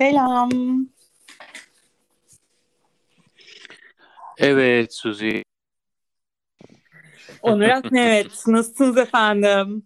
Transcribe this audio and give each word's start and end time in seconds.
Selam. 0.00 0.50
Evet 4.38 4.94
Suzi. 4.94 5.44
Onur 7.42 7.62
evet. 7.96 8.46
Nasılsınız 8.46 8.96
efendim? 8.96 9.84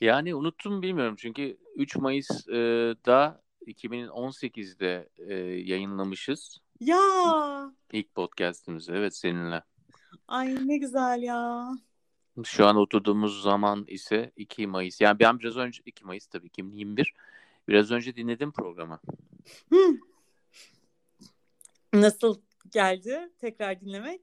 Yani 0.00 0.34
unuttum 0.34 0.82
bilmiyorum 0.82 1.14
çünkü 1.18 1.56
3 1.76 1.96
Mayıs'da 1.96 3.42
2018'de 3.66 5.08
e, 5.18 5.34
yayınlamışız. 5.44 6.58
Ya. 6.80 7.00
İlk 7.92 8.14
podcast'imizi 8.14 8.92
evet 8.92 9.16
seninle. 9.16 9.62
Ay 10.28 10.68
ne 10.68 10.76
güzel 10.76 11.22
ya. 11.22 11.68
Şu 12.44 12.66
an 12.66 12.76
oturduğumuz 12.76 13.42
zaman 13.42 13.84
ise 13.88 14.32
2 14.36 14.66
Mayıs. 14.66 15.00
Yani 15.00 15.18
ben 15.18 15.38
biraz 15.38 15.56
önce 15.56 15.82
2 15.86 16.04
Mayıs 16.04 16.26
tabii 16.26 16.46
2021. 16.46 17.14
Biraz 17.68 17.90
önce 17.90 18.16
dinledim 18.16 18.52
programı. 18.52 19.00
Hı. 19.72 19.98
Nasıl 21.92 22.40
geldi 22.72 23.32
tekrar 23.38 23.80
dinlemek? 23.80 24.20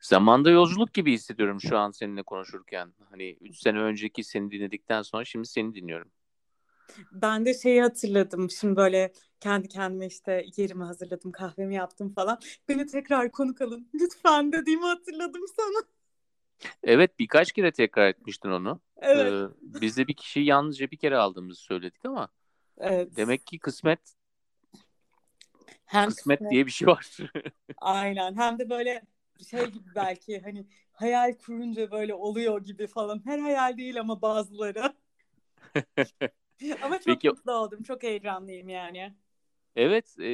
Zamanda 0.00 0.50
yolculuk 0.50 0.94
gibi 0.94 1.12
hissediyorum 1.12 1.60
şu 1.60 1.78
an 1.78 1.90
seninle 1.90 2.22
konuşurken. 2.22 2.94
Hani 3.10 3.36
3 3.40 3.58
sene 3.58 3.78
önceki 3.78 4.24
seni 4.24 4.50
dinledikten 4.50 5.02
sonra 5.02 5.24
şimdi 5.24 5.48
seni 5.48 5.74
dinliyorum. 5.74 6.10
Ben 7.12 7.46
de 7.46 7.54
şeyi 7.54 7.82
hatırladım. 7.82 8.50
Şimdi 8.50 8.76
böyle 8.76 9.12
kendi 9.40 9.68
kendime 9.68 10.06
işte 10.06 10.46
yerimi 10.56 10.84
hazırladım, 10.84 11.32
kahvemi 11.32 11.74
yaptım 11.74 12.12
falan. 12.14 12.38
Beni 12.68 12.86
tekrar 12.86 13.30
konuk 13.32 13.60
alın 13.60 13.88
lütfen 13.94 14.52
dediğimi 14.52 14.84
hatırladım 14.84 15.42
sana. 15.56 15.93
Evet 16.82 17.18
birkaç 17.18 17.52
kere 17.52 17.72
tekrar 17.72 18.08
etmiştin 18.08 18.50
onu. 18.50 18.80
Evet. 18.96 19.32
Ee, 19.32 19.54
biz 19.62 19.96
de 19.96 20.08
bir 20.08 20.14
kişiyi 20.14 20.46
yalnızca 20.46 20.90
bir 20.90 20.96
kere 20.96 21.16
aldığımızı 21.16 21.60
söyledik 21.60 22.04
ama 22.04 22.28
Evet. 22.78 23.16
demek 23.16 23.46
ki 23.46 23.58
kısmet 23.58 24.00
Hem 25.84 26.08
kısmet 26.08 26.50
diye 26.50 26.66
bir 26.66 26.70
şey 26.70 26.88
var. 26.88 27.16
Aynen. 27.76 28.36
Hem 28.36 28.58
de 28.58 28.70
böyle 28.70 29.02
şey 29.50 29.66
gibi 29.66 29.94
belki 29.94 30.40
hani 30.40 30.66
hayal 30.92 31.32
kurunca 31.38 31.90
böyle 31.90 32.14
oluyor 32.14 32.64
gibi 32.64 32.86
falan. 32.86 33.22
Her 33.24 33.38
hayal 33.38 33.78
değil 33.78 34.00
ama 34.00 34.22
bazıları. 34.22 34.94
ama 36.82 36.94
çok 36.94 37.04
Peki- 37.06 37.28
mutlu 37.28 37.52
oldum. 37.52 37.82
Çok 37.82 38.02
heyecanlıyım 38.02 38.68
yani. 38.68 39.14
evet 39.76 40.18
e, 40.20 40.24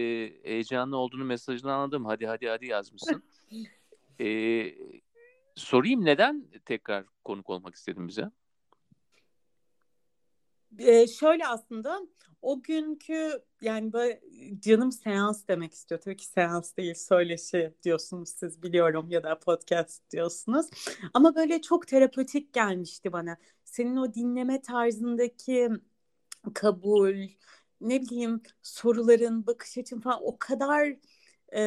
heyecanlı 0.45 0.97
olduğunu 0.97 1.25
mesajını 1.25 1.73
anladım. 1.73 2.05
Hadi 2.05 2.27
hadi 2.27 2.49
hadi 2.49 2.67
yazmışsın. 2.67 3.23
E, 4.21 4.27
sorayım 5.61 6.05
neden 6.05 6.47
tekrar 6.65 7.05
konuk 7.25 7.51
olmak 7.51 7.75
istedin 7.75 8.09
bize? 8.09 8.31
Ee, 10.79 11.07
şöyle 11.07 11.47
aslında 11.47 12.01
o 12.43 12.63
günkü 12.63 13.43
yani 13.61 13.93
böyle 13.93 14.21
canım 14.61 14.93
seans 14.93 15.49
demek 15.49 15.75
istiyor. 15.75 16.01
Tabii 16.01 16.17
ki 16.17 16.27
seans 16.27 16.77
değil 16.77 16.95
söyleşi 16.95 17.75
diyorsunuz 17.83 18.29
siz 18.29 18.63
biliyorum 18.63 19.11
ya 19.11 19.23
da 19.23 19.39
podcast 19.39 20.11
diyorsunuz. 20.11 20.67
Ama 21.15 21.35
böyle 21.35 21.63
çok 21.63 21.87
terapötik 21.87 22.53
gelmişti 22.53 23.13
bana. 23.13 23.37
Senin 23.65 23.97
o 23.97 24.15
dinleme 24.15 24.63
tarzındaki 24.63 25.69
kabul, 26.55 27.29
ne 27.81 28.01
bileyim 28.01 28.43
soruların, 28.63 29.47
bakış 29.47 29.79
açın 29.79 30.01
falan 30.01 30.21
o 30.23 30.37
kadar 30.39 30.97
e, 31.55 31.63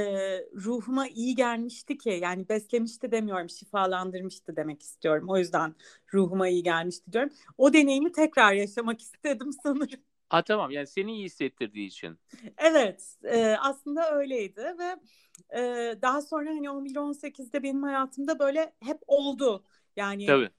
ruhuma 0.56 1.08
iyi 1.08 1.36
gelmişti 1.36 1.98
ki 1.98 2.20
yani 2.22 2.50
beslemişti 2.50 3.12
demiyorum 3.12 3.50
şifalandırmıştı 3.50 4.56
demek 4.56 4.82
istiyorum. 4.82 5.30
O 5.30 5.38
yüzden 5.38 5.76
ruhuma 6.14 6.48
iyi 6.48 6.64
gelmişti 6.64 7.14
diyorum. 7.14 7.30
O 7.58 7.74
deneyimi 7.74 8.12
tekrar 8.12 8.54
yaşamak 8.54 9.02
istedim 9.02 9.52
sanırım. 9.64 10.02
Ha 10.30 10.42
tamam 10.44 10.72
yani 10.72 10.88
seni 10.88 11.14
iyi 11.14 11.26
hissettirdiği 11.26 11.88
için. 11.88 12.20
Evet 12.58 13.18
e, 13.24 13.56
aslında 13.60 14.16
öyleydi 14.16 14.76
ve 14.80 14.96
e, 15.60 15.62
daha 16.02 16.22
sonra 16.22 16.50
hani 16.50 16.70
11-18'de 16.70 17.64
benim 17.64 17.84
hayatımda 17.84 18.40
böyle 18.40 18.74
hep 18.80 19.00
oldu. 19.08 19.66
Yani 19.96 20.26
Tabii. 20.26 20.50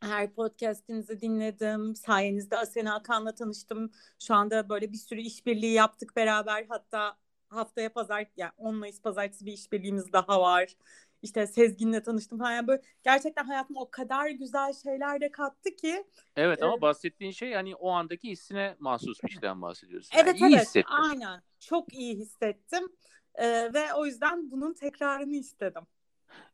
her 0.00 0.34
podcast'inizi 0.34 1.20
dinledim. 1.20 1.96
Sayenizde 1.96 2.56
Asena 2.56 2.94
Akan'la 2.94 3.34
tanıştım. 3.34 3.90
Şu 4.18 4.34
anda 4.34 4.68
böyle 4.68 4.92
bir 4.92 4.98
sürü 4.98 5.20
işbirliği 5.20 5.72
yaptık 5.72 6.16
beraber. 6.16 6.66
Hatta 6.68 7.16
haftaya 7.52 7.92
pazar 7.92 8.26
yani 8.36 8.52
10 8.56 8.74
Mayıs 8.74 9.02
pazartesi 9.02 9.46
bir 9.46 9.52
işbirliğimiz 9.52 10.12
daha 10.12 10.40
var. 10.40 10.76
İşte 11.22 11.46
Sezgin'le 11.46 12.00
tanıştım 12.00 12.38
falan. 12.38 12.52
Yani 12.52 12.66
böyle 12.66 12.82
gerçekten 13.02 13.44
hayatıma 13.44 13.80
o 13.80 13.90
kadar 13.90 14.30
güzel 14.30 14.72
şeyler 14.72 15.20
de 15.20 15.30
kattı 15.30 15.76
ki. 15.76 16.04
Evet 16.36 16.62
ama 16.62 16.72
Evet. 16.72 16.82
bahsettiğin 16.82 17.32
şey 17.32 17.52
hani 17.52 17.74
o 17.74 17.90
andaki 17.90 18.30
hissine 18.30 18.76
mahsus 18.78 19.22
bir 19.24 19.28
şeyden 19.28 19.62
bahsediyorsun. 19.62 20.18
Yani 20.18 20.28
Evet 20.28 20.40
iyi 20.40 20.54
evet 20.54 20.84
aynen. 20.86 21.42
Çok 21.60 21.94
iyi 21.94 22.16
hissettim. 22.16 22.88
Ee, 23.34 23.70
ve 23.74 23.94
o 23.94 24.06
yüzden 24.06 24.50
bunun 24.50 24.74
tekrarını 24.74 25.36
istedim. 25.36 25.82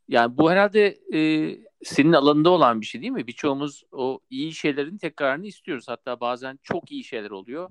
Yani 0.09 0.39
bu 0.39 0.51
herhalde 0.51 0.99
e, 1.15 1.21
senin 1.85 2.13
alanında 2.13 2.51
olan 2.51 2.81
bir 2.81 2.87
şey 2.87 3.01
değil 3.01 3.13
mi? 3.13 3.27
Birçoğumuz 3.27 3.85
o 3.93 4.21
iyi 4.31 4.53
şeylerin 4.53 4.99
tekrarını 4.99 5.47
istiyoruz. 5.47 5.89
Hatta 5.89 6.21
bazen 6.21 6.59
çok 6.63 6.93
iyi 6.93 7.05
şeyler 7.05 7.31
oluyor. 7.31 7.71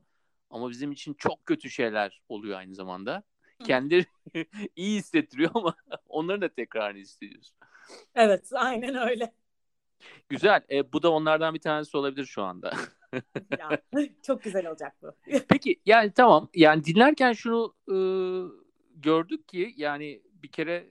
Ama 0.49 0.69
bizim 0.69 0.91
için 0.91 1.13
çok 1.13 1.45
kötü 1.45 1.69
şeyler 1.69 2.21
oluyor 2.29 2.57
aynı 2.57 2.75
zamanda. 2.75 3.23
Kendileri 3.63 4.05
iyi 4.75 4.97
hissettiriyor 4.97 5.51
ama 5.53 5.75
onların 6.09 6.41
da 6.41 6.49
tekrarını 6.49 6.97
istiyoruz. 6.97 7.53
Evet 8.15 8.49
aynen 8.53 8.95
öyle. 8.95 9.33
Güzel. 10.29 10.61
E, 10.71 10.93
bu 10.93 11.03
da 11.03 11.11
onlardan 11.11 11.53
bir 11.53 11.59
tanesi 11.59 11.97
olabilir 11.97 12.25
şu 12.25 12.43
anda. 12.43 12.73
Ya, 13.59 13.81
çok 14.23 14.43
güzel 14.43 14.67
olacak 14.67 14.95
bu. 15.01 15.11
Peki 15.49 15.81
yani 15.85 16.11
tamam. 16.11 16.49
Yani 16.55 16.83
dinlerken 16.83 17.33
şunu 17.33 17.75
e, 17.87 17.97
gördük 18.95 19.47
ki 19.47 19.73
yani 19.77 20.21
bir 20.43 20.51
kere 20.51 20.87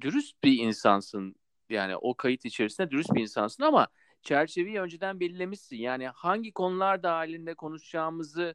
dürüst 0.00 0.44
bir 0.44 0.58
insansın. 0.58 1.34
Yani 1.68 1.96
o 1.96 2.14
kayıt 2.14 2.44
içerisinde 2.44 2.90
dürüst 2.90 3.14
bir 3.14 3.20
insansın 3.20 3.62
ama 3.62 3.88
çerçeveyi 4.26 4.80
önceden 4.80 5.20
belirlemişsin. 5.20 5.76
Yani 5.76 6.08
hangi 6.08 6.52
konular 6.52 7.02
dahilinde 7.02 7.54
konuşacağımızı 7.54 8.54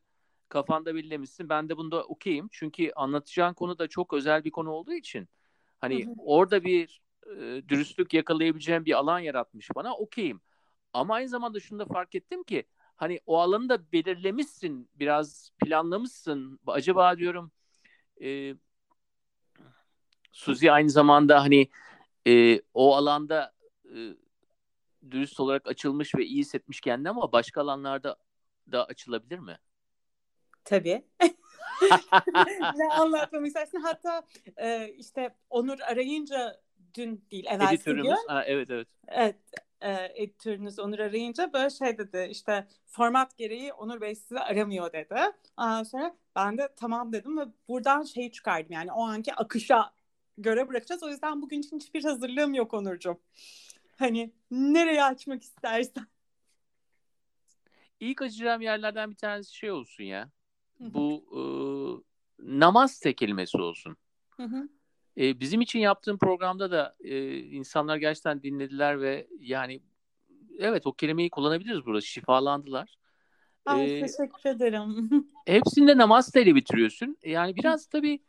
kafanda 0.49 0.95
belirlemişsin. 0.95 1.49
Ben 1.49 1.69
de 1.69 1.77
bunda 1.77 2.03
okeyim. 2.03 2.47
Çünkü 2.51 2.91
anlatacağın 2.95 3.53
konu 3.53 3.79
da 3.79 3.87
çok 3.87 4.13
özel 4.13 4.43
bir 4.43 4.51
konu 4.51 4.71
olduğu 4.71 4.93
için 4.93 5.29
hani 5.79 6.05
Hı 6.05 6.09
hı. 6.09 6.13
orada 6.17 6.63
bir 6.63 7.01
e, 7.25 7.69
dürüstlük 7.69 8.13
yakalayabileceğim 8.13 8.85
bir 8.85 8.93
alan 8.93 9.19
yaratmış 9.19 9.69
bana 9.75 9.95
okeyim. 9.95 10.41
Ama 10.93 11.13
aynı 11.15 11.29
zamanda 11.29 11.59
şunu 11.59 11.79
da 11.79 11.85
fark 11.85 12.15
ettim 12.15 12.43
ki 12.43 12.63
hani 12.95 13.19
o 13.25 13.39
alanı 13.39 13.69
da 13.69 13.91
belirlemişsin, 13.91 14.89
biraz 14.95 15.51
planlamışsın. 15.59 16.59
Acaba 16.67 17.17
diyorum 17.17 17.51
e, 18.23 18.55
Suzi 20.31 20.71
aynı 20.71 20.89
zamanda 20.89 21.41
hani 21.41 21.69
e, 22.27 22.61
o 22.73 22.95
alanda 22.95 23.53
e, 23.95 24.15
dürüst 25.11 25.39
olarak 25.39 25.67
açılmış 25.67 26.15
ve 26.15 26.25
iyi 26.25 26.39
hissetmiş 26.39 26.81
kendini 26.81 27.09
ama 27.09 27.31
başka 27.31 27.61
alanlarda 27.61 28.15
da 28.71 28.85
açılabilir 28.85 29.39
mi? 29.39 29.57
Tabii. 30.65 31.05
ne 32.75 32.93
anlatmamı 32.93 33.47
istersin? 33.47 33.81
Hatta 33.81 34.27
e, 34.57 34.89
işte 34.89 35.35
Onur 35.49 35.79
arayınca 35.79 36.61
dün 36.93 37.25
değil 37.31 37.45
evvelsi 37.45 37.75
Editörümüz. 37.75 38.05
gün. 38.05 38.27
Ha, 38.27 38.43
evet 38.45 38.69
evet. 38.69 38.87
Evet 39.07 39.35
e, 39.81 40.11
editörünüz 40.15 40.79
Onur 40.79 40.99
arayınca 40.99 41.53
böyle 41.53 41.69
şey 41.69 41.97
dedi 41.97 42.27
işte 42.31 42.67
format 42.85 43.37
gereği 43.37 43.73
Onur 43.73 44.01
Bey 44.01 44.15
sizi 44.15 44.39
aramıyor 44.39 44.93
dedi. 44.93 45.15
Ondan 45.57 45.83
sonra 45.83 46.15
ben 46.35 46.57
de 46.57 46.69
tamam 46.75 47.13
dedim 47.13 47.37
ve 47.37 47.43
buradan 47.67 48.03
şeyi 48.03 48.31
çıkardım 48.31 48.71
yani 48.71 48.91
o 48.91 49.03
anki 49.03 49.33
akışa 49.33 49.93
göre 50.37 50.69
bırakacağız. 50.69 51.03
O 51.03 51.09
yüzden 51.09 51.41
bugün 51.41 51.59
için 51.59 51.79
hiçbir 51.79 52.03
hazırlığım 52.03 52.53
yok 52.53 52.73
Onurcuğum. 52.73 53.19
Hani 54.01 54.33
nereye 54.51 55.03
açmak 55.03 55.43
istersen. 55.43 56.07
İlk 57.99 58.21
açacağım 58.21 58.61
yerlerden 58.61 59.11
bir 59.11 59.15
tanesi 59.15 59.55
şey 59.55 59.71
olsun 59.71 60.03
ya. 60.03 60.29
Bu 60.79 61.23
e, 61.31 61.41
namaste 62.39 63.13
kelimesi 63.13 63.57
olsun. 63.57 63.97
Hı 64.37 64.43
hı. 64.43 64.69
E, 65.17 65.39
bizim 65.39 65.61
için 65.61 65.79
yaptığım 65.79 66.17
programda 66.17 66.71
da 66.71 66.95
e, 66.99 67.37
insanlar 67.39 67.97
gerçekten 67.97 68.43
dinlediler 68.43 69.01
ve 69.01 69.27
yani 69.39 69.81
evet 70.59 70.87
o 70.87 70.93
kelimeyi 70.93 71.29
kullanabiliriz 71.29 71.85
burada. 71.85 72.01
Şifalandılar. 72.01 72.95
Ay, 73.65 73.85
E, 73.85 73.99
teşekkür 74.07 74.49
ederim. 74.49 75.09
hepsinde 75.45 75.97
namaste 75.97 76.41
ile 76.43 76.55
bitiriyorsun. 76.55 77.17
Yani 77.23 77.55
biraz 77.55 77.85
tabii 77.85 78.19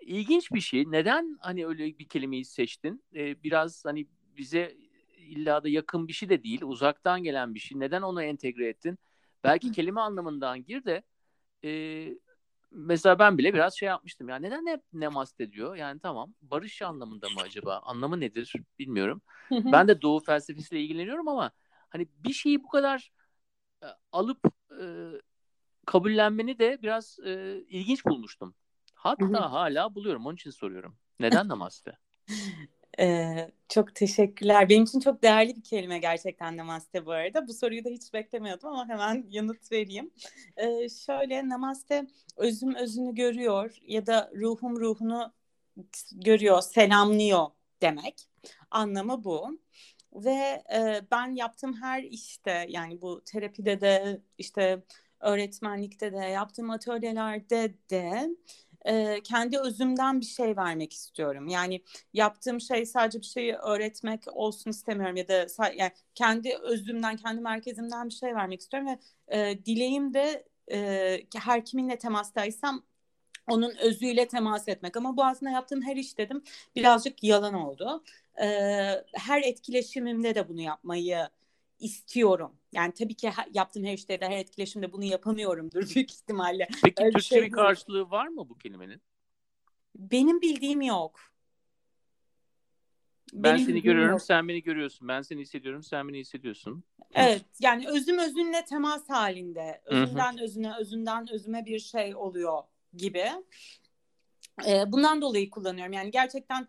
ilginç 0.00 0.52
bir 0.52 0.60
şey. 0.60 0.84
Neden 0.86 1.36
hani 1.40 1.66
öyle 1.66 1.98
bir 1.98 2.08
kelimeyi 2.08 2.44
seçtin? 2.44 3.04
E, 3.14 3.42
biraz 3.42 3.84
hani 3.84 4.06
bize 4.36 4.76
illa 5.26 5.64
da 5.64 5.68
yakın 5.68 6.08
bir 6.08 6.12
şey 6.12 6.28
de 6.28 6.42
değil. 6.42 6.62
Uzaktan 6.62 7.22
gelen 7.22 7.54
bir 7.54 7.60
şey. 7.60 7.80
Neden 7.80 8.02
onu 8.02 8.22
entegre 8.22 8.68
ettin? 8.68 8.98
Belki 9.44 9.72
kelime 9.72 10.00
anlamından 10.00 10.64
gir 10.64 10.84
de 10.84 11.02
e, 11.64 11.70
mesela 12.70 13.18
ben 13.18 13.38
bile 13.38 13.54
biraz 13.54 13.78
şey 13.78 13.86
yapmıştım. 13.86 14.28
Ya 14.28 14.36
neden 14.36 14.66
hep 14.66 14.80
namaste 14.92 15.52
diyor? 15.52 15.76
Yani 15.76 16.00
tamam 16.00 16.34
barış 16.42 16.82
anlamında 16.82 17.28
mı 17.28 17.40
acaba? 17.40 17.80
Anlamı 17.84 18.20
nedir 18.20 18.52
bilmiyorum. 18.78 19.22
Ben 19.50 19.88
de 19.88 20.02
doğu 20.02 20.20
felsefesiyle 20.20 20.82
ilgileniyorum 20.82 21.28
ama 21.28 21.50
hani 21.88 22.08
bir 22.24 22.32
şeyi 22.32 22.62
bu 22.62 22.68
kadar 22.68 23.12
e, 23.82 23.86
alıp 24.12 24.40
e, 24.80 24.84
kabullenmeni 25.86 26.58
de 26.58 26.78
biraz 26.82 27.18
e, 27.24 27.62
ilginç 27.68 28.04
bulmuştum. 28.04 28.54
Hatta 28.94 29.52
hala 29.52 29.94
buluyorum. 29.94 30.26
Onun 30.26 30.34
için 30.34 30.50
soruyorum. 30.50 30.96
Neden 31.20 31.48
namaste? 31.48 31.98
Ee, 32.98 33.50
çok 33.68 33.94
teşekkürler. 33.94 34.68
Benim 34.68 34.84
için 34.84 35.00
çok 35.00 35.22
değerli 35.22 35.56
bir 35.56 35.62
kelime 35.62 35.98
gerçekten 35.98 36.56
namaste 36.56 37.06
bu 37.06 37.12
arada. 37.12 37.48
Bu 37.48 37.54
soruyu 37.54 37.84
da 37.84 37.88
hiç 37.88 38.12
beklemiyordum 38.12 38.68
ama 38.68 38.88
hemen 38.88 39.26
yanıt 39.30 39.72
vereyim. 39.72 40.10
Ee, 40.56 40.88
şöyle 40.88 41.48
namaste 41.48 42.06
özüm 42.36 42.74
özünü 42.74 43.14
görüyor 43.14 43.78
ya 43.86 44.06
da 44.06 44.30
ruhum 44.36 44.80
ruhunu 44.80 45.32
görüyor, 46.12 46.60
selamlıyor 46.62 47.46
demek. 47.82 48.28
Anlamı 48.70 49.24
bu. 49.24 49.58
Ve 50.14 50.62
e, 50.74 51.00
ben 51.10 51.34
yaptığım 51.36 51.74
her 51.82 52.02
işte 52.02 52.66
yani 52.68 53.00
bu 53.00 53.24
terapide 53.24 53.80
de 53.80 54.20
işte 54.38 54.82
öğretmenlikte 55.20 56.12
de 56.12 56.16
yaptığım 56.16 56.70
atölyelerde 56.70 57.74
de 57.90 58.28
kendi 59.24 59.58
özümden 59.58 60.20
bir 60.20 60.26
şey 60.26 60.56
vermek 60.56 60.92
istiyorum. 60.92 61.48
Yani 61.48 61.82
yaptığım 62.14 62.60
şey 62.60 62.86
sadece 62.86 63.20
bir 63.20 63.26
şeyi 63.26 63.54
öğretmek 63.54 64.36
olsun 64.36 64.70
istemiyorum 64.70 65.16
ya 65.16 65.28
da 65.28 65.46
yani 65.76 65.92
kendi 66.14 66.56
özümden, 66.62 67.16
kendi 67.16 67.40
merkezimden 67.40 68.08
bir 68.08 68.14
şey 68.14 68.34
vermek 68.34 68.60
istiyorum 68.60 68.88
ve 68.88 68.98
e, 69.38 69.64
dileğim 69.64 70.14
de 70.14 70.44
e, 70.72 71.20
her 71.36 71.64
kiminle 71.64 71.98
temastaysam 71.98 72.82
onun 73.48 73.76
özüyle 73.76 74.28
temas 74.28 74.68
etmek. 74.68 74.96
Ama 74.96 75.16
bu 75.16 75.24
aslında 75.24 75.52
yaptığım 75.52 75.82
her 75.82 75.96
iş 75.96 76.18
dedim 76.18 76.42
birazcık 76.76 77.24
yalan 77.24 77.54
oldu. 77.54 78.04
E, 78.40 78.46
her 79.14 79.42
etkileşimimde 79.42 80.34
de 80.34 80.48
bunu 80.48 80.60
yapmayı 80.60 81.28
istiyorum. 81.78 82.56
Yani 82.72 82.92
tabii 82.92 83.14
ki 83.14 83.30
yaptığım 83.54 83.84
her 83.84 83.94
işte 83.94 84.20
de 84.20 84.26
her 84.26 84.38
etkileşimde 84.38 84.92
bunu 84.92 85.04
yapamıyorumdur 85.04 85.94
büyük 85.94 86.12
ihtimalle. 86.12 86.68
Peki 86.84 87.02
Öyle 87.02 87.12
Türkçe 87.12 87.28
şey 87.28 87.42
bir 87.42 87.50
karşılığı 87.50 88.10
var 88.10 88.26
mı 88.26 88.48
bu 88.48 88.58
kelimenin? 88.58 89.02
Benim 89.96 90.40
bildiğim 90.40 90.80
yok. 90.80 91.20
Ben 93.32 93.54
Benim 93.54 93.66
seni 93.66 93.82
görüyorum, 93.82 94.10
yok. 94.10 94.22
sen 94.22 94.48
beni 94.48 94.62
görüyorsun. 94.62 95.08
Ben 95.08 95.22
seni 95.22 95.40
hissediyorum, 95.40 95.82
sen 95.82 96.08
beni 96.08 96.18
hissediyorsun. 96.18 96.84
Evet, 97.14 97.44
yani 97.60 97.88
özüm 97.88 98.18
özünle 98.18 98.64
temas 98.64 99.08
halinde. 99.08 99.82
Özünden 99.84 100.36
Hı-hı. 100.36 100.44
özüne, 100.44 100.76
özünden 100.78 101.32
özüme 101.32 101.64
bir 101.64 101.78
şey 101.78 102.16
oluyor 102.16 102.62
gibi. 102.96 103.24
Ee, 104.66 104.84
bundan 104.86 105.22
dolayı 105.22 105.50
kullanıyorum. 105.50 105.92
Yani 105.92 106.10
gerçekten 106.10 106.68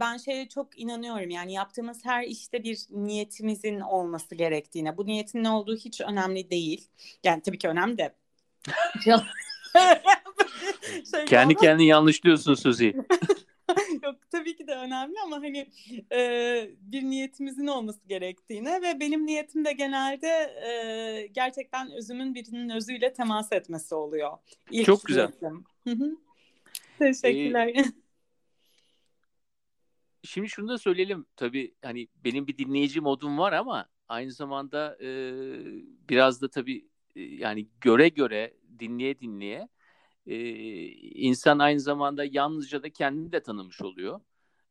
ben 0.00 0.16
şeye 0.16 0.48
çok 0.48 0.78
inanıyorum. 0.78 1.30
Yani 1.30 1.52
yaptığımız 1.52 2.04
her 2.04 2.24
işte 2.24 2.64
bir 2.64 2.86
niyetimizin 2.90 3.80
olması 3.80 4.34
gerektiğine. 4.34 4.96
Bu 4.96 5.06
niyetin 5.06 5.44
ne 5.44 5.50
olduğu 5.50 5.76
hiç 5.76 6.00
önemli 6.00 6.50
değil. 6.50 6.88
Yani 7.24 7.42
tabii 7.42 7.58
ki 7.58 7.68
önemli 7.68 7.98
de. 7.98 8.14
şey 11.10 11.24
Kendi 11.24 11.54
ama... 11.54 11.60
kendini 11.60 11.86
yanlışlıyorsun 11.86 12.54
Suzi. 12.54 12.96
Yok 14.02 14.16
tabii 14.30 14.56
ki 14.56 14.66
de 14.66 14.74
önemli 14.74 15.14
ama 15.24 15.36
hani 15.36 15.70
e, 16.12 16.70
bir 16.80 17.02
niyetimizin 17.02 17.66
olması 17.66 18.08
gerektiğine 18.08 18.82
ve 18.82 19.00
benim 19.00 19.26
niyetim 19.26 19.64
de 19.64 19.72
genelde 19.72 20.28
e, 20.66 21.26
gerçekten 21.26 21.92
özümün 21.92 22.34
birinin 22.34 22.68
özüyle 22.68 23.12
temas 23.12 23.52
etmesi 23.52 23.94
oluyor. 23.94 24.38
İlk 24.70 24.86
Çok 24.86 25.04
güzel. 25.04 25.32
Teşekkürler. 26.98 27.66
Ee, 27.66 27.84
şimdi 30.24 30.48
şunu 30.48 30.68
da 30.68 30.78
söyleyelim. 30.78 31.26
Tabii 31.36 31.74
hani 31.82 32.08
benim 32.24 32.46
bir 32.46 32.58
dinleyici 32.58 33.00
modum 33.00 33.38
var 33.38 33.52
ama 33.52 33.88
aynı 34.08 34.32
zamanda 34.32 34.96
e, 35.00 35.08
biraz 36.08 36.42
da 36.42 36.50
tabii 36.50 36.88
e, 37.16 37.20
yani 37.20 37.68
göre 37.80 38.08
göre 38.08 38.54
dinleye 38.78 39.20
dinleye 39.20 39.68
e, 40.26 40.36
insan 41.00 41.58
aynı 41.58 41.80
zamanda 41.80 42.24
yalnızca 42.24 42.82
da 42.82 42.90
kendini 42.90 43.32
de 43.32 43.42
tanımış 43.42 43.82
oluyor. 43.82 44.20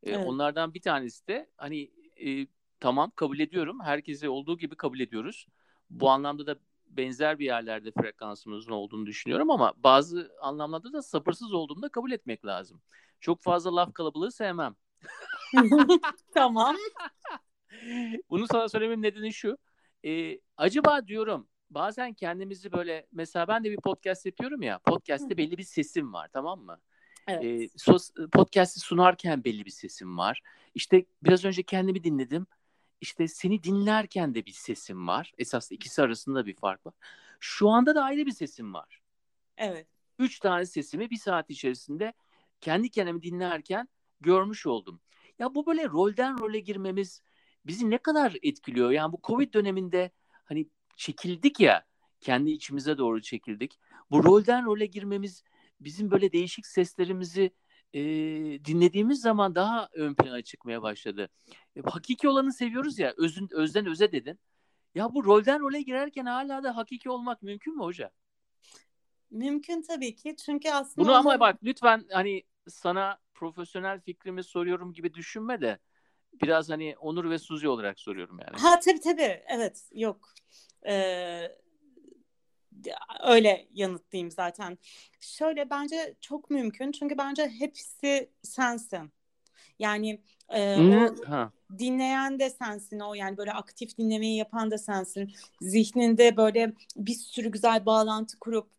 E, 0.03 0.11
evet. 0.11 0.27
Onlardan 0.27 0.73
bir 0.73 0.81
tanesi 0.81 1.27
de 1.27 1.49
hani 1.57 1.91
e, 2.25 2.47
tamam 2.79 3.11
kabul 3.15 3.39
ediyorum. 3.39 3.79
Herkese 3.83 4.29
olduğu 4.29 4.57
gibi 4.57 4.75
kabul 4.75 4.99
ediyoruz. 4.99 5.47
Bu 5.89 6.09
anlamda 6.09 6.47
da 6.47 6.59
benzer 6.87 7.39
bir 7.39 7.45
yerlerde 7.45 7.91
frekansımızın 7.91 8.71
olduğunu 8.71 9.05
düşünüyorum 9.05 9.51
ama 9.51 9.73
bazı 9.77 10.31
anlamlarda 10.41 10.93
da 10.93 11.01
sabırsız 11.01 11.53
olduğumu 11.53 11.81
da 11.81 11.89
kabul 11.89 12.11
etmek 12.11 12.45
lazım. 12.45 12.81
Çok 13.19 13.41
fazla 13.41 13.75
laf 13.75 13.93
kalabalığı 13.93 14.31
sevmem. 14.31 14.75
tamam. 16.33 16.75
Bunu 18.29 18.47
sana 18.47 18.69
söylememin 18.69 19.03
nedeni 19.03 19.33
şu. 19.33 19.57
E, 20.05 20.39
acaba 20.57 21.07
diyorum 21.07 21.47
bazen 21.69 22.13
kendimizi 22.13 22.71
böyle 22.71 23.07
mesela 23.11 23.47
ben 23.47 23.63
de 23.63 23.71
bir 23.71 23.77
podcast 23.77 24.25
yapıyorum 24.25 24.61
ya. 24.61 24.79
Podcast'te 24.79 25.37
belli 25.37 25.57
bir 25.57 25.63
sesim 25.63 26.13
var 26.13 26.29
tamam 26.33 26.59
mı? 26.59 26.79
Evet. 27.27 27.43
E, 27.43 27.69
sos, 27.77 28.09
podcast'i 28.31 28.79
sunarken 28.79 29.43
belli 29.43 29.65
bir 29.65 29.71
sesim 29.71 30.17
var. 30.17 30.41
İşte 30.75 31.05
biraz 31.23 31.45
önce 31.45 31.63
kendimi 31.63 32.03
dinledim. 32.03 32.47
İşte 33.01 33.27
seni 33.27 33.63
dinlerken 33.63 34.35
de 34.35 34.45
bir 34.45 34.51
sesim 34.51 35.07
var. 35.07 35.33
Esas 35.37 35.71
ikisi 35.71 36.01
arasında 36.01 36.45
bir 36.45 36.55
fark 36.55 36.85
var. 36.85 36.93
Şu 37.39 37.69
anda 37.69 37.95
da 37.95 38.03
ayrı 38.03 38.25
bir 38.25 38.31
sesim 38.31 38.73
var. 38.73 39.01
Evet. 39.57 39.87
Üç 40.19 40.39
tane 40.39 40.65
sesimi 40.65 41.09
bir 41.09 41.17
saat 41.17 41.49
içerisinde 41.49 42.13
kendi 42.61 42.89
kendimi 42.89 43.21
dinlerken 43.21 43.87
görmüş 44.21 44.65
oldum. 44.65 45.01
Ya 45.39 45.55
bu 45.55 45.65
böyle 45.65 45.85
rolden 45.85 46.39
role 46.39 46.59
girmemiz 46.59 47.21
bizi 47.65 47.89
ne 47.89 47.97
kadar 47.97 48.35
etkiliyor? 48.41 48.91
Yani 48.91 49.13
bu 49.13 49.19
Covid 49.23 49.53
döneminde 49.53 50.11
hani 50.45 50.67
çekildik 50.95 51.59
ya 51.59 51.85
kendi 52.19 52.51
içimize 52.51 52.97
doğru 52.97 53.21
çekildik. 53.21 53.79
Bu 54.11 54.23
rolden 54.23 54.65
role 54.65 54.85
girmemiz 54.85 55.43
bizim 55.79 56.11
böyle 56.11 56.31
değişik 56.31 56.67
seslerimizi 56.67 57.51
e, 57.93 58.01
dinlediğimiz 58.65 59.21
zaman 59.21 59.55
daha 59.55 59.89
ön 59.93 60.13
plana 60.13 60.41
çıkmaya 60.41 60.81
başladı. 60.81 61.29
E, 61.75 61.81
hakiki 61.81 62.29
olanı 62.29 62.53
seviyoruz 62.53 62.99
ya 62.99 63.13
özün, 63.17 63.49
özden 63.51 63.85
öze 63.85 64.11
dedin. 64.11 64.39
Ya 64.95 65.13
bu 65.13 65.25
rolden 65.25 65.59
role 65.59 65.81
girerken 65.81 66.25
hala 66.25 66.63
da 66.63 66.75
hakiki 66.75 67.09
olmak 67.09 67.41
mümkün 67.41 67.75
mü 67.75 67.83
hoca? 67.83 68.11
Mümkün 69.31 69.81
tabii 69.81 70.15
ki 70.15 70.35
çünkü 70.45 70.69
aslında... 70.69 71.07
Bunu 71.07 71.15
ama 71.15 71.39
bak 71.39 71.59
lütfen 71.63 72.05
hani 72.11 72.43
sana 72.69 73.17
profesyonel 73.33 73.99
fikrimi 74.01 74.43
soruyorum 74.43 74.93
gibi 74.93 75.13
düşünme 75.13 75.61
de 75.61 75.79
biraz 76.41 76.69
hani 76.69 76.95
Onur 76.99 77.29
ve 77.29 77.39
Suzi 77.39 77.67
olarak 77.67 77.99
soruyorum 77.99 78.39
yani. 78.39 78.61
Ha 78.61 78.79
tabii 78.79 78.99
tabii 78.99 79.43
evet 79.47 79.89
yok. 79.93 80.33
Ee, 80.87 81.51
öyle 83.23 83.67
yanıtlayayım 83.73 84.31
zaten. 84.31 84.77
Şöyle 85.19 85.69
bence 85.69 86.15
çok 86.21 86.49
mümkün 86.49 86.91
çünkü 86.91 87.17
bence 87.17 87.47
hepsi 87.59 88.29
sensin. 88.43 89.11
Yani 89.79 90.21
e, 90.49 90.79
o 90.79 91.15
dinleyen 91.77 92.39
de 92.39 92.49
sensin 92.49 92.99
o 92.99 93.13
yani 93.13 93.37
böyle 93.37 93.53
aktif 93.53 93.97
dinlemeyi 93.97 94.37
yapan 94.37 94.71
da 94.71 94.77
sensin. 94.77 95.33
Zihninde 95.61 96.37
böyle 96.37 96.73
bir 96.95 97.13
sürü 97.13 97.51
güzel 97.51 97.85
bağlantı 97.85 98.39
kurup 98.39 98.78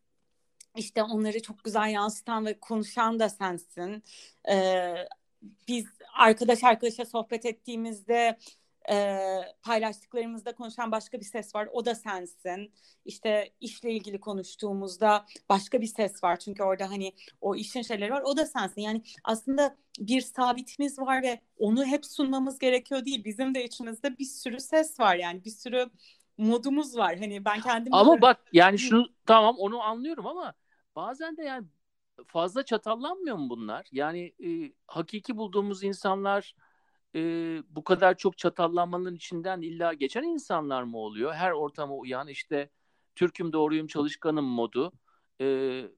işte 0.76 1.02
onları 1.02 1.42
çok 1.42 1.64
güzel 1.64 1.90
yansıtan 1.90 2.46
ve 2.46 2.60
konuşan 2.60 3.18
da 3.18 3.28
sensin. 3.28 4.02
Ee, 4.50 4.94
biz 5.68 5.86
arkadaş 6.14 6.64
arkadaşa 6.64 7.04
sohbet 7.04 7.46
ettiğimizde 7.46 8.38
e, 8.90 9.18
paylaştıklarımızda 9.62 10.54
konuşan 10.54 10.92
başka 10.92 11.20
bir 11.20 11.24
ses 11.24 11.54
var. 11.54 11.68
O 11.72 11.84
da 11.84 11.94
sensin. 11.94 12.72
İşte 13.04 13.52
işle 13.60 13.92
ilgili 13.92 14.20
konuştuğumuzda 14.20 15.26
başka 15.48 15.80
bir 15.80 15.86
ses 15.86 16.24
var. 16.24 16.38
Çünkü 16.38 16.62
orada 16.62 16.90
hani 16.90 17.12
o 17.40 17.56
işin 17.56 17.82
şeyleri 17.82 18.12
var. 18.12 18.22
O 18.24 18.36
da 18.36 18.46
sensin. 18.46 18.80
Yani 18.80 19.02
aslında 19.24 19.76
bir 19.98 20.20
sabitimiz 20.20 20.98
var 20.98 21.22
ve 21.22 21.40
onu 21.58 21.84
hep 21.84 22.06
sunmamız 22.06 22.58
gerekiyor 22.58 23.04
değil. 23.04 23.24
Bizim 23.24 23.54
de 23.54 23.64
içimizde 23.64 24.18
bir 24.18 24.24
sürü 24.24 24.60
ses 24.60 25.00
var. 25.00 25.16
Yani 25.16 25.44
bir 25.44 25.50
sürü 25.50 25.90
modumuz 26.38 26.96
var. 26.96 27.18
Hani 27.18 27.44
ben 27.44 27.60
kendim 27.60 27.94
Ama 27.94 28.20
bak 28.20 28.40
yani 28.52 28.78
şunu 28.78 29.06
tamam 29.26 29.56
onu 29.58 29.82
anlıyorum 29.82 30.26
ama 30.26 30.54
bazen 30.96 31.36
de 31.36 31.42
yani 31.42 31.66
fazla 32.26 32.64
çatallanmıyor 32.64 33.36
mu 33.36 33.50
bunlar? 33.50 33.86
Yani 33.92 34.34
e, 34.44 34.72
hakiki 34.86 35.36
bulduğumuz 35.36 35.84
insanlar 35.84 36.54
e, 37.14 37.20
bu 37.68 37.84
kadar 37.84 38.16
çok 38.16 38.38
çatallanmanın 38.38 39.16
içinden 39.16 39.60
illa 39.60 39.92
geçen 39.92 40.22
insanlar 40.22 40.82
mı 40.82 40.98
oluyor? 40.98 41.34
Her 41.34 41.50
ortama 41.50 41.94
uyan 41.94 42.28
işte 42.28 42.70
Türk'üm 43.14 43.52
doğruyum 43.52 43.86
çalışkanım 43.86 44.44
modu, 44.44 44.92
e, 45.40 45.44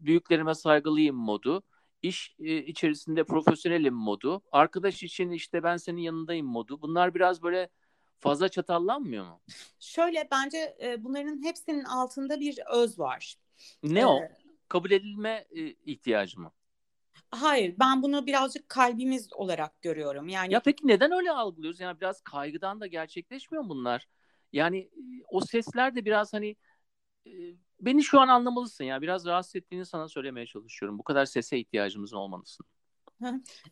büyüklerime 0.01 0.55
saygılıyım 0.55 1.17
modu, 1.17 1.63
iş 2.03 2.37
e, 2.39 2.57
içerisinde 2.57 3.25
profesyonelim 3.25 3.95
modu, 3.95 4.43
arkadaş 4.53 5.03
için 5.03 5.31
işte 5.31 5.63
ben 5.63 5.77
senin 5.77 6.01
yanındayım 6.01 6.47
modu. 6.47 6.83
Bunlar 6.83 7.15
biraz 7.15 7.43
böyle 7.43 7.69
fazla 8.19 8.49
çatallanmıyor 8.49 9.25
mu? 9.25 9.41
Şöyle 9.81 10.29
bence 10.33 10.77
e, 10.83 11.05
bunların 11.05 11.45
hepsinin 11.45 11.85
altında 11.85 12.41
bir 12.41 12.59
öz 12.73 12.99
var. 12.99 13.37
Ne 13.83 14.01
ee, 14.01 14.07
o? 14.07 14.21
Kabul 14.73 14.91
edilme 14.91 15.47
e, 15.51 15.61
ihtiyacı 15.67 16.41
mı? 16.41 16.53
Hayır, 17.31 17.75
ben 17.81 18.03
bunu 18.03 18.27
birazcık 18.27 18.69
kalbimiz 18.69 19.33
olarak 19.33 19.83
görüyorum. 19.83 20.29
Yani 20.29 20.53
Ya 20.53 20.61
peki 20.61 20.89
neden 20.89 21.13
öyle 21.13 21.31
algılıyoruz? 21.31 21.81
Yani 21.81 22.01
biraz 22.01 22.21
kaygıdan 22.21 22.81
da 22.81 22.87
gerçekleşmiyor 22.87 23.69
bunlar. 23.69 24.09
Yani 24.53 24.91
o 25.29 25.41
sesler 25.41 25.95
de 25.95 26.05
biraz 26.05 26.33
hani 26.33 26.57
beni 27.81 28.03
şu 28.03 28.21
an 28.21 28.29
anlamalısın 28.29 28.85
ya. 28.85 29.03
Biraz 29.03 29.27
rahatsız 29.27 29.57
ettiğini 29.57 29.87
sana 29.87 30.09
söylemeye 30.09 30.47
çalışıyorum. 30.47 30.99
Bu 30.99 31.03
kadar 31.03 31.25
sese 31.25 31.59
ihtiyacımızın 31.59 32.17
olmalısın. 32.17 32.67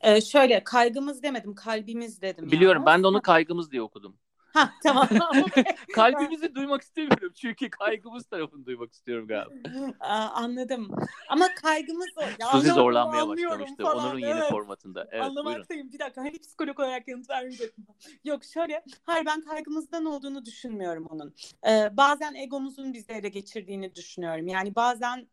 Ee, 0.00 0.20
şöyle 0.20 0.64
kaygımız 0.64 1.22
demedim 1.22 1.54
kalbimiz 1.54 2.22
dedim. 2.22 2.50
Biliyorum 2.50 2.82
yalnız. 2.82 2.86
ben 2.86 3.02
de 3.02 3.06
onu 3.06 3.22
kaygımız 3.22 3.70
diye 3.70 3.82
okudum. 3.82 4.16
Ha 4.52 4.72
tamam. 4.82 5.08
Kalbimizi 5.94 6.54
duymak 6.54 6.82
istemiyorum 6.82 7.32
çünkü 7.34 7.70
kaygımız 7.70 8.26
tarafını 8.26 8.66
duymak 8.66 8.92
istiyorum 8.92 9.26
galiba. 9.28 9.54
Aa, 10.00 10.28
anladım. 10.28 10.90
Ama 11.28 11.48
kaygımız 11.62 12.08
o. 12.16 12.22
Ya 12.22 12.50
Suzi 12.52 12.70
zorlanmaya 12.70 13.28
başlamıştı 13.28 13.82
falan, 13.82 14.06
Onur'un 14.06 14.18
yeni 14.18 14.30
evet. 14.30 14.50
formatında. 14.50 15.08
Evet 15.12 15.12
buyurun. 15.12 15.36
Anlamaktayım. 15.36 15.92
Bir 15.92 15.98
dakika. 15.98 16.20
Hani 16.20 16.38
psikolog 16.38 16.80
olarak 16.80 17.08
yanıt 17.08 17.30
vermeyecektim. 17.30 17.86
Yok 18.24 18.44
şöyle. 18.44 18.84
Hayır 19.02 19.26
ben 19.26 19.40
kaygımızdan 19.40 20.04
olduğunu 20.04 20.44
düşünmüyorum 20.44 21.06
onun. 21.06 21.34
Ee, 21.68 21.96
bazen 21.96 22.34
egomuzun 22.34 22.92
bizi 22.92 23.12
ele 23.12 23.28
geçirdiğini 23.28 23.94
düşünüyorum. 23.94 24.48
Yani 24.48 24.74
bazen 24.74 25.28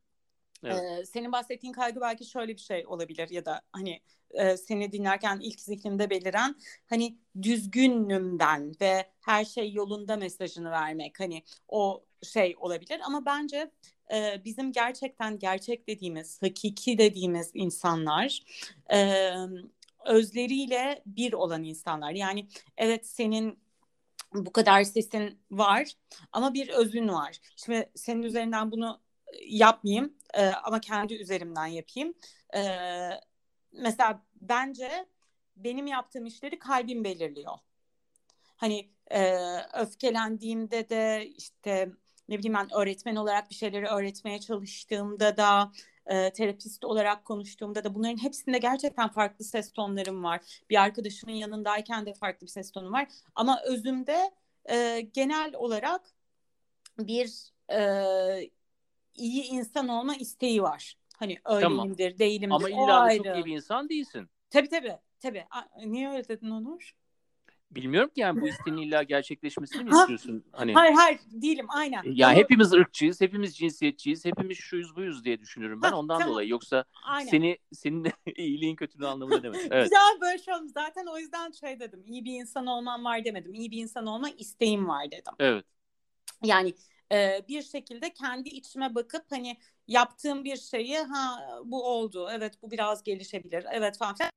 Evet. 0.63 0.99
e, 0.99 1.05
senin 1.05 1.31
bahsettiğin 1.31 1.73
kaygı 1.73 2.01
belki 2.01 2.25
şöyle 2.25 2.53
bir 2.53 2.61
şey 2.61 2.85
olabilir 2.87 3.29
ya 3.29 3.45
da 3.45 3.61
hani 3.71 4.01
e, 4.31 4.57
seni 4.57 4.91
dinlerken 4.91 5.39
ilk 5.41 5.59
zihnimde 5.59 6.09
beliren 6.09 6.55
hani 6.89 7.17
düzgünüm 7.41 8.39
ve 8.81 9.05
her 9.21 9.45
şey 9.45 9.73
yolunda 9.73 10.17
mesajını 10.17 10.71
vermek 10.71 11.19
hani 11.19 11.43
o 11.67 12.05
şey 12.23 12.55
olabilir 12.59 13.01
ama 13.05 13.25
bence 13.25 13.71
e, 14.13 14.41
bizim 14.45 14.71
gerçekten 14.71 15.39
gerçek 15.39 15.87
dediğimiz 15.87 16.41
hakiki 16.41 16.97
dediğimiz 16.97 17.51
insanlar 17.53 18.43
e, 18.93 19.31
özleriyle 20.05 21.01
bir 21.05 21.33
olan 21.33 21.63
insanlar 21.63 22.11
yani 22.11 22.47
evet 22.77 23.07
senin 23.07 23.59
bu 24.33 24.51
kadar 24.51 24.83
sesin 24.83 25.39
var 25.51 25.91
ama 26.31 26.53
bir 26.53 26.69
özün 26.69 27.07
var. 27.07 27.37
Şimdi 27.55 27.89
senin 27.95 28.23
üzerinden 28.23 28.71
bunu 28.71 29.01
yapmayayım 29.47 30.13
e, 30.33 30.45
ama 30.47 30.79
kendi 30.79 31.13
üzerimden 31.13 31.65
yapayım. 31.65 32.13
E, 32.55 32.61
mesela 33.77 34.21
bence 34.41 35.05
benim 35.55 35.87
yaptığım 35.87 36.25
işleri 36.25 36.59
kalbim 36.59 37.03
belirliyor. 37.03 37.57
Hani 38.57 38.89
e, 39.11 39.37
öfkelendiğimde 39.73 40.89
de 40.89 41.27
işte 41.37 41.91
ne 42.29 42.37
bileyim 42.37 42.53
ben 42.53 42.73
öğretmen 42.73 43.15
olarak 43.15 43.49
bir 43.49 43.55
şeyleri 43.55 43.85
öğretmeye 43.85 44.39
çalıştığımda 44.39 45.37
da 45.37 45.71
e, 46.05 46.33
terapist 46.33 46.85
olarak 46.85 47.25
konuştuğumda 47.25 47.83
da 47.83 47.95
bunların 47.95 48.23
hepsinde 48.23 48.57
gerçekten 48.57 49.09
farklı 49.09 49.45
ses 49.45 49.71
tonlarım 49.71 50.23
var. 50.23 50.41
Bir 50.69 50.81
arkadaşımın 50.81 51.33
yanındayken 51.33 52.05
de 52.05 52.13
farklı 52.13 52.47
bir 52.47 52.51
ses 52.51 52.71
tonum 52.71 52.93
var. 52.93 53.07
Ama 53.35 53.61
özümde 53.65 54.31
e, 54.69 55.01
genel 55.13 55.55
olarak 55.55 56.01
bir 56.99 57.51
e, 57.71 58.49
iyi 59.15 59.43
insan 59.43 59.87
olma 59.87 60.15
isteği 60.15 60.63
var. 60.63 60.97
Hani 61.17 61.37
öyleyimdir, 61.45 62.19
değilimdir. 62.19 62.55
Ama 62.55 62.69
illa 62.69 63.05
da 63.05 63.17
çok 63.17 63.25
iyi 63.25 63.45
bir 63.45 63.55
insan 63.55 63.89
değilsin. 63.89 64.29
Tabii 64.49 64.69
tabii. 64.69 64.97
tabii. 65.19 65.45
Niye 65.85 66.09
öyle 66.09 66.27
dedin 66.27 66.49
Onur? 66.49 66.91
Bilmiyorum 67.71 68.09
ki 68.09 68.21
yani 68.21 68.41
bu 68.41 68.47
isteğin 68.47 68.77
illa 68.77 69.03
gerçekleşmesini 69.03 69.83
mi 69.83 69.89
istiyorsun? 69.89 70.43
Hani 70.51 70.73
Hayır 70.73 70.93
hayır 70.93 71.19
değilim 71.31 71.65
aynen. 71.69 72.03
ya 72.05 72.27
Onu- 72.29 72.35
hepimiz 72.35 72.73
ırkçıyız, 72.73 73.21
hepimiz 73.21 73.57
cinsiyetçiyiz, 73.57 74.25
hepimiz 74.25 74.57
şuyuz 74.57 74.95
buyuz 74.95 75.25
diye 75.25 75.39
düşünürüm 75.39 75.81
ben 75.81 75.89
Ha, 75.91 75.97
ondan 75.97 76.19
tamam. 76.19 76.33
dolayı. 76.33 76.49
Yoksa 76.49 76.85
aynen. 77.05 77.29
seni 77.29 77.57
senin 77.73 78.05
iyiliğin 78.37 78.75
kötülüğün 78.75 79.05
anlamında 79.05 79.43
demedim. 79.43 79.67
Evet. 79.71 79.91
Daha 79.91 80.21
böyle 80.21 80.37
şey 80.37 80.53
olmuş. 80.53 80.71
Zaten 80.71 81.05
o 81.05 81.17
yüzden 81.17 81.51
şey 81.51 81.79
dedim. 81.79 82.03
İyi 82.05 82.25
bir 82.25 82.33
insan 82.33 82.67
olmam 82.67 83.05
var 83.05 83.25
demedim. 83.25 83.53
İyi 83.53 83.71
bir 83.71 83.77
insan 83.77 84.05
olma 84.05 84.29
isteğim 84.29 84.87
var 84.87 85.11
dedim. 85.11 85.33
Evet. 85.39 85.65
Yani 86.43 86.73
e, 87.11 87.41
bir 87.47 87.61
şekilde 87.61 88.13
kendi 88.13 88.49
içime 88.49 88.95
bakıp 88.95 89.25
hani 89.29 89.57
yaptığım 89.87 90.43
bir 90.43 90.57
şeyi 90.57 90.97
ha 90.99 91.49
bu 91.65 91.83
oldu. 91.87 92.29
Evet 92.31 92.61
bu 92.61 92.71
biraz 92.71 93.03
gelişebilir. 93.03 93.65
Evet 93.71 93.97
falan 93.97 94.15
filan. 94.15 94.31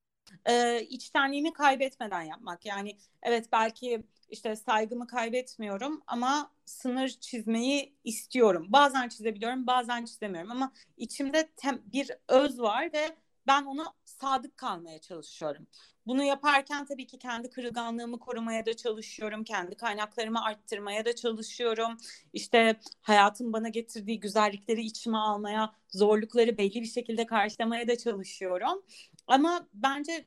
E, 0.46 0.82
içtenliğimi 0.82 1.52
kaybetmeden 1.52 2.22
yapmak. 2.22 2.66
Yani 2.66 2.96
evet 3.22 3.48
belki 3.52 4.02
işte 4.28 4.56
saygımı 4.56 5.06
kaybetmiyorum 5.06 6.02
ama 6.06 6.50
sınır 6.64 7.08
çizmeyi 7.08 7.94
istiyorum. 8.04 8.66
Bazen 8.68 9.08
çizebiliyorum, 9.08 9.66
bazen 9.66 10.04
çizemiyorum 10.04 10.50
ama 10.50 10.72
içimde 10.96 11.40
tem- 11.56 11.80
bir 11.92 12.10
öz 12.28 12.60
var 12.60 12.92
ve 12.92 13.16
ben 13.46 13.64
ona 13.64 13.94
sadık 14.04 14.56
kalmaya 14.56 14.98
çalışıyorum. 15.00 15.66
Bunu 16.06 16.22
yaparken 16.24 16.86
tabii 16.86 17.06
ki 17.06 17.18
kendi 17.18 17.50
kırılganlığımı 17.50 18.18
korumaya 18.18 18.66
da 18.66 18.76
çalışıyorum. 18.76 19.44
Kendi 19.44 19.76
kaynaklarımı 19.76 20.44
arttırmaya 20.44 21.04
da 21.04 21.14
çalışıyorum. 21.16 21.96
İşte 22.32 22.80
hayatın 23.00 23.52
bana 23.52 23.68
getirdiği 23.68 24.20
güzellikleri 24.20 24.80
içime 24.80 25.18
almaya, 25.18 25.74
zorlukları 25.90 26.58
belli 26.58 26.82
bir 26.82 26.86
şekilde 26.86 27.26
karşılamaya 27.26 27.88
da 27.88 27.98
çalışıyorum. 27.98 28.82
Ama 29.26 29.68
bence 29.74 30.26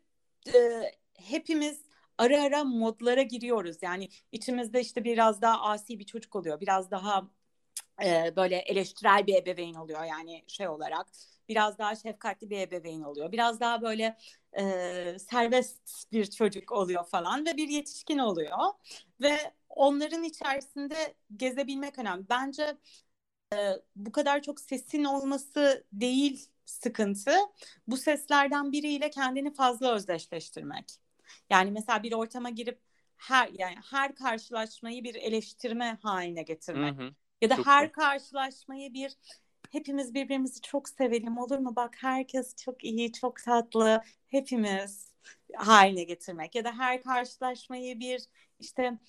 e, 0.56 0.82
hepimiz 1.14 1.82
ara 2.18 2.44
ara 2.44 2.64
modlara 2.64 3.22
giriyoruz. 3.22 3.78
Yani 3.82 4.10
içimizde 4.32 4.82
işte 4.82 5.04
biraz 5.04 5.42
daha 5.42 5.62
asi 5.62 6.00
bir 6.00 6.06
çocuk 6.06 6.36
oluyor. 6.36 6.62
Biraz 6.62 6.92
daha 6.92 7.30
e, 8.06 8.36
böyle 8.36 8.56
eleştirel 8.58 9.28
bir 9.28 9.36
ebeveyn 9.36 9.74
oluyor 9.74 10.04
yani 10.04 10.44
şey 10.48 10.68
olarak. 10.68 11.08
Biraz 11.50 11.78
daha 11.78 11.96
şefkatli 11.96 12.50
bir 12.50 12.60
ebeveyn 12.60 13.02
oluyor. 13.02 13.32
Biraz 13.32 13.60
daha 13.60 13.82
böyle 13.82 14.18
e, 14.60 15.20
serbest 15.20 16.12
bir 16.12 16.26
çocuk 16.26 16.72
oluyor 16.72 17.06
falan 17.06 17.46
ve 17.46 17.58
bir 17.58 17.70
yetişkin 17.70 18.18
oluyor. 18.18 18.58
Ve 19.22 19.54
onların 19.70 20.24
içerisinde 20.24 21.16
gezebilmek 21.38 22.00
önemli. 22.00 22.30
Bence 22.30 22.78
e, 23.54 23.58
bu 23.96 24.12
kadar 24.12 24.42
çok 24.42 24.60
sesin 24.60 25.04
olması 25.04 25.86
değil 25.94 26.50
sıkıntı. 26.66 27.36
Bu 27.88 27.98
seslerden 27.98 28.72
biriyle 28.72 29.10
kendini 29.10 29.54
fazla 29.54 29.96
özdeşleştirmek. 29.96 30.92
Yani 31.50 31.72
mesela 31.72 32.04
bir 32.04 32.14
ortama 32.14 32.50
girip 32.50 32.80
her 33.18 33.50
yani 33.60 33.76
her 33.92 34.16
karşılaşmayı 34.16 35.04
bir 35.04 35.16
eleştirme 35.16 35.98
haline 36.02 36.44
getirmek. 36.44 37.00
Hı 37.00 37.04
hı. 37.04 37.14
Ya 37.42 37.50
da 37.50 37.56
Çok 37.56 37.66
her 37.66 37.92
karşılaşmayı 37.92 38.94
bir 38.94 39.18
hepimiz 39.74 40.14
birbirimizi 40.14 40.62
çok 40.62 40.90
sevelim 40.90 41.38
olur 41.38 41.58
mu? 41.60 41.76
Bak 41.76 41.96
herkes 42.02 42.56
çok 42.56 42.84
iyi, 42.84 43.12
çok 43.14 43.44
tatlı. 43.44 44.02
Hepimiz 44.30 45.14
haline 45.56 46.04
getirmek. 46.04 46.56
Ya 46.56 46.64
da 46.66 46.78
her 46.78 47.02
karşılaşmayı 47.04 48.00
bir 48.00 48.24
işte 48.60 49.00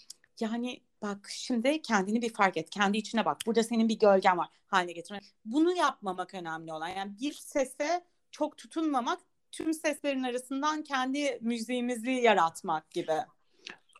yani 0.40 0.80
bak 1.02 1.26
şimdi 1.30 1.82
kendini 1.82 2.22
bir 2.22 2.32
fark 2.32 2.56
et. 2.56 2.70
Kendi 2.70 2.98
içine 2.98 3.24
bak. 3.24 3.38
Burada 3.46 3.62
senin 3.62 3.88
bir 3.88 3.98
gölgen 3.98 4.38
var 4.38 4.48
haline 4.66 4.92
getirmek. 4.92 5.24
Bunu 5.44 5.76
yapmamak 5.76 6.34
önemli 6.34 6.72
olan. 6.72 6.88
Yani 6.88 7.18
bir 7.20 7.32
sese 7.32 8.04
çok 8.30 8.58
tutunmamak, 8.58 9.20
tüm 9.52 9.74
seslerin 9.74 10.22
arasından 10.22 10.82
kendi 10.82 11.38
müziğimizi 11.40 12.10
yaratmak 12.10 12.90
gibi. 12.90 13.12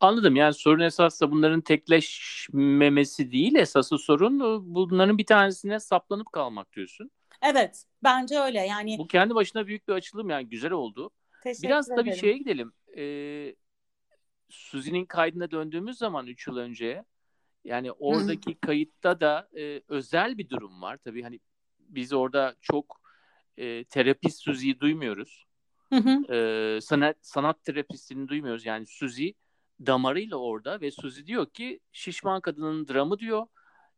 Anladım. 0.05 0.37
Yani 0.37 0.55
sorun 0.55 0.81
esasında 0.81 1.31
bunların 1.31 1.61
tekleşmemesi 1.61 3.33
değil. 3.33 3.55
Esası 3.55 3.99
sorun 3.99 4.41
bunların 4.75 5.19
bir 5.19 5.27
tanesine 5.27 5.81
saplanıp 5.81 6.33
kalmak 6.33 6.73
diyorsun. 6.73 7.11
Evet, 7.43 7.85
bence 8.03 8.39
öyle. 8.39 8.61
Yani 8.61 8.99
Bu 8.99 9.07
kendi 9.07 9.35
başına 9.35 9.67
büyük 9.67 9.89
bir 9.89 9.93
açılım 9.93 10.31
yani 10.31 10.49
güzel 10.49 10.73
oldu. 10.73 11.11
teşekkür 11.43 11.69
Biraz 11.69 11.89
tabii 11.89 12.01
ederim. 12.01 12.17
şeye 12.21 12.39
gidelim. 12.39 12.73
Ee, 12.97 13.55
Suzi'nin 14.49 15.05
kaydına 15.05 15.51
döndüğümüz 15.51 15.99
zaman 15.99 16.27
3 16.27 16.47
yıl 16.47 16.57
önce 16.57 17.05
yani 17.65 17.93
oradaki 17.93 18.55
kayıtta 18.55 19.21
da 19.21 19.49
e, 19.57 19.81
özel 19.89 20.39
bir 20.39 20.49
durum 20.49 20.83
var. 20.83 20.97
Tabii 21.05 21.23
hani 21.23 21.41
biz 21.79 22.13
orada 22.13 22.55
çok 22.61 23.01
e, 23.57 23.85
terapist 23.85 24.43
Suzi'yi 24.43 24.81
duymuyoruz. 24.81 25.45
Hı 25.93 25.97
hı. 25.97 26.35
E, 26.35 26.81
sanat 26.81 27.17
sanat 27.21 27.65
terapistini 27.65 28.29
duymuyoruz. 28.29 28.67
Yani 28.67 28.87
Suzi 28.87 29.35
damarıyla 29.87 30.37
orada 30.37 30.81
ve 30.81 30.91
Suzi 30.91 31.27
diyor 31.27 31.47
ki 31.47 31.81
şişman 31.93 32.41
kadının 32.41 32.89
dramı 32.89 33.19
diyor. 33.19 33.47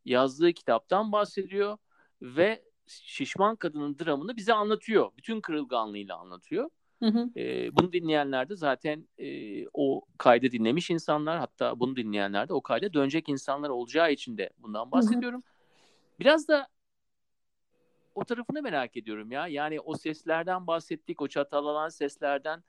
Yazdığı 0.04 0.52
kitaptan 0.52 1.12
bahsediyor 1.12 1.78
ve 2.22 2.62
şişman 2.86 3.56
kadının 3.56 3.98
dramını 3.98 4.36
bize 4.36 4.54
anlatıyor. 4.54 5.10
Bütün 5.16 5.40
kırılganlığıyla 5.40 6.16
anlatıyor. 6.16 6.70
Hı 7.02 7.06
hı. 7.06 7.30
E, 7.36 7.76
bunu 7.76 7.92
dinleyenler 7.92 8.48
de 8.48 8.56
zaten 8.56 9.08
e, 9.18 9.28
o 9.74 10.02
kaydı 10.18 10.52
dinlemiş 10.52 10.90
insanlar 10.90 11.38
hatta 11.38 11.80
bunu 11.80 11.96
dinleyenler 11.96 12.48
de 12.48 12.52
o 12.52 12.60
kayda 12.60 12.92
dönecek 12.92 13.28
insanlar 13.28 13.68
olacağı 13.68 14.12
için 14.12 14.38
de 14.38 14.50
bundan 14.58 14.92
bahsediyorum. 14.92 15.42
Biraz 16.20 16.48
da 16.48 16.68
o 18.14 18.24
tarafını 18.24 18.62
merak 18.62 18.96
ediyorum 18.96 19.30
ya. 19.30 19.46
Yani 19.46 19.80
o 19.80 19.94
seslerden 19.94 20.66
bahsettik, 20.66 21.20
o 21.20 21.28
çatalanan 21.28 21.88
seslerden. 21.88 22.64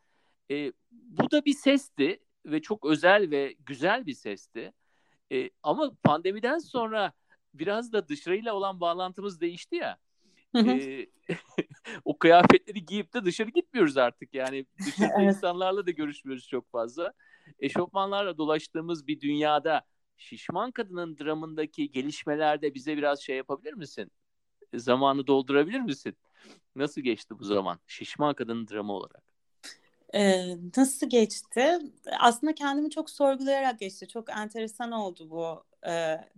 E, 0.51 0.73
bu 0.91 1.31
da 1.31 1.45
bir 1.45 1.53
sesti 1.53 2.19
ve 2.47 2.61
çok 2.61 2.85
özel 2.85 3.31
ve 3.31 3.55
güzel 3.59 4.05
bir 4.05 4.13
sesti. 4.13 4.73
E, 5.31 5.49
ama 5.63 5.91
pandemiden 6.03 6.57
sonra 6.57 7.13
biraz 7.53 7.93
da 7.93 8.07
dışarıyla 8.07 8.53
olan 8.53 8.79
bağlantımız 8.79 9.41
değişti 9.41 9.75
ya. 9.75 9.97
E, 10.55 11.05
o 12.05 12.17
kıyafetleri 12.17 12.85
giyip 12.85 13.13
de 13.13 13.25
dışarı 13.25 13.49
gitmiyoruz 13.49 13.97
artık. 13.97 14.33
Yani 14.33 14.65
dışarıda 14.85 15.13
Evet. 15.21 15.35
insanlarla 15.35 15.85
da 15.85 15.91
görüşmüyoruz 15.91 16.47
çok 16.47 16.71
fazla. 16.71 17.13
Eşofmanlarla 17.59 18.37
dolaştığımız 18.37 19.07
bir 19.07 19.21
dünyada 19.21 19.81
şişman 20.17 20.71
kadının 20.71 21.17
dramındaki 21.17 21.91
gelişmelerde 21.91 22.73
bize 22.73 22.97
biraz 22.97 23.21
şey 23.21 23.37
yapabilir 23.37 23.73
misin? 23.73 24.11
zamanı 24.73 25.27
doldurabilir 25.27 25.79
misin? 25.79 26.17
Nasıl 26.75 27.01
geçti 27.01 27.39
bu 27.39 27.43
zaman? 27.43 27.79
Şişman 27.87 28.33
kadın 28.33 28.67
drama 28.67 28.93
olarak. 28.93 29.23
Nasıl 30.77 31.09
geçti? 31.09 31.79
Aslında 32.19 32.55
kendimi 32.55 32.89
çok 32.89 33.09
sorgulayarak 33.09 33.79
geçti. 33.79 34.07
Çok 34.07 34.29
enteresan 34.29 34.91
oldu 34.91 35.29
bu. 35.29 35.63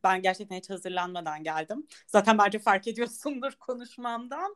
Ben 0.03 0.21
gerçekten 0.21 0.57
hiç 0.57 0.69
hazırlanmadan 0.69 1.43
geldim. 1.43 1.87
Zaten 2.07 2.37
bence 2.37 2.59
fark 2.59 2.87
ediyorsundur 2.87 3.51
konuşmamdan. 3.59 4.55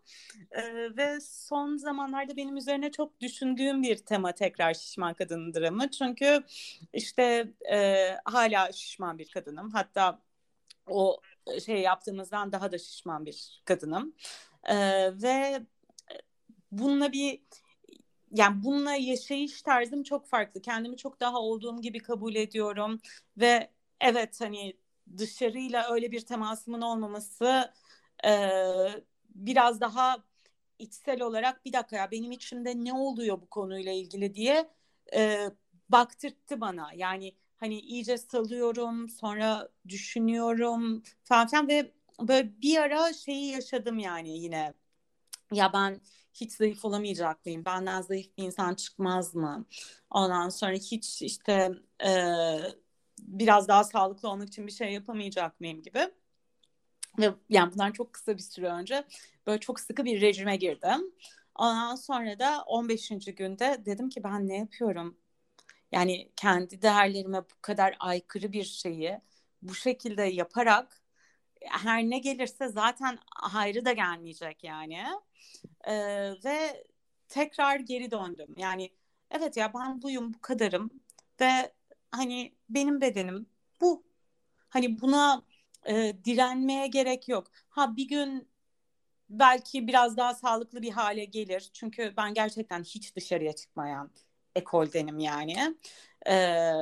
Ve 0.97 1.19
son 1.21 1.77
zamanlarda 1.77 2.35
benim 2.35 2.57
üzerine 2.57 2.91
çok 2.91 3.19
düşündüğüm 3.21 3.83
bir 3.83 3.97
tema 3.97 4.31
tekrar 4.31 4.73
şişman 4.73 5.13
kadın 5.13 5.53
dramı. 5.53 5.91
Çünkü 5.91 6.43
işte 6.93 7.53
hala 8.25 8.71
şişman 8.71 9.17
bir 9.17 9.29
kadınım. 9.29 9.69
Hatta 9.71 10.19
o 10.87 11.21
şey 11.65 11.81
yaptığımızdan 11.81 12.51
daha 12.51 12.71
da 12.71 12.77
şişman 12.77 13.25
bir 13.25 13.61
kadınım. 13.65 14.15
Ve 15.23 15.61
bununla 16.71 17.11
bir 17.11 17.41
yani 18.33 18.63
bununla 18.63 18.95
yaşayış 18.95 19.61
tarzım 19.61 20.03
çok 20.03 20.27
farklı. 20.27 20.61
Kendimi 20.61 20.97
çok 20.97 21.19
daha 21.19 21.39
olduğum 21.39 21.81
gibi 21.81 21.99
kabul 21.99 22.35
ediyorum 22.35 22.99
ve 23.37 23.69
evet 24.01 24.41
hani 24.41 24.73
dışarıyla 25.17 25.93
öyle 25.93 26.11
bir 26.11 26.21
temasımın 26.21 26.81
olmaması 26.81 27.73
e, 28.25 28.31
biraz 29.35 29.81
daha 29.81 30.17
içsel 30.79 31.21
olarak 31.21 31.65
bir 31.65 31.73
dakika 31.73 31.95
ya 31.95 32.11
benim 32.11 32.31
içimde 32.31 32.83
ne 32.85 32.93
oluyor 32.93 33.41
bu 33.41 33.49
konuyla 33.49 33.91
ilgili 33.91 34.35
diye 34.35 34.69
e, 35.15 35.49
baktırttı 35.89 36.61
bana. 36.61 36.89
Yani 36.95 37.35
hani 37.57 37.79
iyice 37.79 38.17
salıyorum 38.17 39.09
sonra 39.09 39.69
düşünüyorum 39.87 41.03
falan 41.23 41.47
filan 41.47 41.67
ve 41.67 41.91
böyle 42.19 42.61
bir 42.61 42.77
ara 42.77 43.13
şeyi 43.13 43.51
yaşadım 43.51 43.99
yani 43.99 44.39
yine 44.39 44.73
ya 45.51 45.73
ben 45.73 46.01
hiç 46.33 46.51
zayıf 46.53 46.85
olamayacak 46.85 47.45
mıyım? 47.45 47.65
Benden 47.65 48.01
zayıf 48.01 48.37
bir 48.37 48.43
insan 48.43 48.75
çıkmaz 48.75 49.35
mı? 49.35 49.65
Ondan 50.09 50.49
sonra 50.49 50.73
hiç 50.73 51.21
işte 51.21 51.71
e, 52.05 52.11
biraz 53.19 53.67
daha 53.67 53.83
sağlıklı 53.83 54.29
olmak 54.29 54.47
için 54.47 54.67
bir 54.67 54.71
şey 54.71 54.93
yapamayacak 54.93 55.59
mıyım 55.59 55.81
gibi. 55.81 56.09
Ve 57.19 57.33
yani 57.49 57.73
bundan 57.73 57.91
çok 57.91 58.13
kısa 58.13 58.37
bir 58.37 58.41
süre 58.41 58.67
önce 58.69 59.03
böyle 59.47 59.59
çok 59.59 59.79
sıkı 59.79 60.05
bir 60.05 60.21
rejime 60.21 60.55
girdim. 60.55 61.13
Ondan 61.55 61.95
sonra 61.95 62.39
da 62.39 62.63
15. 62.67 63.09
günde 63.35 63.81
dedim 63.85 64.09
ki 64.09 64.23
ben 64.23 64.47
ne 64.47 64.57
yapıyorum? 64.57 65.17
Yani 65.91 66.31
kendi 66.35 66.81
değerlerime 66.81 67.41
bu 67.41 67.61
kadar 67.61 67.95
aykırı 67.99 68.51
bir 68.51 68.63
şeyi 68.63 69.19
bu 69.61 69.75
şekilde 69.75 70.23
yaparak 70.23 71.02
her 71.69 72.03
ne 72.03 72.19
gelirse 72.19 72.67
zaten 72.67 73.19
hayrı 73.35 73.85
da 73.85 73.93
gelmeyecek 73.93 74.63
yani. 74.63 75.03
Ee, 75.87 76.31
ve 76.45 76.83
tekrar 77.29 77.79
geri 77.79 78.11
döndüm. 78.11 78.55
Yani 78.57 78.89
evet 79.31 79.57
ya 79.57 79.73
ben 79.73 80.01
buyum 80.01 80.33
bu 80.33 80.41
kadarım 80.41 80.89
ve 81.41 81.73
hani 82.11 82.55
benim 82.69 83.01
bedenim 83.01 83.49
bu. 83.81 84.03
Hani 84.69 85.01
buna 85.01 85.43
e, 85.85 86.13
direnmeye 86.25 86.87
gerek 86.87 87.29
yok. 87.29 87.47
Ha 87.69 87.95
bir 87.95 88.07
gün 88.07 88.47
belki 89.29 89.87
biraz 89.87 90.17
daha 90.17 90.33
sağlıklı 90.33 90.81
bir 90.81 90.91
hale 90.91 91.25
gelir. 91.25 91.69
Çünkü 91.73 92.13
ben 92.17 92.33
gerçekten 92.33 92.83
hiç 92.83 93.15
dışarıya 93.15 93.53
çıkmayan 93.53 94.11
ekoldenim 94.55 95.19
yani. 95.19 95.77
Ee, 96.27 96.73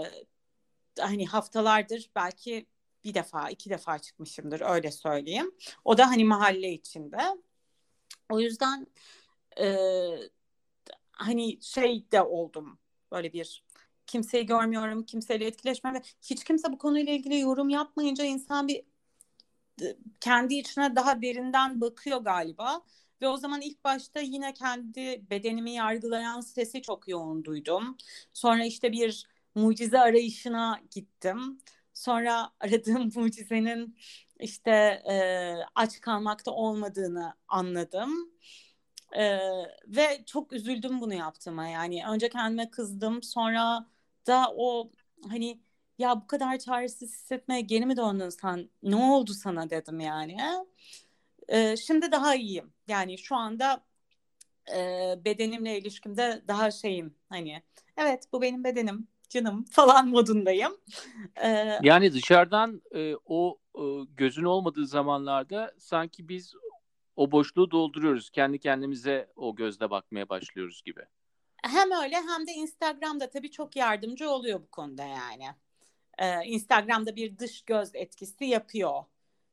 hani 1.00 1.28
haftalardır 1.28 2.12
belki 2.16 2.66
bir 3.04 3.14
defa 3.14 3.50
iki 3.50 3.70
defa 3.70 4.00
çıkmışımdır 4.00 4.62
öyle 4.62 4.92
söyleyeyim. 4.92 5.52
O 5.86 5.98
da 5.98 6.10
hani 6.10 6.26
mahalle 6.26 6.72
içinde. 6.72 7.18
O 8.30 8.40
yüzden 8.40 8.88
e, 9.60 9.76
hani 11.12 11.62
şey 11.62 12.12
de 12.12 12.22
oldum 12.22 12.80
böyle 13.12 13.34
bir 13.34 13.64
kimseyi 14.08 14.46
görmüyorum, 14.46 15.04
kimseyle 15.06 15.46
etkileşmem 15.46 15.94
ve 15.94 16.02
hiç 16.22 16.44
kimse 16.44 16.72
bu 16.72 16.78
konuyla 16.78 17.14
ilgili 17.14 17.40
yorum 17.40 17.70
yapmayınca 17.70 18.26
insan 18.26 18.68
bir 18.68 18.84
kendi 20.22 20.56
içine 20.56 20.96
daha 20.96 21.22
derinden 21.22 21.82
bakıyor 21.82 22.20
galiba. 22.20 22.82
Ve 23.22 23.28
o 23.28 23.38
zaman 23.38 23.62
ilk 23.62 23.84
başta 23.84 24.20
yine 24.20 24.54
kendi 24.54 25.30
bedenimi 25.30 25.72
yargılayan 25.72 26.42
sesi 26.42 26.82
çok 26.82 27.08
yoğun 27.08 27.44
duydum. 27.44 27.98
Sonra 28.34 28.66
işte 28.66 28.92
bir 28.92 29.28
mucize 29.56 30.00
arayışına 30.00 30.82
gittim. 30.92 31.60
Sonra 32.02 32.52
aradığım 32.60 33.12
mucizenin 33.16 33.98
işte 34.40 34.72
e, 35.12 35.16
aç 35.76 36.02
kalmakta 36.02 36.52
olmadığını 36.52 37.34
anladım. 37.48 38.32
E, 39.18 39.40
ve 39.88 40.24
çok 40.26 40.54
üzüldüm 40.54 41.02
bunu 41.02 41.14
yaptığıma 41.14 41.68
yani. 41.68 42.04
Önce 42.08 42.30
kendime 42.30 42.72
kızdım 42.72 43.24
sonra 43.24 43.86
da 44.28 44.54
o 44.58 44.92
hani 45.30 45.62
ya 46.00 46.22
bu 46.22 46.28
kadar 46.28 46.60
çaresiz 46.60 47.14
hissetmeye 47.14 47.62
geri 47.62 47.86
mi 47.86 47.98
döndün 47.98 48.30
sen? 48.30 48.70
Ne 48.84 48.96
oldu 48.96 49.34
sana 49.34 49.70
dedim 49.70 50.00
yani. 50.00 50.38
E, 51.48 51.78
şimdi 51.78 52.12
daha 52.12 52.36
iyiyim. 52.36 52.74
Yani 52.88 53.18
şu 53.18 53.36
anda 53.36 53.84
e, 54.76 55.16
bedenimle 55.26 55.78
ilişkimde 55.78 56.44
daha 56.48 56.72
şeyim 56.72 57.16
hani 57.30 57.64
evet 57.98 58.26
bu 58.34 58.42
benim 58.42 58.64
bedenim 58.64 59.08
canım 59.32 59.66
falan 59.72 60.08
modundayım. 60.08 60.78
Ee, 61.44 61.80
yani 61.84 62.14
dışarıdan 62.14 62.82
e, 62.96 63.16
o 63.26 63.58
e, 63.76 63.84
gözün 64.18 64.44
olmadığı 64.44 64.88
zamanlarda 64.88 65.74
sanki 65.78 66.30
biz 66.30 66.54
o 67.16 67.32
boşluğu 67.32 67.72
dolduruyoruz. 67.72 68.30
Kendi 68.30 68.60
kendimize 68.60 69.32
o 69.36 69.56
gözle 69.56 69.90
bakmaya 69.90 70.30
başlıyoruz 70.30 70.82
gibi. 70.86 71.02
Hem 71.64 71.92
öyle 71.92 72.16
hem 72.16 72.48
de 72.48 72.52
Instagram'da 72.52 73.30
tabii 73.30 73.52
çok 73.52 73.76
yardımcı 73.76 74.30
oluyor 74.30 74.62
bu 74.62 74.72
konuda 74.72 75.04
yani. 75.04 75.46
Ee, 76.18 76.46
Instagram'da 76.46 77.16
bir 77.16 77.38
dış 77.38 77.62
göz 77.62 77.96
etkisi 77.96 78.46
yapıyor. 78.46 79.04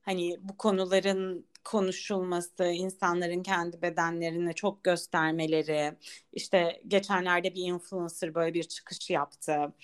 Hani 0.08 0.36
bu 0.40 0.56
konuların 0.56 1.46
konuşulması, 1.64 2.64
insanların 2.64 3.42
kendi 3.42 3.82
bedenlerini 3.82 4.54
çok 4.54 4.84
göstermeleri, 4.84 5.96
işte 6.32 6.82
geçenlerde 6.88 7.54
bir 7.54 7.62
influencer 7.62 8.34
böyle 8.34 8.54
bir 8.54 8.64
çıkış 8.64 9.10
yaptı. 9.10 9.74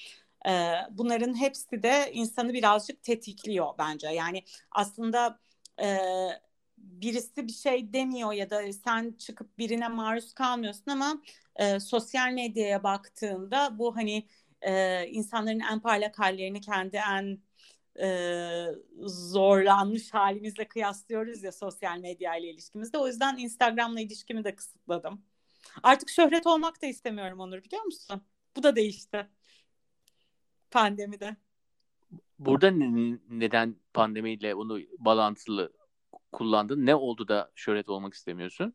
Ee, 0.48 0.72
bunların 0.90 1.40
hepsi 1.40 1.82
de 1.82 2.10
insanı 2.12 2.52
birazcık 2.52 3.02
tetikliyor 3.02 3.66
bence. 3.78 4.08
Yani 4.08 4.42
aslında 4.70 5.40
e, 5.82 5.98
birisi 6.78 7.46
bir 7.46 7.52
şey 7.52 7.92
demiyor 7.92 8.32
ya 8.32 8.50
da 8.50 8.72
sen 8.72 9.12
çıkıp 9.18 9.58
birine 9.58 9.88
maruz 9.88 10.34
kalmıyorsun 10.34 10.90
ama 10.90 11.22
e, 11.56 11.80
sosyal 11.80 12.32
medyaya 12.32 12.82
baktığında 12.82 13.78
bu 13.78 13.96
hani 13.96 14.26
e, 14.62 15.06
insanların 15.06 15.60
en 15.72 15.80
parlak 15.80 16.18
hallerini 16.18 16.60
kendi 16.60 16.96
en 16.96 17.38
e, 18.00 18.66
zorlanmış 19.06 20.14
halimizle 20.14 20.68
kıyaslıyoruz 20.68 21.42
ya 21.42 21.52
sosyal 21.52 21.98
medya 21.98 22.36
ile 22.36 22.50
ilişkimizde. 22.50 22.98
O 22.98 23.06
yüzden 23.06 23.36
Instagram'la 23.38 24.00
ilişkimi 24.00 24.44
de 24.44 24.54
kısıtladım. 24.54 25.24
Artık 25.82 26.08
şöhret 26.08 26.46
olmak 26.46 26.82
da 26.82 26.86
istemiyorum 26.86 27.40
Onur 27.40 27.64
biliyor 27.64 27.84
musun? 27.84 28.22
Bu 28.56 28.62
da 28.62 28.76
değişti. 28.76 29.28
Pandemide. 30.70 31.36
Burada 32.38 32.70
ne, 32.70 33.18
neden 33.28 33.76
pandemiyle 33.92 34.54
onu 34.54 34.80
bağlantılı 34.98 35.72
kullandın? 36.32 36.86
Ne 36.86 36.94
oldu 36.94 37.28
da 37.28 37.52
şöhret 37.54 37.88
olmak 37.88 38.14
istemiyorsun? 38.14 38.74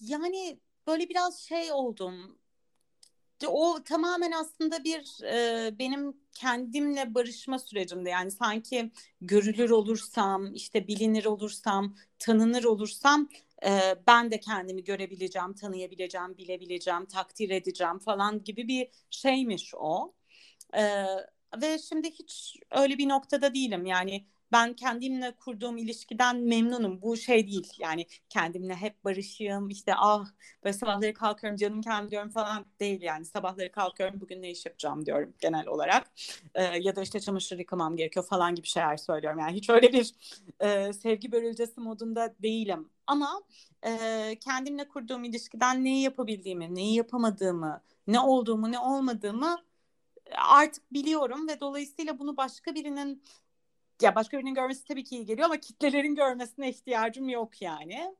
Yani 0.00 0.60
böyle 0.86 1.08
biraz 1.08 1.40
şey 1.40 1.72
oldum 1.72 2.38
o 3.48 3.82
tamamen 3.84 4.32
aslında 4.32 4.84
bir 4.84 5.24
e, 5.24 5.78
benim 5.78 6.16
kendimle 6.34 7.14
barışma 7.14 7.58
sürecimde 7.58 8.10
yani 8.10 8.30
sanki 8.30 8.90
görülür 9.20 9.70
olursam 9.70 10.54
işte 10.54 10.88
bilinir 10.88 11.24
olursam 11.24 11.96
tanınır 12.18 12.64
olursam 12.64 13.28
e, 13.66 13.94
ben 14.06 14.30
de 14.30 14.40
kendimi 14.40 14.84
görebileceğim 14.84 15.54
tanıyabileceğim 15.54 16.36
bilebileceğim 16.38 17.06
takdir 17.06 17.50
edeceğim 17.50 17.98
falan 17.98 18.44
gibi 18.44 18.68
bir 18.68 18.88
şeymiş 19.10 19.74
o. 19.74 20.14
E, 20.74 21.04
ve 21.62 21.78
şimdi 21.78 22.10
hiç 22.10 22.56
öyle 22.70 22.98
bir 22.98 23.08
noktada 23.08 23.54
değilim. 23.54 23.86
Yani 23.86 24.26
ben 24.52 24.74
kendimle 24.74 25.32
kurduğum 25.32 25.76
ilişkiden 25.76 26.36
memnunum. 26.36 27.02
Bu 27.02 27.16
şey 27.16 27.46
değil. 27.46 27.72
Yani 27.78 28.06
kendimle 28.28 28.74
hep 28.74 29.04
barışığım 29.04 29.68
işte 29.68 29.92
ah 29.96 30.26
böyle 30.64 30.72
sabahları 30.72 31.14
kalkıyorum 31.14 31.56
canım 31.56 31.82
kendim 31.82 32.10
diyorum 32.10 32.30
falan 32.30 32.66
değil 32.80 33.02
yani. 33.02 33.24
Sabahları 33.24 33.72
kalkıyorum 33.72 34.20
bugün 34.20 34.42
ne 34.42 34.50
iş 34.50 34.66
yapacağım 34.66 35.06
diyorum 35.06 35.34
genel 35.40 35.66
olarak. 35.66 36.10
Ee, 36.54 36.62
ya 36.62 36.96
da 36.96 37.02
işte 37.02 37.20
çamaşır 37.20 37.58
yıkamam 37.58 37.96
gerekiyor 37.96 38.26
falan 38.26 38.54
gibi 38.54 38.66
şeyler 38.66 38.96
söylüyorum. 38.96 39.38
Yani 39.38 39.52
hiç 39.52 39.70
öyle 39.70 39.92
bir 39.92 40.14
e, 40.60 40.92
sevgi 40.92 41.32
bölülcesi 41.32 41.80
modunda 41.80 42.34
değilim. 42.42 42.88
Ama 43.06 43.42
e, 43.86 43.90
kendimle 44.40 44.88
kurduğum 44.88 45.24
ilişkiden 45.24 45.84
neyi 45.84 46.02
yapabildiğimi 46.02 46.74
neyi 46.74 46.94
yapamadığımı 46.94 47.82
ne 48.06 48.20
olduğumu 48.20 48.72
ne 48.72 48.78
olmadığımı 48.78 49.56
artık 50.36 50.92
biliyorum 50.92 51.48
ve 51.48 51.60
dolayısıyla 51.60 52.18
bunu 52.18 52.36
başka 52.36 52.74
birinin 52.74 53.22
ya 54.02 54.14
başka 54.14 54.38
birinin 54.38 54.54
görmesi 54.54 54.84
tabii 54.84 55.04
ki 55.04 55.16
iyi 55.16 55.26
geliyor 55.26 55.46
ama 55.46 55.60
kitlelerin 55.60 56.14
görmesine 56.14 56.70
ihtiyacım 56.70 57.28
yok 57.28 57.62
yani. 57.62 58.16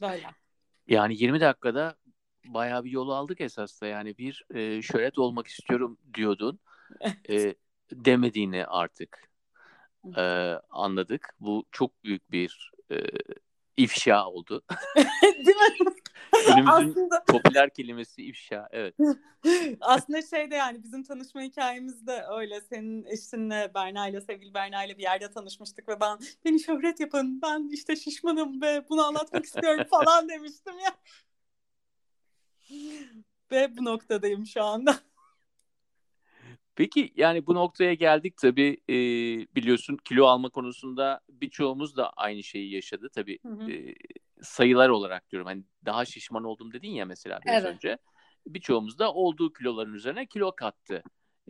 Böyle. 0.00 0.26
Yani 0.88 1.14
20 1.14 1.40
dakikada 1.40 1.96
bayağı 2.46 2.84
bir 2.84 2.90
yol 2.90 3.08
aldık 3.08 3.40
esasında. 3.40 3.90
Yani 3.90 4.18
bir 4.18 4.44
e, 4.54 4.82
şöhret 4.82 5.18
olmak 5.18 5.46
istiyorum 5.46 5.98
diyordun. 6.14 6.60
E, 7.30 7.54
demediğini 7.92 8.66
artık 8.66 9.30
e, 10.16 10.22
anladık. 10.70 11.34
Bu 11.40 11.64
çok 11.72 12.04
büyük 12.04 12.30
bir 12.30 12.72
e, 12.90 12.96
ifşa 13.82 14.26
oldu. 14.26 14.62
Değil 15.22 15.56
mi? 15.56 15.94
Günümüzün 16.46 16.66
Aslında... 16.66 17.24
popüler 17.24 17.70
kelimesi 17.70 18.22
ifşa. 18.22 18.68
Evet. 18.70 18.94
Aslında 19.80 20.22
şeyde 20.22 20.54
yani 20.54 20.82
bizim 20.82 21.02
tanışma 21.02 21.40
hikayemiz 21.42 22.06
de 22.06 22.24
öyle. 22.38 22.60
Senin 22.60 23.04
eşinle 23.04 23.70
Berna 23.74 24.08
ile 24.08 24.20
sevgili 24.20 24.54
Berna 24.54 24.84
ile 24.84 24.98
bir 24.98 25.02
yerde 25.02 25.30
tanışmıştık 25.30 25.88
ve 25.88 26.00
ben 26.00 26.18
beni 26.44 26.60
şöhret 26.60 27.00
yapın. 27.00 27.42
Ben 27.42 27.68
işte 27.72 27.96
şişmanım 27.96 28.62
ve 28.62 28.88
bunu 28.88 29.04
anlatmak 29.04 29.44
istiyorum 29.44 29.84
falan 29.90 30.28
demiştim 30.28 30.74
ya. 30.78 30.94
Ve 33.50 33.76
bu 33.76 33.84
noktadayım 33.84 34.46
şu 34.46 34.62
anda. 34.64 34.96
Peki 36.80 37.12
yani 37.16 37.46
bu 37.46 37.54
noktaya 37.54 37.94
geldik 37.94 38.36
tabii 38.36 38.76
e, 38.88 38.94
biliyorsun 39.54 39.96
kilo 40.04 40.26
alma 40.26 40.48
konusunda 40.48 41.20
birçoğumuz 41.28 41.96
da 41.96 42.10
aynı 42.10 42.42
şeyi 42.42 42.74
yaşadı 42.74 43.08
tabii 43.14 43.38
hı 43.42 43.48
hı. 43.48 43.70
E, 43.70 43.94
sayılar 44.42 44.88
olarak 44.88 45.30
diyorum 45.30 45.46
hani 45.46 45.64
daha 45.84 46.04
şişman 46.04 46.44
oldum 46.44 46.72
dedin 46.72 46.90
ya 46.90 47.04
mesela 47.04 47.40
biraz 47.46 47.64
evet. 47.64 47.74
önce 47.74 47.98
birçoğumuz 48.46 48.98
da 48.98 49.14
olduğu 49.14 49.52
kiloların 49.52 49.94
üzerine 49.94 50.26
kilo 50.26 50.54
kattı. 50.54 51.02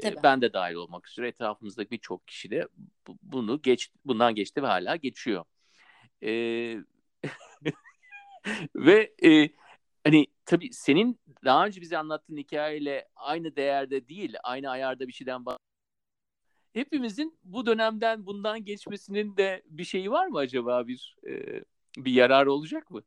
E, 0.05 0.23
ben 0.23 0.41
de 0.41 0.53
dahil 0.53 0.75
olmak 0.75 1.09
üzere 1.09 1.29
etrafımızdaki 1.29 1.91
birçok 1.91 2.29
kişi 2.29 2.51
de 2.51 2.69
bunu 3.23 3.63
geç 3.63 3.91
bundan 4.05 4.35
geçti 4.35 4.63
ve 4.63 4.67
hala 4.67 4.97
geçiyor. 4.97 5.45
E, 6.23 6.31
ve 8.77 9.15
e, 9.25 9.49
hani 10.05 10.27
tabii 10.51 10.73
senin 10.73 11.21
daha 11.45 11.67
önce 11.67 11.81
bize 11.81 11.99
anlattığın 11.99 12.37
hikayeyle 12.37 13.09
aynı 13.17 13.57
değerde 13.57 14.09
değil, 14.09 14.35
aynı 14.43 14.71
ayarda 14.71 15.09
bir 15.09 15.13
şeyden 15.13 15.47
bahsediyorsun. 15.47 15.71
Hepimizin 16.73 17.39
bu 17.45 17.67
dönemden 17.67 18.27
bundan 18.27 18.65
geçmesinin 18.65 19.37
de 19.37 19.63
bir 19.67 19.85
şeyi 19.85 20.11
var 20.11 20.27
mı 20.27 20.39
acaba 20.39 20.87
bir 20.87 21.17
e, 21.29 21.65
bir 21.97 22.13
yarar 22.13 22.47
olacak 22.47 22.91
mı? 22.91 23.03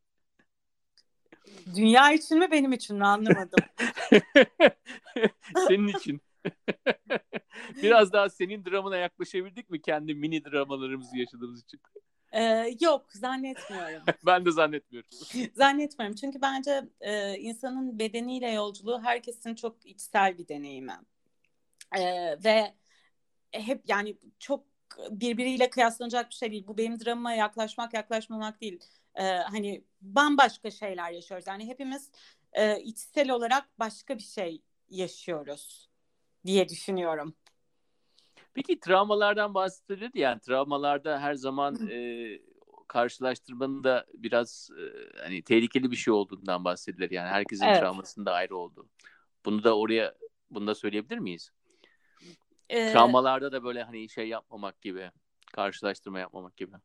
Dünya 1.75 2.13
için 2.13 2.39
mi 2.39 2.51
benim 2.51 2.73
için 2.73 2.97
mi 2.97 3.05
anlamadım. 3.05 3.59
Senin 5.67 5.87
için. 5.87 6.21
Biraz 7.83 8.13
daha 8.13 8.29
senin 8.29 8.65
dramına 8.65 8.97
yaklaşabildik 8.97 9.69
mi 9.69 9.81
kendi 9.81 10.15
mini 10.15 10.45
dramalarımızı 10.45 11.17
yaşadığımız 11.17 11.63
için? 11.63 11.79
Ee, 12.33 12.75
yok 12.81 13.05
zannetmiyorum. 13.11 14.01
ben 14.25 14.45
de 14.45 14.51
zannetmiyorum. 14.51 15.09
zannetmiyorum 15.55 16.15
çünkü 16.15 16.41
bence 16.41 16.83
e, 17.01 17.37
insanın 17.37 17.99
bedeniyle 17.99 18.51
yolculuğu 18.51 19.01
herkesin 19.01 19.55
çok 19.55 19.85
içsel 19.85 20.37
bir 20.37 20.47
deneyimi. 20.47 20.99
Ee, 21.97 22.37
ve 22.43 22.73
hep 23.51 23.81
yani 23.87 24.17
çok 24.39 24.63
birbiriyle 25.09 25.69
kıyaslanacak 25.69 26.29
bir 26.29 26.35
şey 26.35 26.51
değil. 26.51 26.67
Bu 26.67 26.77
benim 26.77 26.99
dramama 26.99 27.33
yaklaşmak 27.33 27.93
yaklaşmamak 27.93 28.61
değil. 28.61 28.79
Ee, 29.15 29.23
hani 29.23 29.83
bambaşka 30.01 30.71
şeyler 30.71 31.11
yaşıyoruz. 31.11 31.47
Yani 31.47 31.67
hepimiz 31.67 32.11
e, 32.53 32.79
içsel 32.79 33.29
olarak 33.29 33.79
başka 33.79 34.17
bir 34.17 34.23
şey 34.23 34.61
yaşıyoruz 34.89 35.89
diye 36.45 36.69
düşünüyorum. 36.69 37.35
Peki 38.53 38.79
travmalardan 38.79 39.53
bahsedildi 39.53 40.19
yani 40.19 40.39
travmalarda 40.39 41.19
her 41.19 41.33
zaman 41.33 41.89
e, 41.89 42.27
karşılaştırmanın 42.87 43.83
da 43.83 44.05
biraz 44.13 44.69
e, 44.79 44.83
hani 45.21 45.41
tehlikeli 45.41 45.91
bir 45.91 45.95
şey 45.95 46.13
olduğundan 46.13 46.65
bahsedilir. 46.65 47.11
Yani 47.11 47.29
herkesin 47.29 47.65
evet. 47.65 47.79
travmasında 47.79 48.33
ayrı 48.33 48.57
olduğu. 48.57 48.89
Bunu 49.45 49.63
da 49.63 49.77
oraya 49.77 50.15
bunu 50.49 50.67
da 50.67 50.75
söyleyebilir 50.75 51.17
miyiz? 51.17 51.51
Ee, 52.69 52.91
Travmalarda 52.91 53.51
da 53.51 53.63
böyle 53.63 53.83
hani 53.83 54.09
şey 54.09 54.27
yapmamak 54.27 54.81
gibi, 54.81 55.11
karşılaştırma 55.53 56.19
yapmamak 56.19 56.57
gibi. 56.57 56.75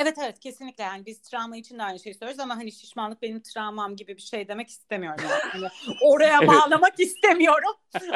Evet 0.00 0.18
evet 0.18 0.40
kesinlikle 0.40 0.84
yani 0.84 1.06
biz 1.06 1.20
travma 1.20 1.56
için 1.56 1.78
de 1.78 1.82
aynı 1.82 1.98
şeyi 1.98 2.14
söylüyoruz 2.14 2.40
ama 2.40 2.56
hani 2.56 2.72
şişmanlık 2.72 3.22
benim 3.22 3.40
travmam 3.40 3.96
gibi 3.96 4.16
bir 4.16 4.22
şey 4.22 4.48
demek 4.48 4.68
istemiyorum 4.68 5.24
yani. 5.30 5.42
Hani 5.42 5.68
oraya 6.02 6.46
bağlamak 6.46 7.00
istemiyorum 7.00 7.74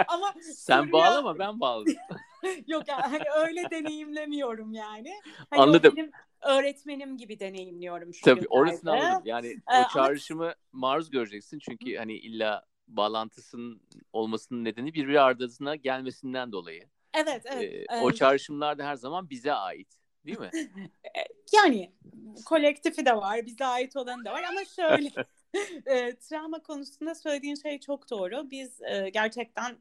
ama 0.09 0.35
sen 0.55 0.79
Suriye... 0.79 0.93
bağlama 0.93 1.39
ben 1.39 1.61
bağladım. 1.61 1.95
Yok 2.67 2.89
yani 2.89 3.03
hani 3.03 3.25
öyle 3.47 3.71
deneyimlemiyorum 3.71 4.73
yani. 4.73 5.13
Hani 5.51 5.63
Anladım. 5.63 5.95
benim 5.97 6.11
öğretmenim 6.43 7.17
gibi 7.17 7.41
deneyimliyorum 7.41 8.15
şu 8.15 8.25
Tabii 8.25 8.35
günlerde. 8.35 8.55
orasını 8.55 8.93
anladım. 8.93 9.23
Yani 9.25 9.57
ee, 9.73 9.85
o 9.85 9.89
çağrışımı 9.95 10.45
ama... 10.45 10.55
maruz 10.73 11.11
göreceksin 11.11 11.59
çünkü 11.59 11.97
hani 11.97 12.13
illa 12.17 12.65
bağlantısının 12.89 13.83
olmasının 14.13 14.65
nedeni 14.65 14.95
birbiri 14.95 15.21
ardına 15.21 15.77
gelmesinden 15.77 16.53
dolayı. 16.53 16.89
Evet, 17.15 17.43
evet. 17.45 17.63
Ee, 17.63 17.85
evet. 17.91 18.03
O 18.03 18.13
çağrışımlar 18.13 18.79
da 18.79 18.87
her 18.87 18.95
zaman 18.97 19.31
bize 19.31 19.53
ait. 19.53 20.02
Değil 20.27 20.39
mi? 20.39 20.51
yani 21.53 21.93
kolektifi 22.45 23.07
de 23.07 23.17
var, 23.17 23.47
bize 23.47 23.65
ait 23.65 23.97
olanı 23.97 24.25
da 24.25 24.33
var 24.33 24.43
ama 24.43 24.65
şöyle 24.65 25.11
e, 25.87 26.17
travma 26.17 26.63
konusunda 26.63 27.15
söylediğin 27.15 27.55
şey 27.55 27.81
çok 27.81 28.11
doğru. 28.11 28.51
Biz 28.51 28.83
e, 28.83 29.09
gerçekten 29.09 29.77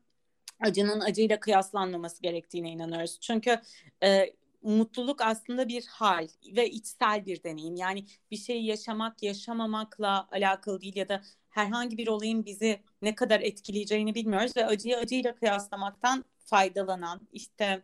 acının 0.59 0.99
acıyla 0.99 1.39
kıyaslanmaması 1.39 2.21
gerektiğine 2.21 2.69
inanıyoruz. 2.69 3.19
Çünkü 3.21 3.61
e, 4.03 4.33
mutluluk 4.63 5.21
aslında 5.21 5.67
bir 5.67 5.85
hal 5.85 6.27
ve 6.55 6.69
içsel 6.69 7.25
bir 7.25 7.43
deneyim. 7.43 7.75
Yani 7.75 8.05
bir 8.31 8.37
şeyi 8.37 8.65
yaşamak, 8.65 9.23
yaşamamakla 9.23 10.27
alakalı 10.31 10.81
değil 10.81 10.95
ya 10.95 11.09
da 11.09 11.21
herhangi 11.49 11.97
bir 11.97 12.07
olayın 12.07 12.45
bizi 12.45 12.79
ne 13.01 13.15
kadar 13.15 13.39
etkileyeceğini 13.39 14.15
bilmiyoruz 14.15 14.57
ve 14.57 14.65
acıyı 14.65 14.97
acıyla 14.97 15.35
kıyaslamaktan 15.35 16.25
faydalanan 16.45 17.27
işte 17.33 17.83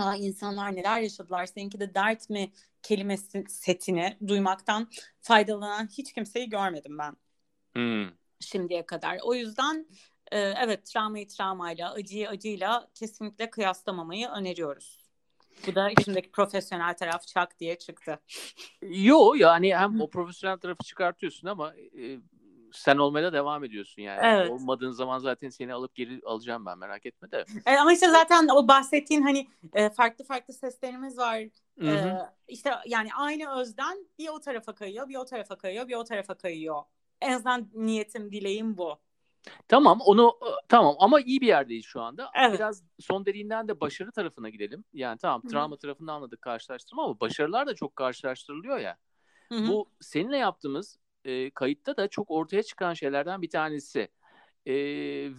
Aa, 0.00 0.16
insanlar 0.16 0.76
neler 0.76 1.00
yaşadılar 1.00 1.46
seninki 1.46 1.80
de 1.80 1.94
dert 1.94 2.30
mi 2.30 2.52
kelimesi 2.82 3.44
setini 3.48 4.16
duymaktan 4.26 4.90
faydalanan 5.20 5.88
hiç 5.98 6.12
kimseyi 6.12 6.50
görmedim 6.50 6.98
ben 6.98 7.16
hmm. 7.72 8.12
şimdiye 8.40 8.86
kadar. 8.86 9.18
O 9.22 9.34
yüzden 9.34 9.86
e, 10.32 10.38
evet 10.38 10.86
travmayı 10.86 11.28
travmayla 11.28 11.92
acıyı 11.92 12.28
acıyla 12.28 12.88
kesinlikle 12.94 13.50
kıyaslamamayı 13.50 14.28
öneriyoruz. 14.28 15.10
Bu 15.66 15.74
da 15.74 15.90
içimdeki 15.90 16.30
profesyonel 16.30 16.96
taraf 16.96 17.26
çak 17.26 17.60
diye 17.60 17.78
çıktı. 17.78 18.20
Yo 18.82 19.34
yani 19.34 19.76
hem 19.76 20.00
o 20.00 20.10
profesyonel 20.10 20.58
tarafı 20.58 20.84
çıkartıyorsun 20.84 21.48
ama 21.48 21.74
e, 21.74 22.18
sen 22.72 22.96
olmaya 22.96 23.24
da 23.24 23.32
devam 23.32 23.64
ediyorsun 23.64 24.02
yani. 24.02 24.20
Evet. 24.22 24.50
Olmadığın 24.50 24.90
zaman 24.90 25.18
zaten 25.18 25.48
seni 25.48 25.74
alıp 25.74 25.94
geri 25.94 26.20
alacağım 26.24 26.66
ben 26.66 26.78
merak 26.78 27.06
etme 27.06 27.30
de. 27.30 27.44
E, 27.66 27.76
ama 27.76 27.92
işte 27.92 28.08
zaten 28.10 28.48
o 28.48 28.68
bahsettiğin 28.68 29.22
hani 29.22 29.48
e, 29.74 29.90
farklı 29.90 30.24
farklı 30.24 30.54
seslerimiz 30.54 31.18
var. 31.18 31.38
E, 31.82 32.18
işte 32.48 32.70
yani 32.86 33.08
aynı 33.14 33.60
özden 33.60 34.06
bir 34.18 34.28
o 34.28 34.40
tarafa 34.40 34.74
kayıyor, 34.74 35.08
bir 35.08 35.16
o 35.16 35.24
tarafa 35.24 35.56
kayıyor, 35.56 35.88
bir 35.88 35.94
o 35.94 36.04
tarafa 36.04 36.34
kayıyor. 36.34 36.82
En 37.20 37.32
azından 37.32 37.68
niyetim, 37.74 38.32
dileğim 38.32 38.76
bu. 38.76 38.98
Tamam 39.68 40.00
onu 40.00 40.38
e, 40.42 40.50
tamam 40.68 40.96
ama 40.98 41.20
iyi 41.20 41.40
bir 41.40 41.46
yerdeyiz 41.46 41.84
şu 41.84 42.00
anda. 42.02 42.30
Evet. 42.34 42.54
Biraz 42.54 42.82
son 43.00 43.26
derinden 43.26 43.68
de 43.68 43.80
başarı 43.80 44.12
tarafına 44.12 44.48
gidelim. 44.48 44.84
Yani 44.92 45.18
tamam 45.18 45.42
travma 45.42 45.74
Hı-hı. 45.74 45.78
tarafını 45.78 46.12
anladık 46.12 46.42
karşılaştırma 46.42 47.04
ama 47.04 47.20
başarılar 47.20 47.66
da 47.66 47.74
çok 47.74 47.96
karşılaştırılıyor 47.96 48.78
ya. 48.78 48.96
Hı-hı. 49.48 49.68
Bu 49.68 49.90
seninle 50.00 50.36
yaptığımız 50.36 50.98
e, 51.24 51.50
kayıtta 51.50 51.96
da 51.96 52.08
çok 52.08 52.30
ortaya 52.30 52.62
çıkan 52.62 52.94
şeylerden 52.94 53.42
bir 53.42 53.50
tanesi. 53.50 54.08
E, 54.66 54.74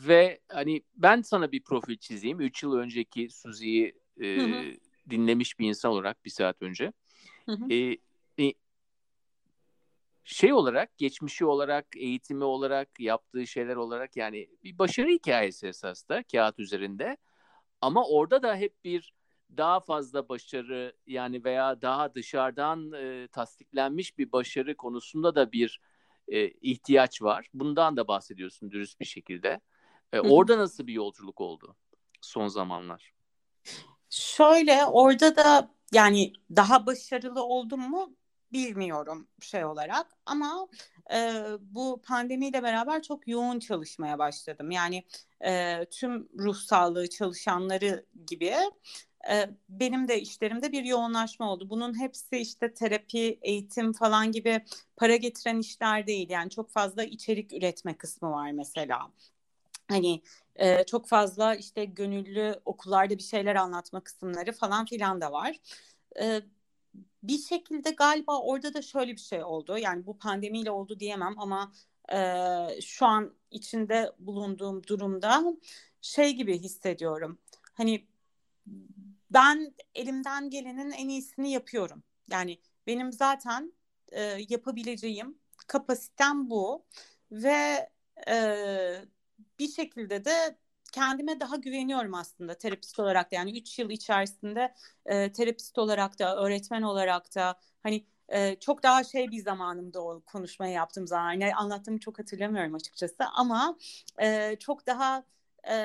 ve 0.08 0.40
hani 0.50 0.82
ben 0.96 1.22
sana 1.22 1.52
bir 1.52 1.64
profil 1.64 1.98
çizeyim. 1.98 2.42
3 2.42 2.64
yıl 2.64 2.74
önceki 2.74 3.30
Suzi'yi 3.30 3.94
e, 4.22 4.26
dinlemiş 5.10 5.60
bir 5.60 5.68
insan 5.68 5.92
olarak 5.92 6.26
bir 6.26 6.30
saat 6.30 6.62
önce. 6.62 6.94
E, 7.70 7.98
e, 8.40 8.54
şey 10.24 10.54
olarak, 10.54 10.98
geçmişi 10.98 11.46
olarak, 11.46 11.86
eğitimi 11.98 12.44
olarak, 12.44 13.00
yaptığı 13.00 13.48
şeyler 13.48 13.76
olarak 13.76 14.18
yani 14.18 14.50
bir 14.64 14.78
başarı 14.78 15.08
hikayesi 15.08 15.68
esas 15.68 16.10
da 16.10 16.24
kağıt 16.32 16.60
üzerinde. 16.60 17.18
Ama 17.82 18.06
orada 18.08 18.44
da 18.44 18.56
hep 18.56 18.84
bir 18.84 19.14
daha 19.58 19.80
fazla 19.80 20.30
başarı 20.30 20.94
yani 21.08 21.44
veya 21.44 21.82
daha 21.82 22.16
dışarıdan 22.16 22.92
e, 22.92 23.28
tasdiklenmiş 23.28 24.18
bir 24.18 24.32
başarı 24.32 24.78
konusunda 24.78 25.36
da 25.36 25.52
bir 25.52 25.82
e, 26.28 26.50
ihtiyaç 26.50 27.22
var. 27.22 27.48
Bundan 27.54 27.98
da 27.98 28.08
bahsediyorsun 28.08 28.72
dürüst 28.72 29.00
bir 29.00 29.06
şekilde. 29.06 29.62
E, 30.14 30.20
orada 30.20 30.58
nasıl 30.58 30.88
bir 30.88 30.94
yolculuk 30.94 31.42
oldu 31.42 31.76
son 32.22 32.48
zamanlar? 32.48 33.14
Şöyle 34.10 34.86
orada 34.86 35.36
da 35.36 35.72
yani 35.94 36.34
daha 36.56 36.86
başarılı 36.86 37.44
oldum 37.44 37.90
mu 37.90 38.16
bilmiyorum 38.54 39.28
şey 39.42 39.66
olarak 39.66 40.08
ama 40.26 40.68
e, 41.14 41.44
bu 41.60 42.02
pandemiyle 42.02 42.64
beraber 42.64 43.02
çok 43.02 43.28
yoğun 43.28 43.60
çalışmaya 43.60 44.20
başladım. 44.20 44.72
Yani 44.72 45.04
e, 45.46 45.86
tüm 45.86 46.30
ruh 46.40 46.56
sağlığı 46.56 47.10
çalışanları 47.10 48.06
gibi 48.28 48.56
benim 49.70 50.08
de 50.08 50.22
işlerimde 50.22 50.72
bir 50.72 50.84
yoğunlaşma 50.84 51.52
oldu. 51.52 51.70
Bunun 51.70 52.00
hepsi 52.00 52.38
işte 52.38 52.74
terapi, 52.74 53.40
eğitim 53.42 53.94
falan 53.94 54.32
gibi 54.32 54.66
para 54.96 55.16
getiren 55.16 55.60
işler 55.60 56.08
değil. 56.08 56.30
Yani 56.30 56.50
çok 56.50 56.72
fazla 56.72 57.04
içerik 57.04 57.54
üretme 57.54 57.98
kısmı 57.98 58.32
var 58.32 58.52
mesela. 58.52 59.12
Hani 59.88 60.22
e, 60.56 60.84
çok 60.84 61.08
fazla 61.08 61.56
işte 61.56 61.86
gönüllü 61.86 62.56
okullarda 62.66 63.18
bir 63.18 63.24
şeyler 63.24 63.56
anlatma 63.56 64.04
kısımları 64.04 64.52
falan 64.52 64.86
filan 64.86 65.22
da 65.22 65.32
var. 65.32 65.60
E, 66.22 66.42
bir 67.24 67.38
şekilde 67.38 67.90
galiba 67.90 68.42
orada 68.42 68.74
da 68.74 68.82
şöyle 68.82 69.12
bir 69.12 69.22
şey 69.22 69.44
oldu. 69.44 69.78
Yani 69.78 70.06
bu 70.06 70.18
pandemiyle 70.18 70.72
oldu 70.72 71.00
diyemem 71.00 71.40
ama 71.40 71.74
e, 72.14 72.18
şu 72.82 73.06
an 73.06 73.34
içinde 73.52 74.12
bulunduğum 74.20 74.84
durumda 74.88 75.44
şey 76.02 76.34
gibi 76.34 76.60
hissediyorum. 76.60 77.40
Hani 77.74 78.08
ben 79.34 79.74
elimden 79.96 80.50
gelenin 80.50 80.92
en 80.92 81.10
iyisini 81.10 81.52
yapıyorum. 81.52 82.04
Yani 82.32 82.60
benim 82.88 83.12
zaten 83.14 83.74
e, 84.12 84.22
yapabileceğim 84.50 85.38
kapasitem 85.68 86.50
bu 86.50 86.86
ve 87.32 87.90
e, 88.28 89.06
bir 89.60 89.68
şekilde 89.68 90.26
de 90.26 90.58
kendime 90.92 91.40
daha 91.40 91.56
güveniyorum 91.56 92.14
aslında 92.14 92.58
terapist 92.58 93.00
olarak 93.00 93.32
da 93.32 93.36
yani 93.36 93.60
3 93.60 93.80
yıl 93.80 93.90
içerisinde 93.90 94.74
e, 95.06 95.32
terapist 95.32 95.78
olarak 95.78 96.20
da 96.20 96.36
öğretmen 96.36 96.82
olarak 96.82 97.36
da 97.36 97.60
hani 97.84 98.06
e, 98.30 98.56
çok 98.60 98.84
daha 98.84 99.04
şey 99.04 99.32
bir 99.32 99.44
zamanımda 99.44 100.02
o 100.04 100.22
konuşmayı 100.26 100.74
yaptığım 100.74 101.08
zaman 101.08 101.32
yani 101.32 101.56
anlattığımı 101.56 102.00
çok 102.00 102.20
hatırlamıyorum 102.20 102.76
açıkçası 102.76 103.26
ama 103.34 103.78
e, 104.22 104.56
çok 104.60 104.88
daha 104.88 105.24
e, 105.70 105.76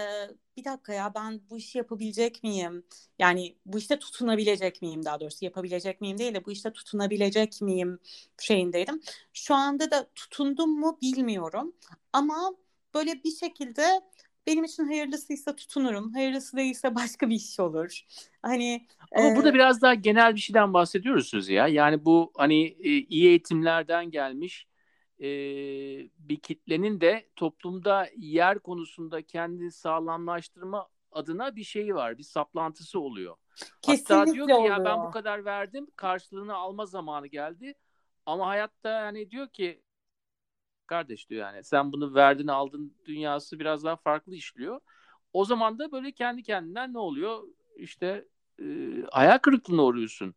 bir 0.57 0.65
dakika 0.65 0.93
ya 0.93 1.12
ben 1.15 1.41
bu 1.51 1.59
işi 1.59 1.79
yapabilecek 1.79 2.43
miyim? 2.43 2.85
Yani 3.19 3.57
bu 3.67 3.79
işte 3.79 3.99
tutunabilecek 3.99 4.83
miyim 4.83 5.05
daha 5.05 5.21
doğrusu 5.21 5.45
yapabilecek 5.45 6.01
miyim 6.01 6.19
değil 6.19 6.35
de 6.35 6.45
bu 6.45 6.53
işte 6.53 6.73
tutunabilecek 6.73 7.62
miyim 7.62 7.99
şeyindeydim. 8.41 9.03
Şu 9.33 9.55
anda 9.55 9.91
da 9.91 10.07
tutundum 10.15 10.81
mu 10.81 10.99
bilmiyorum 11.03 11.73
ama 12.12 12.55
böyle 12.95 13.25
bir 13.25 13.37
şekilde 13.37 14.01
benim 14.47 14.65
için 14.65 14.85
hayırlısıysa 14.85 15.57
tutunurum. 15.57 16.12
Hayırlısı 16.12 16.57
değilse 16.57 16.95
başka 16.95 17.29
bir 17.29 17.35
iş 17.35 17.61
olur. 17.61 18.01
Hani 18.43 18.87
ama 19.17 19.29
e... 19.29 19.37
burada 19.37 19.55
biraz 19.55 19.83
daha 19.83 19.95
genel 19.95 20.35
bir 20.35 20.41
şeyden 20.41 20.75
bahsediyoruz 20.75 21.49
ya. 21.49 21.69
Yani 21.69 22.05
bu 22.05 22.33
hani 22.37 22.73
iyi 23.09 23.29
eğitimlerden 23.29 24.11
gelmiş 24.11 24.67
e, 25.21 25.29
bir 26.19 26.37
kitlenin 26.37 27.01
de 27.01 27.29
toplumda 27.37 28.09
yer 28.17 28.59
konusunda 28.59 29.23
kendini 29.23 29.73
sağlamlaştırma 29.73 30.89
adına 31.13 31.57
bir 31.57 31.65
şeyi 31.65 31.95
var. 31.95 32.19
Bir 32.19 32.23
saplantısı 32.23 33.01
oluyor. 33.01 33.37
Kesinlikle 33.83 34.15
Hatta 34.15 34.35
diyor 34.35 34.49
ki 34.49 34.55
oluyor. 34.55 34.77
ya 34.77 34.85
ben 34.85 35.07
bu 35.07 35.11
kadar 35.11 35.45
verdim 35.45 35.87
karşılığını 35.97 36.55
alma 36.55 36.87
zamanı 36.87 37.27
geldi. 37.27 37.75
Ama 38.27 38.47
hayatta 38.47 38.89
yani 38.89 39.31
diyor 39.31 39.49
ki 39.49 39.83
kardeş 40.87 41.31
diyor 41.31 41.41
yani 41.41 41.65
sen 41.65 41.93
bunu 41.93 42.15
verdin 42.15 42.49
aldın 42.49 42.95
dünyası 43.07 43.59
biraz 43.59 43.85
daha 43.85 43.97
farklı 43.97 44.35
işliyor. 44.35 44.81
O 45.33 45.45
zaman 45.45 45.79
da 45.79 45.93
böyle 45.93 46.13
kendi 46.13 46.43
kendinden 46.43 46.93
ne 46.93 46.99
oluyor? 46.99 47.43
İşte 47.77 48.29
e, 48.61 48.65
hayal 49.13 49.39
kırıklığına 49.39 49.83
uğruyorsun. 49.83 50.35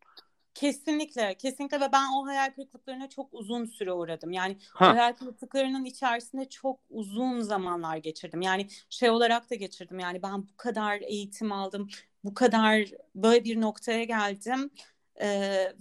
Kesinlikle, 0.60 1.36
kesinlikle 1.38 1.80
ve 1.80 1.92
ben 1.92 2.12
o 2.16 2.26
hayal 2.26 2.52
kırıklıklarına 2.52 3.10
çok 3.10 3.30
uzun 3.32 3.66
süre 3.66 3.94
uğradım. 3.94 4.32
Yani 4.32 4.58
ha. 4.74 4.86
o 4.86 4.90
hayal 4.90 5.14
kırıklıklarının 5.14 5.86
içerisinde 5.86 6.50
çok 6.50 6.80
uzun 6.90 7.42
zamanlar 7.42 7.98
geçirdim. 7.98 8.42
Yani 8.42 8.68
şey 8.90 9.10
olarak 9.10 9.50
da 9.50 9.56
geçirdim. 9.56 10.00
Yani 10.00 10.24
ben 10.24 10.48
bu 10.48 10.58
kadar 10.58 11.02
eğitim 11.02 11.52
aldım, 11.52 11.88
bu 12.24 12.34
kadar 12.34 12.86
böyle 13.16 13.44
bir 13.44 13.62
noktaya 13.62 14.04
geldim 14.04 14.70
e, 15.16 15.28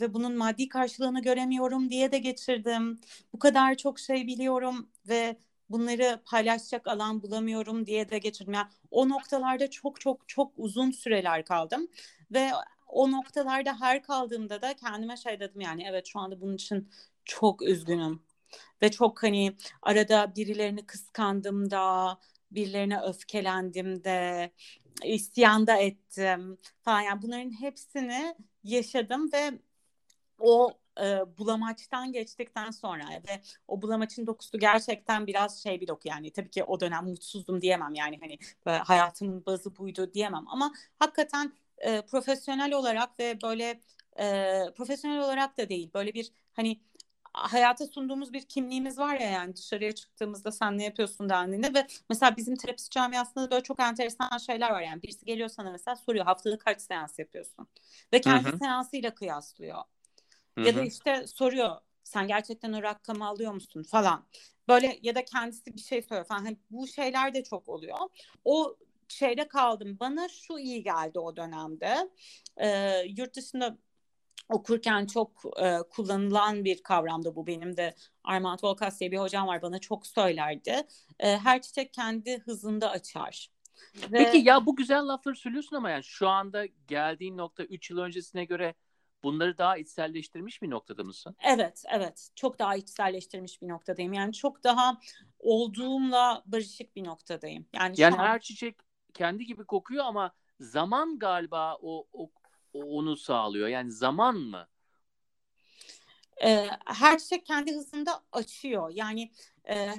ve 0.01 0.15
bunun 0.15 0.37
maddi 0.37 0.69
karşılığını 0.69 1.23
göremiyorum 1.23 1.91
diye 1.91 2.13
de 2.13 2.19
geçirdim. 2.19 3.01
Bu 3.33 3.39
kadar 3.39 3.75
çok 3.75 3.99
şey 3.99 4.27
biliyorum 4.27 4.91
ve 5.09 5.37
bunları 5.71 6.21
paylaşacak 6.25 6.87
alan 6.89 7.23
bulamıyorum 7.23 7.87
diye 7.87 8.11
de 8.11 8.19
geçirdim. 8.19 8.55
Yani 8.55 8.69
o 8.91 9.09
noktalarda 9.09 9.71
çok 9.71 10.01
çok 10.01 10.29
çok 10.29 10.53
uzun 10.57 10.91
süreler 10.91 11.45
kaldım 11.45 11.89
ve 12.31 12.51
o 12.89 13.13
noktalarda 13.13 13.81
her 13.81 14.03
kaldığımda 14.03 14.63
da 14.63 14.77
kendime 14.77 15.17
şey 15.17 15.41
dedim 15.41 15.61
yani 15.61 15.85
evet 15.89 16.07
şu 16.07 16.19
anda 16.19 16.41
bunun 16.41 16.55
için 16.55 16.91
çok 17.25 17.63
üzgünüm. 17.63 18.23
Ve 18.83 18.91
çok 18.91 19.23
hani 19.23 19.57
arada 19.83 20.37
birilerini 20.37 20.87
kıskandım 20.87 21.71
da 21.71 22.19
birilerine 22.51 23.01
öfkelendim 23.01 24.05
de 24.05 24.51
isyan 25.05 25.67
da 25.67 25.77
ettim 25.77 26.59
falan. 26.83 27.01
Yani 27.01 27.23
bunların 27.23 27.61
hepsini 27.61 28.35
yaşadım 28.65 29.33
ve 29.33 29.53
o 30.39 30.73
e, 31.01 31.39
bulamaçtan 31.39 32.13
geçtikten 32.13 32.71
sonra 32.71 33.05
ve 33.29 33.41
o 33.69 33.83
bulamaçın 33.83 34.27
dokusu 34.27 34.59
gerçekten 34.59 35.27
biraz 35.27 35.63
şey 35.63 35.81
bir 35.81 35.89
doku 35.89 36.09
yani 36.09 36.33
tabii 36.33 36.51
ki 36.51 36.65
o 36.65 36.81
dönem 36.81 37.05
mutsuzdum 37.05 37.61
diyemem 37.61 37.95
yani 37.95 38.19
hani 38.21 38.39
hayatımın 38.85 39.47
bazı 39.47 39.77
buydu 39.77 40.15
diyemem 40.15 40.45
ama 40.49 40.73
hakikaten 40.99 41.53
e, 41.81 42.03
profesyonel 42.03 42.73
olarak 42.75 43.19
ve 43.19 43.39
böyle 43.43 43.81
e, 44.21 44.55
profesyonel 44.77 45.21
olarak 45.21 45.59
da 45.59 45.69
değil. 45.69 45.91
Böyle 45.95 46.15
bir 46.15 46.33
hani 46.53 46.81
hayata 47.33 47.87
sunduğumuz 47.87 48.33
bir 48.33 48.43
kimliğimiz 48.43 48.99
var 48.99 49.15
ya 49.21 49.31
yani 49.31 49.57
dışarıya 49.57 49.93
çıktığımızda 49.95 50.53
sen 50.53 50.79
ne 50.79 50.85
yapıyorsun? 50.85 51.29
dendiğinde 51.29 51.75
ve 51.75 51.87
mesela 52.11 52.37
bizim 52.37 52.57
terapist 52.57 52.91
camiasında 52.93 53.51
böyle 53.51 53.63
çok 53.63 53.81
enteresan 53.81 54.39
şeyler 54.39 54.71
var 54.71 54.83
yani. 54.83 55.03
Birisi 55.03 55.25
geliyor 55.25 55.49
sana 55.49 55.71
mesela 55.71 55.97
soruyor 55.97 56.25
haftada 56.25 56.59
kaç 56.59 56.81
seans 56.81 57.19
yapıyorsun? 57.19 57.69
ve 58.13 58.21
kendi 58.21 58.49
Hı-hı. 58.49 58.59
seansıyla 58.59 59.15
kıyaslıyor. 59.15 59.79
Hı-hı. 60.59 60.67
ya 60.67 60.77
da 60.77 60.83
işte 60.83 61.27
soruyor 61.27 61.77
sen 62.05 62.29
gerçekten 62.29 62.73
o 62.73 62.83
rakamı 62.83 63.27
alıyor 63.27 63.53
musun? 63.53 63.83
falan. 63.83 64.27
Böyle 64.69 64.99
ya 65.03 65.15
da 65.15 65.25
kendisi 65.25 65.75
bir 65.75 65.81
şey 65.81 66.03
söylüyor 66.03 66.27
falan. 66.27 66.45
Hani 66.45 66.57
bu 66.71 66.87
şeyler 66.87 67.35
de 67.35 67.45
çok 67.45 67.69
oluyor. 67.69 67.99
O 68.45 68.77
şeyde 69.09 69.49
kaldım 69.49 69.97
bana 70.01 70.29
şu 70.29 70.59
iyi 70.59 70.83
geldi 70.83 71.19
o 71.19 71.37
dönemde 71.37 72.11
ee, 72.57 73.03
yurt 73.17 73.37
dışında 73.37 73.79
okurken 74.49 75.07
çok 75.07 75.43
e, 75.63 75.79
kullanılan 75.91 76.65
bir 76.65 76.83
kavramdı 76.83 77.37
bu 77.37 77.47
benim 77.47 77.77
de 77.77 77.95
Armand 78.25 78.59
Volkas 78.63 79.01
diye 79.01 79.13
bir 79.13 79.19
hocam 79.19 79.47
var 79.47 79.63
bana 79.63 79.79
çok 79.79 80.07
söylerdi. 80.07 80.87
E, 81.19 81.39
her 81.39 81.63
çiçek 81.63 81.93
kendi 81.93 82.39
hızında 82.39 82.91
açar. 82.91 83.51
Ve... 83.95 84.19
Peki 84.19 84.49
ya 84.49 84.67
bu 84.67 84.77
güzel 84.77 85.09
lafları 85.09 85.37
söylüyorsun 85.37 85.77
ama 85.77 85.91
yani 85.91 86.05
şu 86.05 86.29
anda 86.29 86.67
geldiğin 86.67 87.37
nokta 87.37 87.65
3 87.65 87.91
yıl 87.91 87.99
öncesine 87.99 88.45
göre 88.45 88.75
bunları 89.23 89.59
daha 89.59 89.79
içselleştirmiş 89.79 90.63
bir 90.63 90.71
noktada 90.71 91.05
mısın? 91.05 91.37
Evet, 91.45 91.83
evet. 91.91 92.29
Çok 92.35 92.59
daha 92.59 92.77
içselleştirmiş 92.77 93.63
bir 93.63 93.69
noktadayım. 93.69 94.13
Yani 94.13 94.33
çok 94.33 94.65
daha 94.65 95.01
olduğumla 95.39 96.43
barışık 96.47 96.97
bir 96.97 97.05
noktadayım. 97.05 97.67
Yani, 97.75 97.95
yani 97.99 98.15
an... 98.15 98.25
her 98.25 98.41
çiçek 98.41 98.77
kendi 99.19 99.47
gibi 99.47 99.65
kokuyor 99.65 100.05
ama 100.05 100.33
zaman 100.61 101.19
galiba 101.19 101.77
o, 101.83 102.07
o 102.13 102.31
onu 102.73 103.17
sağlıyor? 103.17 103.69
Yani 103.69 103.93
zaman 103.93 104.37
mı? 104.37 104.69
E, 106.45 106.67
her 106.85 107.19
şey 107.19 107.45
kendi 107.45 107.75
hızında 107.75 108.21
açıyor. 108.33 108.91
Yani 108.95 109.33
e, 109.69 109.95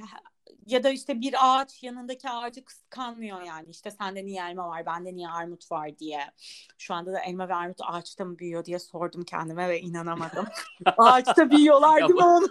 ya 0.66 0.84
da 0.84 0.90
işte 0.90 1.22
bir 1.22 1.36
ağaç 1.40 1.84
yanındaki 1.84 2.30
ağacı 2.30 2.66
kıskanmıyor 2.66 3.42
yani. 3.42 3.70
İşte 3.70 3.92
sende 3.92 4.26
niye 4.26 4.44
elma 4.50 4.70
var, 4.70 4.86
bende 4.86 5.16
niye 5.16 5.30
armut 5.30 5.72
var 5.72 6.00
diye. 6.00 6.32
Şu 6.78 6.94
anda 6.94 7.14
da 7.14 7.20
elma 7.20 7.50
ve 7.50 7.56
armut 7.56 7.80
ağaçta 7.82 8.26
mı 8.26 8.40
büyüyor 8.40 8.66
diye 8.66 8.80
sordum 8.80 9.24
kendime 9.24 9.70
ve 9.70 9.82
inanamadım. 9.82 10.48
ağaçta 10.98 11.52
büyüyorlar 11.52 12.00
değil 12.00 12.20
mi 12.20 12.26
onu? 12.26 12.48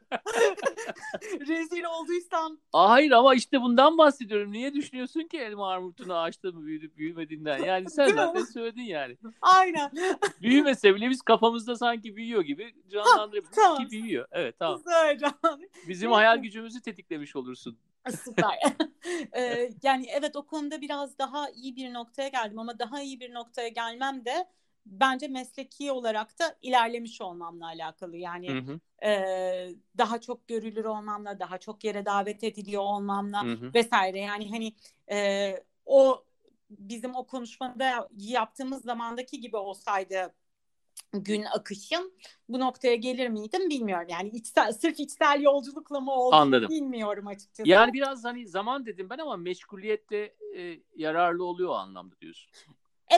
Rezil 1.48 1.84
olduysam. 1.84 2.58
Hayır 2.72 3.10
ama 3.10 3.34
işte 3.34 3.62
bundan 3.62 3.98
bahsediyorum. 3.98 4.52
Niye 4.52 4.74
düşünüyorsun 4.74 5.20
ki 5.20 5.38
elma 5.38 5.68
armutun 5.68 6.08
ağaçta 6.08 6.50
mı 6.50 6.66
büyüdü 6.66 6.96
büyümediğinden? 6.96 7.58
Yani 7.58 7.90
sen 7.90 8.06
Değil 8.06 8.16
zaten 8.16 8.42
mi? 8.42 8.48
söyledin 8.48 8.82
yani. 8.82 9.16
Aynen. 9.42 9.90
Büyümese 10.42 10.94
bile 10.94 11.10
biz 11.10 11.22
kafamızda 11.22 11.76
sanki 11.76 12.16
büyüyor 12.16 12.42
gibi 12.42 12.74
canlandırabiliriz 12.88 13.56
tamam. 13.56 13.78
ki 13.78 13.90
büyüyor. 13.90 14.26
Evet 14.30 14.58
tamam. 14.58 14.78
Güzel. 14.78 15.18
Bizim 15.88 16.12
hayal 16.12 16.38
gücümüzü 16.38 16.80
tetiklemiş 16.80 17.36
olursun. 17.36 17.78
Süper. 18.24 18.58
ee, 19.36 19.70
yani 19.82 20.06
evet 20.10 20.36
o 20.36 20.46
konuda 20.46 20.80
biraz 20.80 21.18
daha 21.18 21.50
iyi 21.50 21.76
bir 21.76 21.92
noktaya 21.92 22.28
geldim 22.28 22.58
ama 22.58 22.78
daha 22.78 23.02
iyi 23.02 23.20
bir 23.20 23.34
noktaya 23.34 23.68
gelmem 23.68 24.24
de 24.24 24.46
bence 24.86 25.28
mesleki 25.28 25.92
olarak 25.92 26.38
da 26.38 26.56
ilerlemiş 26.62 27.20
olmamla 27.20 27.66
alakalı. 27.66 28.16
Yani 28.16 28.50
hı 28.50 28.72
hı. 28.72 29.06
E, 29.06 29.74
daha 29.98 30.20
çok 30.20 30.48
görülür 30.48 30.84
olmamla, 30.84 31.38
daha 31.38 31.58
çok 31.58 31.84
yere 31.84 32.04
davet 32.04 32.44
ediliyor 32.44 32.82
olmamla 32.82 33.44
hı 33.44 33.52
hı. 33.52 33.74
vesaire. 33.74 34.20
Yani 34.20 34.50
hani 34.50 34.72
e, 35.10 35.54
o 35.86 36.24
bizim 36.70 37.14
o 37.14 37.26
konuşmada 37.26 38.08
yaptığımız 38.18 38.82
zamandaki 38.82 39.40
gibi 39.40 39.56
olsaydı 39.56 40.34
gün 41.12 41.44
akışım 41.44 42.12
bu 42.48 42.60
noktaya 42.60 42.94
gelir 42.94 43.28
miydim 43.28 43.70
bilmiyorum. 43.70 44.06
Yani 44.10 44.28
içsel, 44.28 44.72
sırf 44.72 45.00
içsel 45.00 45.42
yolculukla 45.42 46.00
mı 46.00 46.12
oldu 46.12 46.36
Anladım. 46.36 46.68
bilmiyorum 46.68 47.26
açıkçası. 47.26 47.68
Yani 47.68 47.92
biraz 47.92 48.24
hani 48.24 48.48
zaman 48.48 48.86
dedim 48.86 49.10
ben 49.10 49.18
ama 49.18 49.36
meşguliyette 49.36 50.34
e, 50.56 50.80
yararlı 50.96 51.44
oluyor 51.44 51.70
o 51.70 51.74
anlamda 51.74 52.20
diyorsun. 52.20 52.50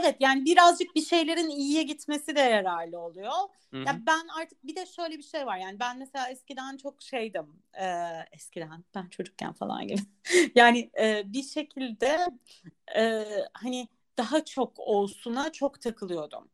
Evet 0.00 0.16
yani 0.20 0.44
birazcık 0.44 0.94
bir 0.94 1.04
şeylerin 1.04 1.48
iyiye 1.48 1.83
gitmesi 1.83 2.37
de 2.37 2.40
yararlı 2.40 2.98
oluyor. 2.98 3.33
Hı-hı. 3.70 3.80
Ya 3.87 4.00
ben 4.07 4.28
artık 4.40 4.66
bir 4.66 4.76
de 4.76 4.87
şöyle 4.87 5.18
bir 5.18 5.22
şey 5.22 5.46
var 5.46 5.57
yani 5.57 5.80
ben 5.80 5.98
mesela 5.98 6.28
eskiden 6.28 6.76
çok 6.76 7.02
şeydim 7.02 7.46
e, 7.80 7.87
eskiden 8.33 8.85
ben 8.94 9.09
çocukken 9.09 9.52
falan 9.52 9.88
gibi 9.88 10.00
yani 10.54 10.90
e, 11.00 11.22
bir 11.33 11.42
şekilde 11.42 12.26
e, 12.96 13.24
hani 13.52 13.88
daha 14.18 14.44
çok 14.44 14.78
olsuna 14.78 15.52
çok 15.52 15.80
takılıyordum. 15.80 16.48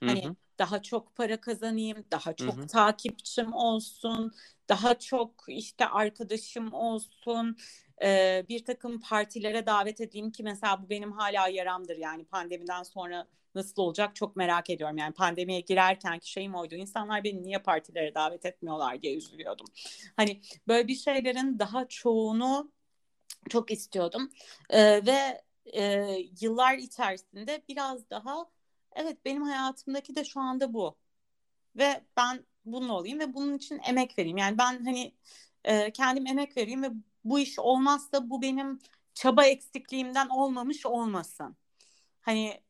Hani 0.00 0.24
Hı-hı. 0.24 0.36
Daha 0.60 0.82
çok 0.82 1.16
para 1.16 1.40
kazanayım, 1.40 2.04
daha 2.12 2.32
çok 2.32 2.56
Hı-hı. 2.56 2.66
takipçim 2.66 3.52
olsun, 3.52 4.32
daha 4.68 4.98
çok 4.98 5.44
işte 5.48 5.86
arkadaşım 5.86 6.72
olsun, 6.72 7.56
e, 8.02 8.44
bir 8.48 8.64
takım 8.64 9.00
partilere 9.00 9.66
davet 9.66 10.00
edeyim 10.00 10.30
ki 10.30 10.42
mesela 10.42 10.82
bu 10.82 10.90
benim 10.90 11.12
hala 11.12 11.48
yaramdır 11.48 11.96
yani 11.96 12.24
pandemiden 12.24 12.82
sonra 12.82 13.26
nasıl 13.54 13.82
olacak 13.82 14.16
çok 14.16 14.36
merak 14.36 14.70
ediyorum. 14.70 14.96
Yani 14.96 15.14
pandemiye 15.14 15.60
girerkenki 15.60 16.30
şeyim 16.30 16.54
oydu. 16.54 16.74
İnsanlar 16.74 17.24
beni 17.24 17.42
niye 17.42 17.58
partilere 17.58 18.14
davet 18.14 18.46
etmiyorlar 18.46 19.02
diye 19.02 19.16
üzülüyordum. 19.16 19.66
Hani 20.16 20.40
böyle 20.68 20.88
bir 20.88 20.94
şeylerin 20.94 21.58
daha 21.58 21.88
çoğunu 21.88 22.70
çok 23.48 23.70
istiyordum. 23.70 24.30
Ee, 24.70 25.06
ve 25.06 25.42
e, 25.72 26.16
yıllar 26.40 26.78
içerisinde 26.78 27.62
biraz 27.68 28.10
daha 28.10 28.46
evet 28.92 29.24
benim 29.24 29.42
hayatımdaki 29.42 30.16
de 30.16 30.24
şu 30.24 30.40
anda 30.40 30.74
bu. 30.74 30.96
Ve 31.76 32.04
ben 32.16 32.44
bunun 32.64 32.88
olayım 32.88 33.20
ve 33.20 33.34
bunun 33.34 33.56
için 33.56 33.80
emek 33.88 34.18
vereyim. 34.18 34.36
Yani 34.36 34.58
ben 34.58 34.84
hani 34.84 35.14
e, 35.64 35.92
kendim 35.92 36.26
emek 36.26 36.56
vereyim 36.56 36.82
ve 36.82 36.90
bu 37.24 37.38
iş 37.38 37.58
olmazsa 37.58 38.30
bu 38.30 38.42
benim 38.42 38.78
çaba 39.14 39.44
eksikliğimden 39.44 40.28
olmamış 40.28 40.86
olmasın. 40.86 41.56
Hani 42.20 42.62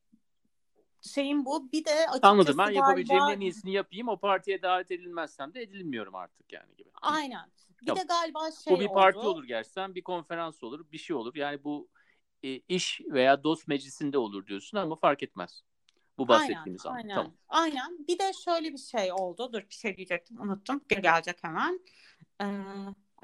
şeyim 1.00 1.44
bu. 1.44 1.72
Bir 1.72 1.84
de 1.84 1.90
açıkçası 1.90 2.26
Anladım. 2.26 2.58
Ben 2.58 2.64
galiba... 2.64 2.78
yapabileceğimin 2.78 3.30
en 3.30 3.40
iyisini 3.40 3.72
yapayım. 3.72 4.08
O 4.08 4.16
partiye 4.16 4.62
davet 4.62 4.90
edilmezsem 4.90 5.54
de 5.54 5.62
edilmiyorum 5.62 6.14
artık 6.14 6.52
yani 6.52 6.76
gibi. 6.76 6.90
Aynen. 7.02 7.50
Bir 7.80 7.86
tamam. 7.86 8.02
de 8.02 8.06
galiba 8.06 8.50
şey 8.64 8.74
Bu 8.76 8.80
bir 8.80 8.88
parti 8.88 9.18
oldu. 9.18 9.28
olur 9.28 9.44
gerçekten. 9.44 9.94
Bir 9.94 10.02
konferans 10.02 10.62
olur. 10.62 10.92
Bir 10.92 10.98
şey 10.98 11.16
olur. 11.16 11.34
Yani 11.34 11.64
bu 11.64 11.88
e, 12.42 12.48
iş 12.68 13.00
veya 13.06 13.44
dost 13.44 13.68
meclisinde 13.68 14.18
olur 14.18 14.46
diyorsun 14.46 14.78
ama 14.78 14.96
fark 14.96 15.22
etmez. 15.22 15.62
Bu 16.20 16.28
bahsettiğimiz 16.28 16.86
aynen, 16.86 16.96
Aynen. 16.96 17.14
Tamam. 17.14 17.32
Aynen. 17.48 18.06
Bir 18.08 18.18
de 18.18 18.32
şöyle 18.44 18.72
bir 18.72 18.78
şey 18.78 19.12
oldu. 19.12 19.52
Dur 19.52 19.62
bir 19.70 19.74
şey 19.74 19.96
diyecektim. 19.96 20.40
Unuttum. 20.40 20.80
Geri 20.88 21.02
gelecek 21.02 21.44
hemen. 21.44 21.80
Ee, 22.42 22.46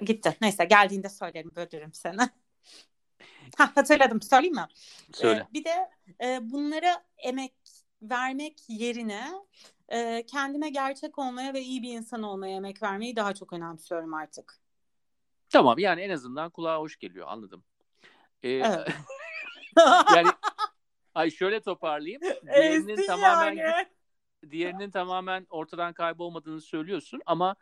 Gitti. 0.04 0.36
Neyse 0.40 0.64
geldiğinde 0.64 1.08
söylerim 1.08 1.52
böldürürüm 1.56 1.92
seni. 1.92 2.16
ha, 3.58 3.72
hatırladım 3.74 4.22
söyleyeyim 4.22 4.54
mi? 4.54 4.66
Söyle. 5.12 5.46
Ee, 5.50 5.54
bir 5.54 5.64
de 5.64 5.90
e, 6.24 6.50
bunlara 6.50 7.04
emek 7.18 7.54
vermek 8.02 8.62
yerine 8.68 9.32
e, 9.88 10.26
kendime 10.26 10.70
gerçek 10.70 11.18
olmaya 11.18 11.54
ve 11.54 11.60
iyi 11.60 11.82
bir 11.82 11.92
insan 11.92 12.22
olmaya 12.22 12.56
emek 12.56 12.82
vermeyi 12.82 13.16
daha 13.16 13.34
çok 13.34 13.52
önemsiyorum 13.52 14.14
artık. 14.14 14.60
Tamam 15.50 15.78
yani 15.78 16.00
en 16.00 16.10
azından 16.10 16.50
kulağa 16.50 16.78
hoş 16.78 16.98
geliyor 16.98 17.26
anladım. 17.28 17.64
Ee, 18.42 18.48
evet. 18.50 18.88
yani 20.16 20.28
ay 21.16 21.30
şöyle 21.30 21.60
toparlayayım. 21.60 22.22
Diğerinin 22.54 23.06
tamamen 23.06 23.52
yani. 23.52 23.86
diğerinin 24.50 24.90
tamamen 24.90 25.46
ortadan 25.50 25.92
kaybolmadığını 25.92 26.60
söylüyorsun 26.60 27.20
ama 27.26 27.56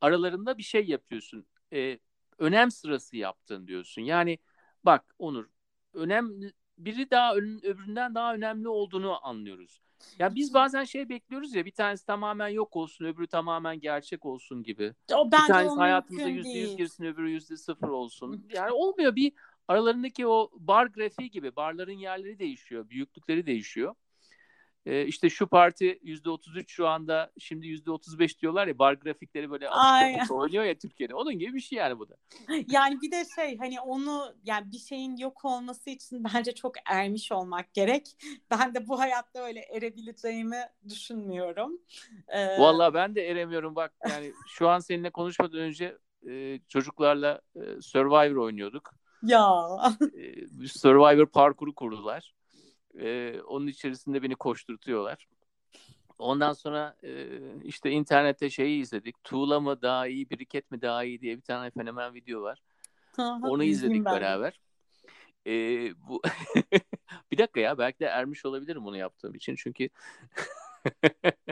aralarında 0.00 0.58
bir 0.58 0.62
şey 0.62 0.86
yapıyorsun 0.86 1.46
e, 1.72 1.98
önem 2.38 2.70
sırası 2.70 3.16
yaptın 3.16 3.66
diyorsun. 3.66 4.02
Yani 4.02 4.38
bak 4.84 5.14
Onur 5.18 5.46
önem 5.94 6.40
biri 6.78 7.10
daha 7.10 7.34
öbüründen 7.34 8.14
daha 8.14 8.34
önemli 8.34 8.68
olduğunu 8.68 9.26
anlıyoruz. 9.26 9.80
Ya 10.18 10.34
biz 10.34 10.54
bazen 10.54 10.84
şey 10.84 11.08
bekliyoruz 11.08 11.54
ya 11.54 11.64
bir 11.64 11.72
tanesi 11.72 12.06
tamamen 12.06 12.48
yok 12.48 12.76
olsun 12.76 13.04
öbürü 13.04 13.26
tamamen 13.26 13.80
gerçek 13.80 14.24
olsun 14.24 14.62
gibi. 14.62 14.94
O, 15.14 15.32
bir 15.32 15.46
tanesi 15.46 15.76
hayatımıza 15.76 16.28
yüzde 16.28 16.58
yüz 16.58 16.76
girsin 16.76 17.04
öbürü 17.04 17.30
yüzde 17.30 17.56
sıfır 17.56 17.88
olsun. 17.88 18.48
Yani 18.54 18.72
olmuyor 18.72 19.16
bir 19.16 19.32
aralarındaki 19.68 20.26
o 20.26 20.50
bar 20.54 20.86
grafiği 20.86 21.30
gibi 21.30 21.56
barların 21.56 21.98
yerleri 21.98 22.38
değişiyor 22.38 22.88
büyüklükleri 22.88 23.46
değişiyor 23.46 23.94
e, 24.88 25.06
işte 25.06 25.30
şu 25.30 25.46
parti 25.46 25.98
yüzde 26.02 26.30
33 26.30 26.70
şu 26.72 26.88
anda 26.88 27.32
şimdi 27.38 27.66
yüzde 27.66 27.90
35 27.90 28.42
diyorlar 28.42 28.66
ya 28.66 28.78
bar 28.78 28.94
grafikleri 28.94 29.50
böyle 29.50 29.68
oynuyor 30.30 30.64
ya 30.64 30.78
Türkiye'de. 30.78 31.14
Onun 31.14 31.38
gibi 31.38 31.54
bir 31.54 31.60
şey 31.60 31.78
yani 31.78 31.98
bu 31.98 32.08
da. 32.08 32.16
Yani 32.68 33.00
bir 33.02 33.10
de 33.10 33.24
şey 33.34 33.58
hani 33.58 33.80
onu 33.80 34.34
yani 34.44 34.72
bir 34.72 34.78
şeyin 34.78 35.16
yok 35.16 35.44
olması 35.44 35.90
için 35.90 36.24
bence 36.24 36.54
çok 36.54 36.72
ermiş 36.86 37.32
olmak 37.32 37.74
gerek. 37.74 38.06
Ben 38.50 38.74
de 38.74 38.88
bu 38.88 39.00
hayatta 39.00 39.44
öyle 39.44 39.60
erebileceğimi 39.60 40.62
düşünmüyorum. 40.88 41.78
Ee... 42.28 42.58
Vallahi 42.58 42.94
ben 42.94 43.14
de 43.14 43.28
eremiyorum 43.28 43.76
bak 43.76 43.92
yani 44.08 44.32
şu 44.48 44.68
an 44.68 44.78
seninle 44.78 45.10
konuşmadan 45.10 45.60
önce 45.60 45.98
e, 46.28 46.60
çocuklarla 46.68 47.40
e, 47.56 47.80
Survivor 47.80 48.36
oynuyorduk. 48.36 48.94
Ya. 49.22 49.66
E, 50.16 50.68
Survivor 50.68 51.26
parkuru 51.26 51.74
kurdular. 51.74 52.34
E, 53.00 53.40
onun 53.40 53.66
içerisinde 53.66 54.22
beni 54.22 54.34
koşturtuyorlar. 54.34 55.28
Ondan 56.18 56.52
sonra 56.52 56.96
e, 57.04 57.38
işte 57.64 57.90
internette 57.90 58.50
şeyi 58.50 58.82
izledik. 58.82 59.24
Tuğla 59.24 59.60
mı 59.60 59.82
daha 59.82 60.06
iyi, 60.06 60.30
biriket 60.30 60.70
mi 60.70 60.82
daha 60.82 61.04
iyi 61.04 61.20
diye 61.20 61.36
bir 61.36 61.42
tane 61.42 61.70
fenomen 61.70 62.14
video 62.14 62.42
var. 62.42 62.62
Onu 63.18 63.64
izledik 63.64 64.04
ben. 64.04 64.14
beraber. 64.14 64.60
E, 65.46 65.52
bu 66.08 66.22
bir 67.32 67.38
dakika 67.38 67.60
ya 67.60 67.78
belki 67.78 68.00
de 68.00 68.04
ermiş 68.04 68.46
olabilirim 68.46 68.84
bunu 68.84 68.96
yaptığım 68.96 69.34
için 69.34 69.54
çünkü 69.56 69.88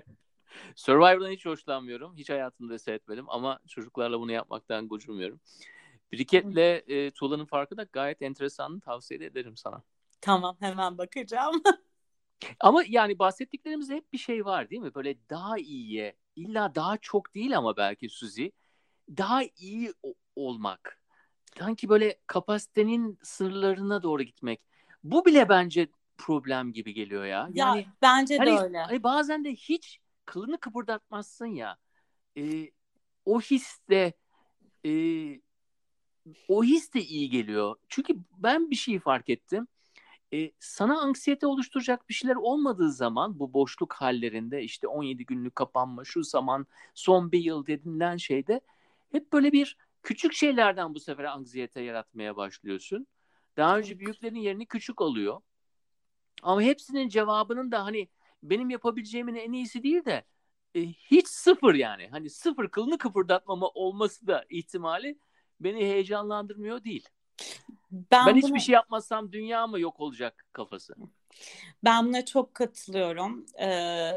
Survivor'dan 0.77 1.31
hiç 1.31 1.47
hoşlanmıyorum. 1.47 2.17
Hiç 2.17 2.31
hayatımda 2.31 2.79
seyretmedim 2.79 3.25
ama 3.29 3.59
çocuklarla 3.69 4.21
bunu 4.21 4.33
yapmaktan 4.33 4.89
gocunmuyorum. 4.89 5.41
Briketle 6.13 6.77
e, 6.77 7.11
tuğlanın 7.11 7.45
farkı 7.45 7.77
da 7.77 7.83
gayet 7.93 8.23
enteresan. 8.23 8.81
Tavsiye 8.81 9.25
ederim 9.25 9.57
sana. 9.57 9.83
Tamam 10.21 10.57
hemen 10.61 10.99
bakacağım. 10.99 11.63
ama 12.61 12.83
yani 12.89 13.19
bahsettiklerimizde 13.19 13.95
hep 13.95 14.13
bir 14.13 14.19
şey 14.19 14.45
var 14.45 14.71
değil 14.71 14.83
mi? 14.83 14.95
Böyle 14.95 15.17
daha 15.31 15.59
iyiye, 15.59 16.17
illa 16.37 16.75
daha 16.75 16.97
çok 16.97 17.35
değil 17.35 17.59
ama 17.59 17.77
belki 17.77 18.09
Suzi, 18.09 18.53
daha 19.17 19.43
iyi 19.57 19.95
olmak. 20.37 21.01
Sanki 21.59 21.89
böyle 21.89 22.19
kapasitenin 22.27 23.19
sınırlarına 23.23 24.03
doğru 24.03 24.23
gitmek. 24.23 24.61
Bu 25.05 25.25
bile 25.25 25.49
bence 25.49 25.89
problem 26.19 26.73
gibi 26.73 26.95
geliyor 26.95 27.25
ya. 27.25 27.49
Yani 27.53 27.79
ya, 27.79 27.87
bence 28.03 28.39
hani, 28.39 28.51
de 28.51 28.61
öyle. 28.61 28.79
Hani 28.79 29.03
bazen 29.03 29.45
de 29.45 29.55
hiç 29.55 30.01
kılını 30.25 30.59
kıpırdatmazsın 30.59 31.47
ya. 31.47 31.77
E, 32.39 32.71
o 33.25 33.41
his 33.41 33.79
de 33.91 34.13
e, 34.85 34.91
o 36.49 36.65
his 36.65 36.95
de 36.95 37.01
iyi 37.01 37.31
geliyor. 37.31 37.77
Çünkü 37.89 38.17
ben 38.39 38.71
bir 38.71 38.77
şey 38.77 38.99
fark 38.99 39.29
ettim 39.29 39.69
e, 40.33 40.51
sana 40.59 41.01
anksiyete 41.01 41.47
oluşturacak 41.47 42.09
bir 42.09 42.15
şeyler 42.15 42.37
olmadığı 42.37 42.93
zaman 42.93 43.39
bu 43.39 43.53
boşluk 43.53 43.93
hallerinde 43.93 44.63
işte 44.63 44.89
17 44.89 45.27
günlük 45.27 45.57
kapanma 45.57 46.05
şu 46.05 46.23
zaman 46.23 46.67
son 46.95 47.33
bir 47.33 47.39
yıl 47.39 47.67
denilen 47.67 48.17
şeyde 48.17 48.61
hep 49.13 49.33
böyle 49.33 49.53
bir 49.53 49.77
küçük 50.03 50.33
şeylerden 50.33 50.95
bu 50.95 51.01
sefer 51.01 51.25
anksiyete 51.25 51.81
yaratmaya 51.81 52.37
başlıyorsun. 52.37 53.07
Daha 53.57 53.79
önce 53.79 53.99
büyüklerin 53.99 54.37
yerini 54.37 54.67
küçük 54.67 55.03
alıyor. 55.03 55.41
Ama 56.43 56.63
hepsinin 56.63 57.09
cevabının 57.09 57.73
da 57.73 57.85
hani 57.85 58.09
benim 58.43 58.71
yapabileceğimin 58.71 59.35
en 59.35 59.53
iyisi 59.53 59.83
değil 59.83 60.05
de 60.05 60.25
e, 60.75 60.81
hiç 60.87 61.29
sıfır 61.29 61.75
yani. 61.75 62.09
Hani 62.09 62.31
sıfır 62.31 62.69
kılını 62.69 62.99
kıpırdatmama 62.99 63.69
olması 63.69 64.27
da 64.27 64.45
ihtimali 64.51 65.19
beni 65.61 65.81
heyecanlandırmıyor 65.81 66.85
değil. 66.85 67.09
Ben, 67.91 68.27
ben 68.27 68.37
hiçbir 68.37 68.51
bunu... 68.51 68.61
şey 68.61 68.73
yapmazsam 68.73 69.33
dünya 69.33 69.67
mı 69.67 69.81
yok 69.81 70.01
olacak 70.01 70.45
kafası? 70.53 70.95
Ben 71.85 72.07
buna 72.07 72.25
çok 72.25 72.55
katılıyorum 72.55 73.47
ee, 73.59 73.69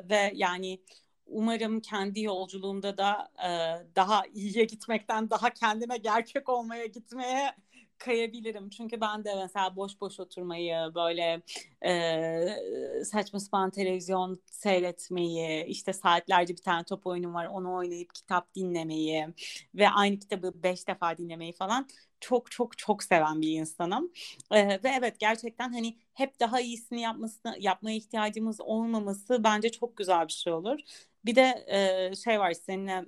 ve 0.10 0.32
yani 0.36 0.80
umarım 1.26 1.80
kendi 1.82 2.22
yolculuğumda 2.22 2.98
da 2.98 3.32
e, 3.38 3.50
daha 3.96 4.24
iyiye 4.34 4.66
gitmekten 4.66 5.30
daha 5.30 5.50
kendime 5.50 5.98
gerçek 5.98 6.50
olmaya 6.50 6.86
gitmeye 6.86 7.56
kayabilirim. 8.00 8.70
Çünkü 8.70 9.02
ben 9.02 9.24
de 9.26 9.36
mesela 9.36 9.76
boş 9.76 10.02
boş 10.02 10.20
oturmayı, 10.20 10.76
böyle 10.96 11.42
e, 11.86 13.04
saçma 13.06 13.40
sapan 13.40 13.70
televizyon 13.70 14.42
seyretmeyi, 14.52 15.66
işte 15.66 15.94
saatlerce 15.94 16.54
bir 16.58 16.62
tane 16.62 16.84
top 16.84 17.08
oyunum 17.08 17.34
var 17.34 17.46
onu 17.46 17.74
oynayıp 17.76 18.16
kitap 18.16 18.56
dinlemeyi 18.56 19.28
ve 19.76 19.90
aynı 19.90 20.20
kitabı 20.20 20.52
beş 20.64 20.88
defa 20.88 21.18
dinlemeyi 21.18 21.54
falan 21.54 21.88
çok 22.20 22.52
çok 22.52 22.78
çok 22.78 23.04
seven 23.04 23.42
bir 23.42 23.52
insanım. 23.60 24.12
Ee, 24.52 24.68
ve 24.84 24.90
evet 25.00 25.20
gerçekten 25.20 25.74
hani 25.74 25.98
hep 26.14 26.40
daha 26.40 26.62
iyisini 26.62 27.02
yapmasını 27.02 27.56
yapmaya 27.60 27.96
ihtiyacımız 27.98 28.62
olmaması 28.62 29.44
bence 29.44 29.72
çok 29.72 29.98
güzel 29.98 30.28
bir 30.28 30.34
şey 30.34 30.54
olur. 30.54 30.80
Bir 31.26 31.36
de 31.36 31.66
e, 32.12 32.16
şey 32.16 32.40
var 32.40 32.52
seninle 32.54 33.06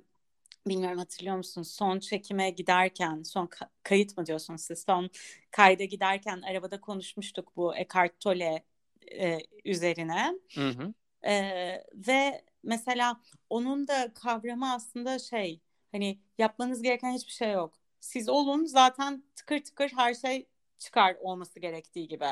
bilmiyorum 0.66 0.98
hatırlıyor 0.98 1.36
musun 1.36 1.62
son 1.62 1.98
çekime 1.98 2.50
giderken 2.50 3.22
son 3.22 3.48
kayıt 3.82 4.18
mı 4.18 4.26
diyorsunuz 4.26 4.60
siz 4.60 4.84
son 4.86 5.10
kayda 5.50 5.84
giderken 5.84 6.42
arabada 6.42 6.80
konuşmuştuk 6.80 7.56
bu 7.56 7.76
Eckhart 7.76 8.20
Tolle 8.20 8.64
e, 9.12 9.38
üzerine. 9.64 10.38
Hı 10.54 10.68
hı. 10.68 10.94
E, 11.28 11.34
ve 11.94 12.44
mesela 12.62 13.20
onun 13.50 13.88
da 13.88 14.12
kavramı 14.14 14.72
aslında 14.72 15.18
şey 15.18 15.60
hani 15.92 16.20
yapmanız 16.38 16.82
gereken 16.82 17.12
hiçbir 17.12 17.32
şey 17.32 17.52
yok. 17.52 17.74
Siz 18.00 18.28
olun 18.28 18.64
zaten 18.64 19.24
tıkır 19.36 19.64
tıkır 19.64 19.88
her 19.88 20.14
şey 20.14 20.46
çıkar 20.78 21.16
olması 21.20 21.60
gerektiği 21.60 22.08
gibi. 22.08 22.28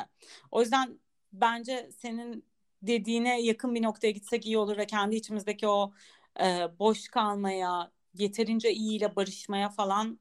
O 0.50 0.60
yüzden 0.60 1.00
bence 1.32 1.90
senin 1.98 2.44
dediğine 2.82 3.42
yakın 3.42 3.74
bir 3.74 3.82
noktaya 3.82 4.10
gitsek 4.10 4.46
iyi 4.46 4.58
olur 4.58 4.76
ve 4.76 4.86
kendi 4.86 5.16
içimizdeki 5.16 5.68
o 5.68 5.92
e, 6.40 6.68
boş 6.78 7.08
kalmaya, 7.08 7.90
yeterince 8.14 8.72
iyiyle 8.72 9.16
barışmaya 9.16 9.68
falan 9.68 10.18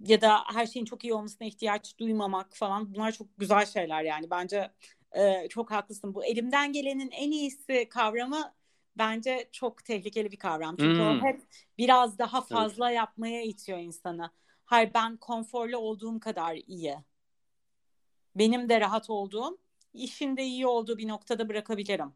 ya 0.00 0.20
da 0.20 0.38
her 0.54 0.66
şeyin 0.66 0.86
çok 0.86 1.04
iyi 1.04 1.14
olmasına 1.14 1.48
ihtiyaç 1.48 1.98
duymamak 1.98 2.56
falan 2.56 2.94
bunlar 2.94 3.12
çok 3.12 3.38
güzel 3.38 3.66
şeyler 3.66 4.02
yani 4.02 4.30
bence 4.30 4.70
e, 5.12 5.48
çok 5.48 5.70
haklısın. 5.70 6.14
Bu 6.14 6.24
elimden 6.24 6.72
gelenin 6.72 7.10
en 7.10 7.30
iyisi 7.30 7.88
kavramı 7.88 8.54
bence 8.98 9.48
çok 9.52 9.84
tehlikeli 9.84 10.32
bir 10.32 10.36
kavram. 10.36 10.76
Çünkü 10.76 10.98
hmm. 10.98 11.20
o 11.20 11.22
hep 11.22 11.42
biraz 11.78 12.18
daha 12.18 12.40
fazla 12.40 12.88
evet. 12.88 12.96
yapmaya 12.96 13.42
itiyor 13.42 13.78
insanı. 13.78 14.30
Hayır 14.64 14.90
ben 14.94 15.16
konforlu 15.16 15.76
olduğum 15.76 16.20
kadar 16.20 16.54
iyi. 16.54 16.96
Benim 18.36 18.68
de 18.68 18.80
rahat 18.80 19.10
olduğum, 19.10 19.58
işinde 19.94 20.44
iyi 20.44 20.66
olduğu 20.66 20.98
bir 20.98 21.08
noktada 21.08 21.48
bırakabilirim. 21.48 22.12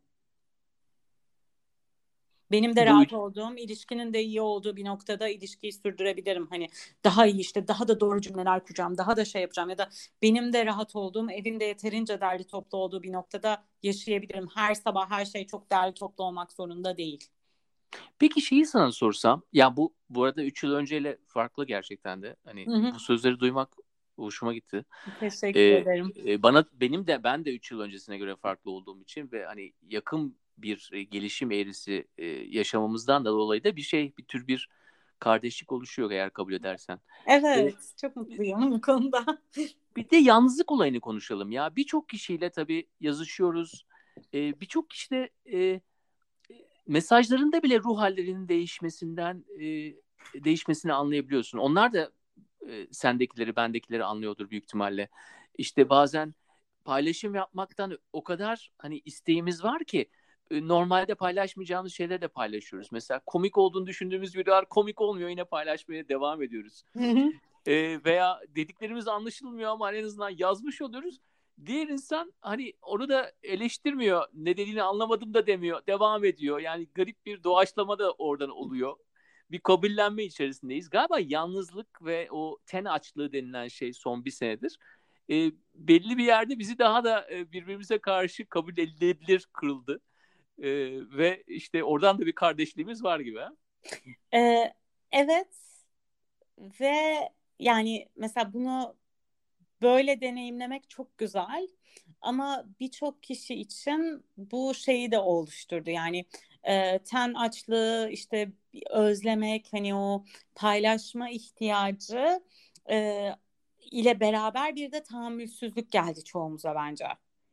Benim 2.51 2.77
de 2.77 2.87
rahat 2.87 3.13
olduğum, 3.13 3.57
ilişkinin 3.57 4.13
de 4.13 4.23
iyi 4.23 4.41
olduğu 4.41 4.77
bir 4.77 4.85
noktada 4.85 5.29
ilişkiyi 5.29 5.73
sürdürebilirim. 5.73 6.47
Hani 6.51 6.69
daha 7.05 7.27
iyi 7.27 7.41
işte 7.41 7.69
daha 7.69 7.89
da 7.89 8.01
doğru 8.01 8.21
cümleler 8.21 8.65
kuracağım, 8.65 8.99
daha 8.99 9.17
da 9.17 9.25
şey 9.25 9.43
yapacağım 9.43 9.71
ya 9.71 9.79
da 9.79 9.89
benim 10.23 10.53
de 10.53 10.67
rahat 10.67 10.97
olduğum, 10.97 11.31
evimde 11.31 11.65
yeterince 11.65 12.21
derli 12.21 12.45
toplu 12.45 12.79
olduğu 12.79 13.03
bir 13.03 13.13
noktada 13.13 13.65
yaşayabilirim. 13.83 14.49
Her 14.55 14.75
sabah 14.75 15.11
her 15.11 15.25
şey 15.25 15.47
çok 15.47 15.71
derli 15.71 15.95
toplu 15.95 16.25
olmak 16.25 16.53
zorunda 16.53 16.97
değil. 16.97 17.29
Peki 18.19 18.41
şeyi 18.41 18.67
sana 18.67 18.93
sorsam, 18.93 19.43
ya 19.53 19.77
bu 19.77 19.95
bu 20.11 20.25
arada 20.25 20.43
3 20.43 20.63
yıl 20.63 20.73
önceyle 20.73 21.19
farklı 21.27 21.67
gerçekten 21.67 22.23
de. 22.23 22.37
Hani 22.45 22.67
hı 22.67 22.75
hı. 22.75 22.95
bu 22.95 22.99
sözleri 22.99 23.41
duymak 23.41 23.77
hoşuma 24.17 24.55
gitti. 24.55 24.85
Teşekkür 25.21 25.61
ee, 25.61 25.77
ederim. 25.77 26.13
E, 26.27 26.43
bana 26.43 26.65
benim 26.73 27.07
de 27.07 27.25
ben 27.25 27.45
de 27.45 27.55
3 27.55 27.71
yıl 27.71 27.81
öncesine 27.81 28.19
göre 28.19 28.37
farklı 28.37 28.71
olduğum 28.71 29.03
için 29.03 29.33
ve 29.33 29.47
hani 29.47 29.73
yakın 29.89 30.37
bir 30.63 30.91
e, 30.93 31.03
gelişim 31.03 31.53
eğrisi 31.53 32.09
e, 32.19 32.27
yaşamamızdan 32.27 33.25
da 33.25 33.31
dolayı 33.31 33.65
da 33.65 33.77
bir 33.77 33.83
şey 33.83 34.13
bir 34.19 34.25
tür 34.25 34.47
bir 34.47 34.69
kardeşlik 35.19 35.73
oluşuyor 35.73 36.11
eğer 36.11 36.31
kabul 36.31 36.53
edersen. 36.53 37.01
Evet, 37.27 37.75
ee, 37.75 37.97
çok 38.01 38.17
mutluyum 38.17 38.71
bu 38.71 38.81
konuda. 38.81 39.25
Bir 39.97 40.11
de 40.11 40.17
yalnızlık 40.17 40.73
olayını 40.73 41.01
konuşalım 41.01 41.53
ya. 41.53 41.77
Birçok 41.77 42.09
kişiyle 42.09 42.51
tabii 42.51 42.89
yazışıyoruz. 43.01 43.87
Ee, 44.35 44.61
Birçok 44.61 44.91
kişide 44.91 45.31
e, 45.53 45.81
mesajlarında 46.87 47.63
bile 47.63 47.79
ruh 47.79 47.99
hallerinin 47.99 48.49
değişmesinden 48.49 49.45
e, 49.61 49.95
değişmesini 50.45 50.93
anlayabiliyorsun. 50.93 51.59
Onlar 51.59 51.93
da 51.93 52.13
e, 52.69 52.87
sendekileri, 52.93 53.57
bendekileri 53.57 54.05
anlıyordur 54.05 54.51
büyük 54.51 54.65
ihtimalle. 54.65 55.09
İşte 55.59 55.89
bazen 55.89 56.35
paylaşım 56.85 57.35
yapmaktan 57.35 57.99
o 58.13 58.25
kadar 58.25 58.73
hani 58.79 58.99
isteğimiz 59.05 59.65
var 59.65 59.85
ki 59.85 60.11
normalde 60.51 61.15
paylaşmayacağımız 61.15 61.93
şeyleri 61.93 62.21
de 62.21 62.29
paylaşıyoruz. 62.29 62.89
Mesela 62.93 63.21
komik 63.27 63.59
olduğunu 63.59 63.87
düşündüğümüz 63.87 64.37
videolar 64.37 64.69
komik 64.69 65.01
olmuyor 65.01 65.29
yine 65.29 65.45
paylaşmaya 65.45 66.09
devam 66.09 66.43
ediyoruz. 66.43 66.83
e, 67.67 68.05
veya 68.05 68.41
dediklerimiz 68.49 69.09
anlaşılmıyor 69.09 69.71
ama 69.71 69.93
en 69.93 70.05
azından 70.05 70.31
yazmış 70.39 70.83
oluyoruz. 70.83 71.21
Diğer 71.67 71.89
insan 71.89 72.33
hani 72.41 72.73
onu 72.83 73.09
da 73.09 73.33
eleştirmiyor. 73.43 74.27
Ne 74.35 74.57
dediğini 74.57 74.83
anlamadım 74.83 75.35
da 75.35 75.47
demiyor. 75.47 75.87
Devam 75.87 76.25
ediyor. 76.25 76.59
Yani 76.59 76.89
garip 76.95 77.27
bir 77.27 77.43
doğaçlama 77.45 77.99
da 77.99 78.13
oradan 78.13 78.51
oluyor. 78.51 78.97
Bir 79.51 79.59
kabullenme 79.59 80.25
içerisindeyiz. 80.25 80.91
Galiba 80.91 81.19
yalnızlık 81.21 82.05
ve 82.05 82.29
o 82.31 82.59
ten 82.67 82.85
açlığı 82.85 83.33
denilen 83.33 83.69
şey 83.69 83.93
son 83.93 84.25
bir 84.25 84.31
senedir 84.31 84.79
e, 85.31 85.53
belli 85.75 86.19
bir 86.19 86.25
yerde 86.25 86.59
bizi 86.59 86.79
daha 86.79 87.05
da 87.05 87.31
e, 87.31 87.53
birbirimize 87.53 87.99
karşı 87.99 88.47
kabul 88.47 88.73
edilebilir 88.73 89.47
kırıldı. 89.53 90.01
E, 90.59 90.69
ve 91.19 91.43
işte 91.47 91.85
oradan 91.85 92.19
da 92.19 92.27
bir 92.27 92.33
kardeşliğimiz 92.33 93.05
var 93.05 93.21
gibi. 93.21 93.41
Ee, 94.35 94.73
evet 95.13 95.49
ve 96.81 97.19
yani 97.59 98.09
mesela 98.17 98.53
bunu 98.53 98.97
böyle 99.83 100.21
deneyimlemek 100.21 100.91
çok 100.91 101.19
güzel 101.19 101.69
ama 102.21 102.65
birçok 102.81 103.23
kişi 103.23 103.55
için 103.55 104.25
bu 104.37 104.75
şeyi 104.75 105.11
de 105.13 105.19
oluşturdu 105.19 105.91
yani 105.91 106.25
e, 106.65 106.99
ten 106.99 107.35
açlığı 107.35 108.09
işte 108.13 108.53
özlemek 108.91 109.69
hani 109.73 109.95
o 109.95 110.25
paylaşma 110.55 111.31
ihtiyacı 111.31 112.41
e, 112.91 113.29
ile 113.91 114.21
beraber 114.21 114.77
bir 114.77 114.93
de 114.93 115.03
tahammülsüzlük 115.03 115.93
geldi 115.93 116.25
çoğumuza 116.25 116.75
bence. 116.75 117.05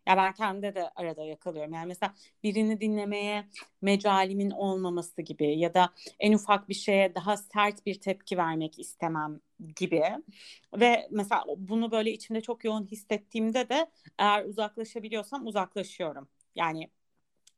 Ya 0.07 0.17
ben 0.17 0.33
kendimde 0.33 0.75
de 0.75 0.89
arada 0.95 1.23
yakalıyorum. 1.23 1.73
Yani 1.73 1.87
mesela 1.87 2.13
birini 2.43 2.81
dinlemeye 2.81 3.45
mecalimin 3.81 4.51
olmaması 4.51 5.21
gibi 5.21 5.59
ya 5.59 5.73
da 5.73 5.89
en 6.19 6.33
ufak 6.33 6.69
bir 6.69 6.73
şeye 6.73 7.15
daha 7.15 7.37
sert 7.37 7.85
bir 7.85 7.95
tepki 7.95 8.37
vermek 8.37 8.79
istemem 8.79 9.39
gibi. 9.75 10.03
Ve 10.73 11.07
mesela 11.11 11.43
bunu 11.57 11.91
böyle 11.91 12.11
içimde 12.11 12.41
çok 12.41 12.65
yoğun 12.65 12.85
hissettiğimde 12.85 13.69
de 13.69 13.91
eğer 14.17 14.45
uzaklaşabiliyorsam 14.45 15.47
uzaklaşıyorum. 15.47 16.27
Yani 16.55 16.89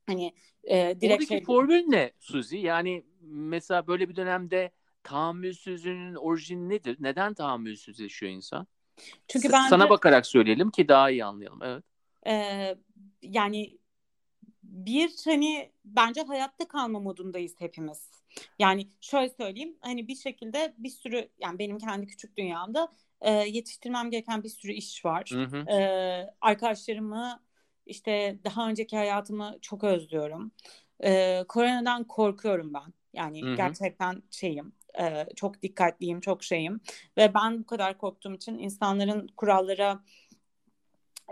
hani 0.06 0.34
e, 0.64 0.76
direkt 0.76 1.04
Oradaki 1.14 1.28
şey... 1.28 1.44
formül 1.44 1.84
ne 1.88 2.12
Suzi? 2.20 2.58
Yani 2.58 3.04
mesela 3.22 3.88
böyle 3.88 4.10
bir 4.10 4.16
dönemde 4.16 4.72
tahammülsüzlüğün 5.04 6.16
orijini 6.16 6.70
nedir? 6.70 6.98
Neden 7.00 7.34
tahammülsüzleşiyor 7.34 8.32
insan? 8.32 8.68
Çünkü 9.28 9.52
ben 9.52 9.68
sana 9.68 9.90
bakarak 9.90 10.26
söyleyelim 10.26 10.72
ki 10.72 10.88
daha 10.88 11.10
iyi 11.10 11.26
anlayalım. 11.26 11.64
Evet. 11.64 11.84
Ee, 12.28 12.76
yani 13.22 13.78
bir 14.64 15.12
hani 15.26 15.72
bence 15.86 16.22
hayatta 16.22 16.68
kalma 16.68 17.00
modundayız 17.00 17.56
hepimiz. 17.60 18.12
Yani 18.60 18.88
şöyle 19.02 19.30
söyleyeyim 19.30 19.78
hani 19.82 20.08
bir 20.08 20.16
şekilde 20.16 20.74
bir 20.78 20.90
sürü 20.90 21.30
yani 21.40 21.60
benim 21.60 21.78
kendi 21.78 22.08
küçük 22.08 22.38
dünyamda 22.38 22.92
e, 23.22 23.32
yetiştirmem 23.32 24.12
gereken 24.12 24.44
bir 24.44 24.50
sürü 24.50 24.72
iş 24.72 25.06
var. 25.06 25.30
Hı 25.34 25.44
hı. 25.44 25.58
E, 25.58 25.78
arkadaşlarımı 26.42 27.40
işte 27.86 28.40
daha 28.44 28.70
önceki 28.70 28.98
hayatımı 28.98 29.58
çok 29.62 29.84
özlüyorum. 29.84 30.52
E, 31.04 31.44
koronadan 31.48 32.04
korkuyorum 32.04 32.74
ben. 32.74 32.94
Yani 33.14 33.42
hı 33.42 33.52
hı. 33.52 33.56
gerçekten 33.56 34.24
şeyim 34.32 34.74
e, 35.00 35.26
çok 35.36 35.62
dikkatliyim, 35.62 36.22
çok 36.22 36.44
şeyim 36.44 36.82
ve 37.18 37.34
ben 37.34 37.60
bu 37.60 37.66
kadar 37.66 37.98
korktuğum 37.98 38.34
için 38.34 38.58
insanların 38.58 39.28
kurallara 39.28 40.04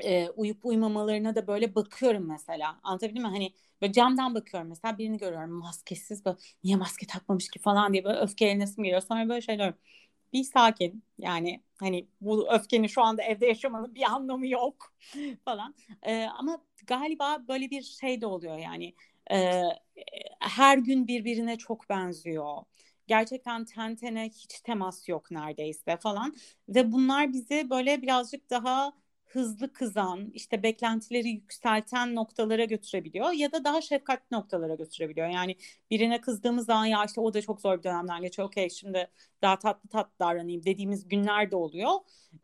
e, 0.04 0.30
uyup 0.30 0.66
uymamalarına 0.66 1.36
da 1.36 1.48
böyle 1.48 1.76
bakıyorum 1.76 2.28
mesela. 2.28 2.80
Anlatabildim 2.84 3.22
mi? 3.24 3.28
Hani 3.30 3.54
böyle 3.82 3.93
camdan 3.93 4.36
bakıyorum 4.36 4.70
mesela 4.70 4.98
birini 4.98 5.18
görüyorum 5.18 5.52
maskesiz 5.52 6.26
böyle 6.26 6.38
niye 6.64 6.76
maske 6.76 7.08
takmamış 7.08 7.50
ki 7.50 7.60
falan 7.60 7.93
diye 7.93 8.04
böyle 8.04 8.20
öfkelenesim 8.20 8.84
geliyor. 8.84 9.02
Sonra 9.02 9.30
böyle 9.30 9.41
şey 9.41 9.58
diyorum. 9.58 9.76
Bir 10.34 10.43
sakin 10.43 11.04
yani 11.20 11.64
hani 11.80 12.08
bu 12.22 12.54
öfkenin 12.54 12.88
şu 12.88 13.02
anda 13.04 13.24
evde 13.24 13.46
yaşamanın 13.46 13.96
bir 13.96 14.04
anlamı 14.04 14.48
yok 14.48 14.93
falan. 15.46 15.76
E, 16.04 16.24
ama 16.26 16.62
galiba 16.88 17.48
böyle 17.48 17.70
bir 17.70 17.82
şey 17.82 18.22
de 18.22 18.26
oluyor 18.26 18.58
yani 18.58 18.93
e, 19.32 19.62
her 20.39 20.78
gün 20.78 21.08
birbirine 21.08 21.58
çok 21.58 21.89
benziyor 21.89 22.64
gerçekten 23.08 23.66
ten 23.66 23.96
tene 23.96 24.26
hiç 24.30 24.62
temas 24.62 25.10
yok 25.10 25.32
neredeyse 25.32 25.98
falan 25.98 26.36
ve 26.70 26.91
bunlar 26.91 27.34
bizi 27.34 27.70
böyle 27.70 28.02
birazcık 28.02 28.50
daha 28.50 28.93
hızlı 29.36 29.74
kızan, 29.74 30.32
işte 30.34 30.64
beklentileri 30.64 31.30
yükselten 31.30 32.16
noktalara 32.16 32.66
götürebiliyor 32.66 33.32
ya 33.32 33.52
da 33.52 33.64
daha 33.64 33.82
şefkatli 33.82 34.36
noktalara 34.36 34.76
götürebiliyor. 34.76 35.28
Yani 35.28 35.56
birine 35.92 36.22
kızdığımız 36.22 36.66
zaman 36.66 36.86
ya 36.86 37.06
işte 37.06 37.22
o 37.22 37.34
da 37.34 37.42
çok 37.42 37.62
zor 37.62 37.78
bir 37.78 37.84
dönemden 37.84 38.22
geçiyor. 38.22 38.48
Okey 38.48 38.70
şimdi 38.70 39.08
daha 39.42 39.60
tatlı 39.60 39.90
tatlı 39.90 40.20
davranayım 40.20 40.64
dediğimiz 40.66 41.08
günler 41.08 41.52
de 41.52 41.56
oluyor. 41.56 41.92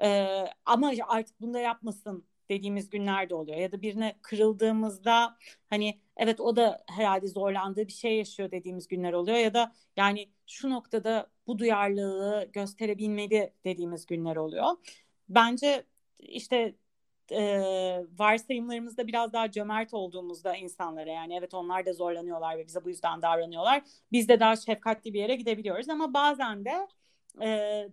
Ee, 0.03 0.45
ama 0.65 0.91
artık 1.07 1.41
bunu 1.41 1.53
da 1.53 1.59
yapmasın 1.59 2.25
dediğimiz 2.49 2.89
günler 2.89 3.29
de 3.29 3.35
oluyor. 3.35 3.57
Ya 3.57 3.71
da 3.71 3.81
birine 3.81 4.15
kırıldığımızda 4.21 5.37
hani 5.69 5.99
evet 6.17 6.39
o 6.39 6.55
da 6.55 6.83
herhalde 6.89 7.27
zorlandığı 7.27 7.87
bir 7.87 7.91
şey 7.91 8.17
yaşıyor 8.17 8.51
dediğimiz 8.51 8.87
günler 8.87 9.13
oluyor. 9.13 9.37
Ya 9.37 9.53
da 9.53 9.71
yani 9.97 10.29
şu 10.47 10.69
noktada 10.69 11.27
bu 11.47 11.59
duyarlılığı 11.59 12.49
gösterebilmeli 12.53 13.53
dediğimiz 13.65 14.05
günler 14.05 14.35
oluyor. 14.35 14.67
Bence 15.29 15.85
işte 16.19 16.75
e, 17.31 18.05
varsayımlarımızda 18.19 19.07
biraz 19.07 19.33
daha 19.33 19.51
cömert 19.51 19.93
olduğumuzda 19.93 20.55
insanlara 20.55 21.09
yani 21.09 21.35
evet 21.35 21.53
onlar 21.53 21.85
da 21.85 21.93
zorlanıyorlar 21.93 22.57
ve 22.57 22.67
bize 22.67 22.85
bu 22.85 22.89
yüzden 22.89 23.21
davranıyorlar. 23.21 23.83
Biz 24.11 24.29
de 24.29 24.39
daha 24.39 24.55
şefkatli 24.55 25.13
bir 25.13 25.19
yere 25.19 25.35
gidebiliyoruz 25.35 25.89
ama 25.89 26.13
bazen 26.13 26.65
de 26.65 26.87
e, 27.41 27.47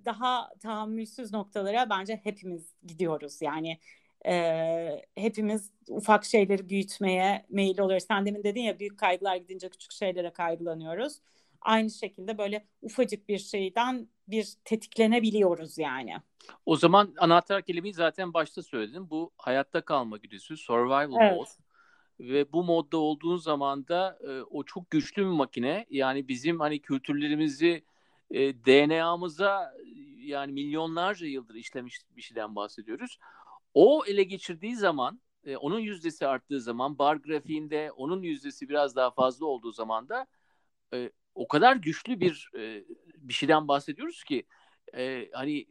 daha 0.05 0.51
tahammülsüz 0.61 1.33
noktalara 1.33 1.91
bence 1.91 2.21
hepimiz 2.25 2.75
gidiyoruz. 2.87 3.43
Yani 3.43 3.79
e, 4.27 5.05
hepimiz 5.15 5.73
ufak 5.89 6.25
şeyleri 6.25 6.69
büyütmeye 6.69 7.47
meyil 7.49 7.81
oluyoruz. 7.81 8.07
Sen 8.09 8.27
demin 8.27 8.45
dedin 8.45 8.61
ya 8.61 8.79
büyük 8.79 8.99
kaygılar 8.99 9.37
gidince 9.37 9.69
küçük 9.69 9.93
şeylere 9.93 10.33
kaygılanıyoruz. 10.33 11.21
Aynı 11.61 11.91
şekilde 11.91 12.39
böyle 12.39 12.67
ufacık 12.83 13.29
bir 13.29 13.39
şeyden 13.39 14.09
bir 14.29 14.55
tetiklenebiliyoruz 14.65 15.79
yani. 15.79 16.17
O 16.67 16.77
zaman 16.77 17.15
anahtar 17.19 17.63
kelimeyi 17.63 17.95
zaten 17.95 18.35
başta 18.35 18.63
söyledim. 18.63 19.11
Bu 19.11 19.33
hayatta 19.37 19.81
kalma 19.81 20.17
güdüsü, 20.17 20.57
survival 20.57 21.23
evet. 21.23 21.37
mode. 21.37 21.51
Ve 22.21 22.53
bu 22.53 22.65
modda 22.65 22.97
olduğun 22.97 23.37
zaman 23.37 23.89
da 23.89 24.19
e, 24.21 24.43
o 24.43 24.65
çok 24.65 24.91
güçlü 24.91 25.23
bir 25.23 25.31
makine. 25.31 25.87
Yani 25.91 26.29
bizim 26.29 26.61
hani 26.61 26.81
kültürlerimizi 26.81 27.85
e, 28.31 28.55
DNA'mıza 28.55 29.75
yani 30.17 30.53
milyonlarca 30.53 31.27
yıldır 31.27 31.55
işlemiş 31.55 31.99
bir 32.17 32.23
şeyden 32.23 32.57
bahsediyoruz. 32.57 33.19
O 33.75 34.05
ele 34.07 34.23
geçirdiği 34.23 34.77
zaman, 34.77 35.21
e, 35.45 35.57
onun 35.57 35.79
yüzdesi 35.79 36.27
arttığı 36.27 36.61
zaman, 36.61 36.99
bar 36.99 37.17
grafiğinde 37.17 37.93
onun 37.93 38.23
yüzdesi 38.23 38.69
biraz 38.69 38.97
daha 38.97 39.11
fazla 39.11 39.47
olduğu 39.47 39.73
zaman 39.73 40.09
da 40.09 40.27
e, 40.95 41.11
o 41.39 41.49
kadar 41.49 41.77
güçlü 41.77 42.21
bir 42.21 42.51
e, 42.59 42.85
bir 43.17 43.35
şeyden 43.35 43.69
bahsediyoruz 43.69 44.25
ki 44.25 44.47
e, 44.97 45.29
hani 45.33 45.67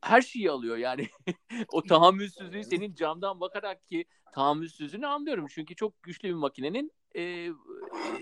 her 0.00 0.20
şeyi 0.22 0.50
alıyor 0.50 0.76
yani. 0.76 1.08
o 1.68 1.82
tahammülsüzlüğü 1.82 2.64
senin 2.64 2.94
camdan 2.94 3.40
bakarak 3.40 3.86
ki 3.86 4.04
tahammülsüzlüğünü 4.32 5.06
anlıyorum. 5.06 5.46
Çünkü 5.50 5.74
çok 5.74 6.02
güçlü 6.02 6.28
bir 6.28 6.34
makinenin 6.34 6.92
e, 7.16 7.48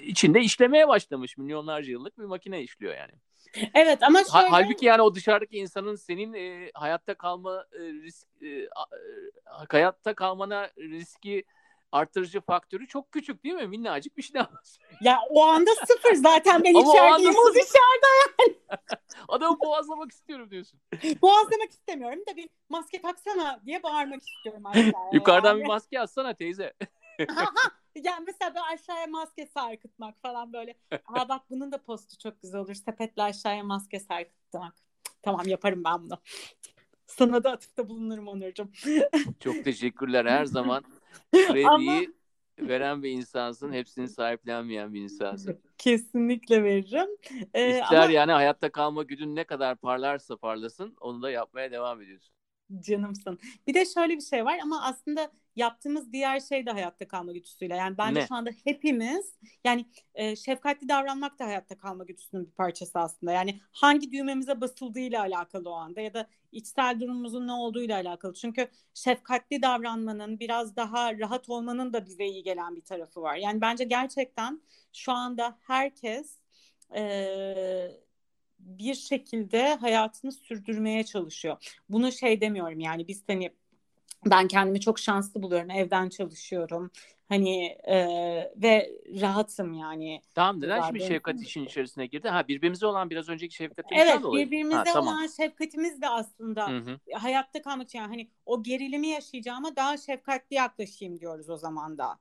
içinde 0.03 0.41
işlemeye 0.41 0.89
başlamış 0.89 1.39
milyonlarca 1.39 1.91
yıllık 1.91 2.19
bir 2.19 2.25
makine 2.25 2.63
işliyor 2.63 2.97
yani. 2.97 3.13
Evet 3.75 4.03
ama 4.03 4.19
şöyle... 4.19 4.31
Ha, 4.31 4.47
halbuki 4.51 4.87
yani 4.87 5.03
o 5.03 5.15
dışarıdaki 5.15 5.57
insanın 5.57 5.95
senin 5.95 6.33
e, 6.33 6.71
hayatta 6.75 7.15
kalma 7.15 7.67
e, 7.73 7.79
risk 7.79 8.29
e, 8.43 8.69
hayatta 9.69 10.15
kalmana 10.15 10.71
riski 10.79 11.45
artırıcı 11.93 12.41
faktörü 12.41 12.87
çok 12.87 13.13
küçük 13.13 13.45
değil 13.45 13.55
mi? 13.55 13.67
Minnacık 13.67 14.17
bir 14.17 14.23
şeyden 14.23 14.47
Ya 15.01 15.19
o 15.31 15.43
anda 15.43 15.71
sıfır 15.75 16.15
zaten 16.15 16.65
ben 16.65 16.71
içerideyim 16.71 17.35
o 17.37 17.55
dışarıda 17.55 18.09
yani. 18.39 18.57
Adamı 19.29 19.61
boğazlamak 19.61 20.13
istiyorum 20.13 20.51
diyorsun. 20.51 20.81
Boğazlamak 21.23 21.71
istemiyorum 21.71 22.23
da 22.31 22.37
bir 22.37 22.49
maske 22.69 23.03
taksana 23.03 23.61
diye 23.67 23.83
bağırmak 23.83 24.23
istiyorum 24.23 24.67
aşağıya. 24.67 24.93
Yukarıdan 25.13 25.53
yani. 25.53 25.63
bir 25.63 25.67
maske 25.67 26.01
atsana 26.01 26.35
teyze. 26.35 26.73
yani 27.95 28.25
mesela 28.27 28.55
böyle 28.55 28.65
aşağıya 28.75 29.07
maske 29.07 29.47
sarkıtmak 29.47 30.23
falan 30.23 30.53
böyle. 30.53 30.75
Aa 31.07 31.29
bak 31.29 31.43
bunun 31.51 31.73
da 31.73 31.83
postu 31.83 32.19
çok 32.19 32.43
güzel 32.43 32.61
olur. 32.61 32.75
Sepetle 32.75 33.23
aşağıya 33.23 33.63
maske 33.63 34.01
sarkıtmak. 34.01 34.75
Tamam 35.23 35.47
yaparım 35.47 35.85
ben 35.85 36.03
bunu. 36.03 36.19
Sana 37.07 37.45
da 37.45 37.53
atıfta 37.53 37.89
bulunurum 37.89 38.29
Onurcuğum. 38.29 38.71
çok 39.41 39.65
teşekkürler 39.65 40.25
her 40.27 40.45
zaman. 40.45 40.85
Krediyi 41.33 42.15
veren 42.59 43.03
bir 43.03 43.11
insansın. 43.11 43.73
Hepsini 43.73 44.09
sahiplenmeyen 44.09 44.95
bir 44.95 45.01
insansın. 45.01 45.61
Kesinlikle 45.79 46.65
veririm. 46.65 47.09
Ee, 47.55 47.71
İster 47.71 48.03
ama... 48.03 48.13
yani 48.13 48.33
hayatta 48.33 48.73
kalma 48.73 49.03
güdün 49.03 49.37
ne 49.37 49.45
kadar 49.45 49.77
parlarsa 49.77 50.37
parlasın 50.37 50.97
onu 51.01 51.23
da 51.23 51.31
yapmaya 51.31 51.71
devam 51.71 52.03
ediyorsun. 52.03 52.35
Canımsın. 52.81 53.39
Bir 53.67 53.75
de 53.75 53.85
şöyle 53.85 54.17
bir 54.17 54.23
şey 54.23 54.45
var 54.45 54.59
ama 54.63 54.83
aslında 54.83 55.33
yaptığımız 55.59 56.13
diğer 56.13 56.41
şey 56.41 56.67
de 56.67 56.71
hayatta 56.71 57.09
kalma 57.09 57.33
güdüsüyle. 57.33 57.77
Yani 57.77 57.99
bence 57.99 58.21
ne? 58.21 58.27
şu 58.27 58.35
anda 58.35 58.51
hepimiz 58.65 59.39
yani 59.65 59.87
e, 60.15 60.37
şefkatli 60.37 60.89
davranmak 60.89 61.39
da 61.39 61.47
hayatta 61.47 61.79
kalma 61.79 62.05
güdüsünün 62.05 62.47
bir 62.47 62.51
parçası 62.51 62.99
aslında. 62.99 63.33
Yani 63.33 63.61
hangi 63.73 64.13
düğmemize 64.13 64.61
basıldığıyla 64.61 65.21
alakalı 65.21 65.71
o 65.71 65.73
anda 65.73 66.01
ya 66.01 66.15
da 66.15 66.27
içsel 66.53 67.01
durumumuzun 67.01 67.47
ne 67.47 67.53
olduğuyla 67.53 67.97
alakalı. 67.97 68.35
Çünkü 68.35 68.69
şefkatli 68.95 69.63
davranmanın 69.63 70.41
biraz 70.41 70.77
daha 70.77 71.19
rahat 71.19 71.49
olmanın 71.49 71.93
da 71.93 72.07
bize 72.07 72.25
iyi 72.25 72.43
gelen 72.43 72.77
bir 72.77 72.85
tarafı 72.85 73.23
var. 73.23 73.37
Yani 73.37 73.61
bence 73.61 73.85
gerçekten 73.85 74.63
şu 74.93 75.13
anda 75.13 75.59
herkes 75.61 76.39
e, 76.95 77.99
bir 78.59 78.95
şekilde 78.95 79.75
hayatını 79.75 80.33
sürdürmeye 80.33 81.05
çalışıyor. 81.05 81.79
Bunu 81.89 82.13
şey 82.13 82.41
demiyorum 82.41 82.81
yani 82.81 83.09
biz 83.09 83.25
hani 83.27 83.53
ben 84.27 84.49
kendimi 84.49 84.81
çok 84.81 84.99
şanslı 84.99 85.43
buluyorum. 85.43 85.71
Evden 85.71 86.09
çalışıyorum. 86.09 86.91
Hani 87.29 87.65
e, 87.85 87.97
ve 88.57 88.91
rahatım 89.21 89.75
yani. 89.75 90.23
Tamam 90.35 90.61
neden 90.61 90.83
şimdi 90.83 91.01
şefkat 91.01 91.43
işin 91.43 91.65
içerisine 91.65 92.07
girdi? 92.07 92.29
Ha 92.29 92.49
birbirimize 92.49 92.87
olan 92.87 93.11
biraz 93.11 93.29
önceki 93.29 93.55
şefkatimizden 93.55 94.07
evet, 94.07 94.23
dolayı. 94.23 94.43
Evet 94.43 94.53
birbirimize 94.53 94.77
ha, 94.77 94.85
tamam. 94.85 95.15
olan 95.15 95.27
şefkatimiz 95.27 96.03
de 96.03 96.09
aslında 96.09 96.69
hı 96.69 96.77
hı. 96.77 96.99
hayatta 97.13 97.63
kalmak 97.63 97.89
için 97.89 97.99
yani 97.99 98.09
hani 98.09 98.31
o 98.47 98.63
gerilimi 98.63 99.09
yaşayacağıma 99.09 99.77
daha 99.77 99.97
şefkatli 99.97 100.57
yaklaşayım 100.57 101.21
diyoruz 101.21 101.51
o 101.51 101.57
zaman 101.57 101.99
da. 101.99 102.19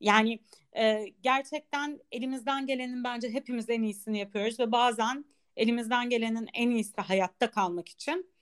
Yani 0.00 0.40
e, 0.76 1.04
gerçekten 1.22 2.00
elimizden 2.12 2.66
gelenin 2.66 3.04
bence 3.04 3.30
hepimiz 3.30 3.70
en 3.70 3.82
iyisini 3.82 4.18
yapıyoruz 4.18 4.60
ve 4.60 4.72
bazen 4.72 5.24
elimizden 5.56 6.10
gelenin 6.10 6.48
en 6.54 6.70
iyisi 6.70 7.00
hayatta 7.00 7.50
kalmak 7.50 7.88
için 7.88 8.32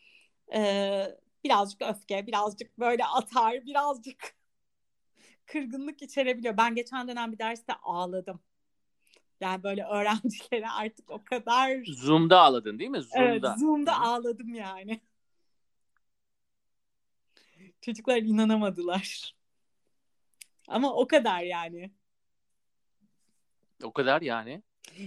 e, 0.54 1.02
birazcık 1.44 1.82
öfke, 1.82 2.26
birazcık 2.26 2.78
böyle 2.78 3.04
atar, 3.04 3.66
birazcık 3.66 4.34
kırgınlık 5.46 6.02
içerebiliyor. 6.02 6.56
Ben 6.56 6.74
geçen 6.74 7.08
dönem 7.08 7.32
bir 7.32 7.38
derste 7.38 7.72
ağladım. 7.74 8.40
Yani 9.40 9.62
böyle 9.62 9.84
öğrencilere 9.84 10.68
artık 10.68 11.10
o 11.10 11.24
kadar... 11.24 11.84
Zoom'da 11.86 12.40
ağladın 12.40 12.78
değil 12.78 12.90
mi? 12.90 13.02
Zoom'da. 13.02 13.24
Evet, 13.24 13.60
Zoom'da 13.60 14.00
Hı. 14.00 14.04
ağladım 14.04 14.54
yani. 14.54 15.00
Çocuklar 17.80 18.16
inanamadılar. 18.16 19.34
Ama 20.68 20.94
o 20.94 21.06
kadar 21.06 21.40
yani. 21.40 21.90
O 23.82 23.92
kadar 23.92 24.22
yani. 24.22 24.62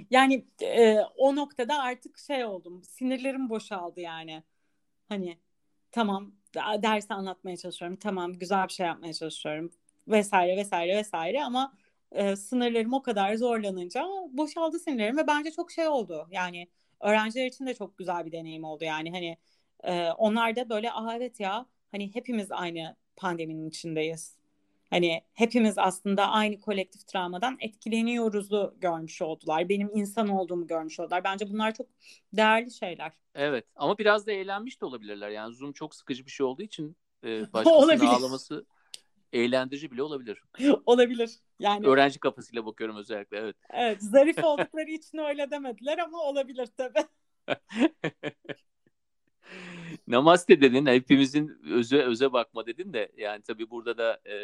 Yani 0.09 0.45
e, 0.61 0.99
o 1.17 1.35
noktada 1.35 1.79
artık 1.79 2.17
şey 2.17 2.45
oldum. 2.45 2.83
Sinirlerim 2.83 3.49
boşaldı 3.49 4.01
yani. 4.01 4.43
Hani 5.09 5.37
tamam 5.93 6.33
dersi 6.55 7.13
anlatmaya 7.13 7.57
çalışıyorum. 7.57 7.97
Tamam 7.97 8.33
güzel 8.33 8.67
bir 8.67 8.73
şey 8.73 8.85
yapmaya 8.85 9.13
çalışıyorum 9.13 9.71
vesaire 10.07 10.57
vesaire 10.57 10.97
vesaire 10.97 11.43
ama 11.43 11.73
e, 12.11 12.35
sınırlarım 12.35 12.93
o 12.93 13.01
kadar 13.01 13.35
zorlanınca 13.35 14.05
boşaldı 14.31 14.79
sinirlerim 14.79 15.17
ve 15.17 15.27
bence 15.27 15.51
çok 15.51 15.71
şey 15.71 15.87
oldu. 15.87 16.27
Yani 16.31 16.67
öğrenciler 17.01 17.45
için 17.45 17.65
de 17.67 17.73
çok 17.73 17.97
güzel 17.97 18.25
bir 18.25 18.31
deneyim 18.31 18.63
oldu. 18.63 18.83
Yani 18.83 19.11
hani 19.11 19.37
e, 19.83 20.11
onlar 20.11 20.55
da 20.55 20.69
böyle 20.69 20.91
aa 20.91 21.15
evet 21.15 21.39
ya 21.39 21.65
hani 21.91 22.15
hepimiz 22.15 22.51
aynı 22.51 22.95
pandeminin 23.15 23.69
içindeyiz. 23.69 24.37
Hani 24.93 25.21
hepimiz 25.33 25.77
aslında 25.77 26.27
aynı 26.27 26.59
kolektif 26.59 27.07
travmadan 27.07 27.57
etkileniyoruzu 27.59 28.75
görmüş 28.81 29.21
oldular. 29.21 29.69
Benim 29.69 29.89
insan 29.93 30.27
olduğumu 30.27 30.67
görmüş 30.67 30.99
oldular. 30.99 31.23
Bence 31.23 31.49
bunlar 31.49 31.73
çok 31.73 31.87
değerli 32.33 32.71
şeyler. 32.71 33.11
Evet 33.35 33.65
ama 33.75 33.97
biraz 33.97 34.27
da 34.27 34.31
eğlenmiş 34.31 34.81
de 34.81 34.85
olabilirler. 34.85 35.29
Yani 35.29 35.55
Zoom 35.55 35.73
çok 35.73 35.95
sıkıcı 35.95 36.25
bir 36.25 36.31
şey 36.31 36.45
olduğu 36.45 36.61
için 36.61 36.97
e, 37.23 37.53
başkasının 37.53 38.07
ağlaması 38.07 38.65
eğlendirici 39.33 39.91
bile 39.91 40.03
olabilir. 40.03 40.43
olabilir. 40.85 41.31
Yani 41.59 41.87
öğrenci 41.87 42.19
kafasıyla 42.19 42.65
bakıyorum 42.65 42.95
özellikle 42.97 43.37
evet. 43.37 43.55
Evet, 43.69 44.03
zarif 44.03 44.43
oldukları 44.43 44.89
için 44.89 45.17
öyle 45.17 45.51
demediler 45.51 45.97
ama 45.97 46.23
olabilir 46.23 46.69
tabii. 46.77 47.05
Namaste 50.07 50.61
dedin. 50.61 50.85
Hepimizin 50.85 51.59
öze 51.71 51.97
öze 51.97 52.33
bakma 52.33 52.65
dedin 52.65 52.93
de 52.93 53.11
yani 53.17 53.41
tabii 53.41 53.69
burada 53.69 53.97
da 53.97 54.21
e, 54.25 54.35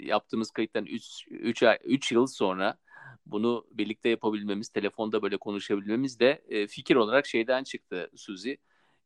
yaptığımız 0.00 0.50
kayıttan 0.50 0.86
3 0.86 1.26
3 1.30 1.62
ay 1.62 1.78
3 1.84 2.12
yıl 2.12 2.26
sonra 2.26 2.78
bunu 3.26 3.66
birlikte 3.70 4.08
yapabilmemiz, 4.08 4.68
telefonda 4.68 5.22
böyle 5.22 5.36
konuşabilmemiz 5.36 6.20
de 6.20 6.44
e, 6.48 6.66
fikir 6.66 6.96
olarak 6.96 7.26
şeyden 7.26 7.64
çıktı 7.64 8.10
Suzi. 8.16 8.58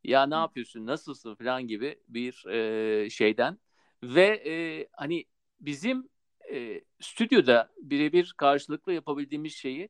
Ya 0.05 0.27
ne 0.27 0.35
yapıyorsun, 0.35 0.87
nasılsın 0.87 1.35
falan 1.35 1.67
gibi 1.67 1.99
bir 2.09 2.47
e, 2.47 3.11
şeyden 3.11 3.59
ve 4.03 4.43
e, 4.47 4.87
hani 4.93 5.25
bizim 5.61 6.09
e, 6.53 6.81
stüdyoda 7.01 7.71
birebir 7.83 8.35
karşılıklı 8.37 8.93
yapabildiğimiz 8.93 9.55
şeyi 9.55 9.89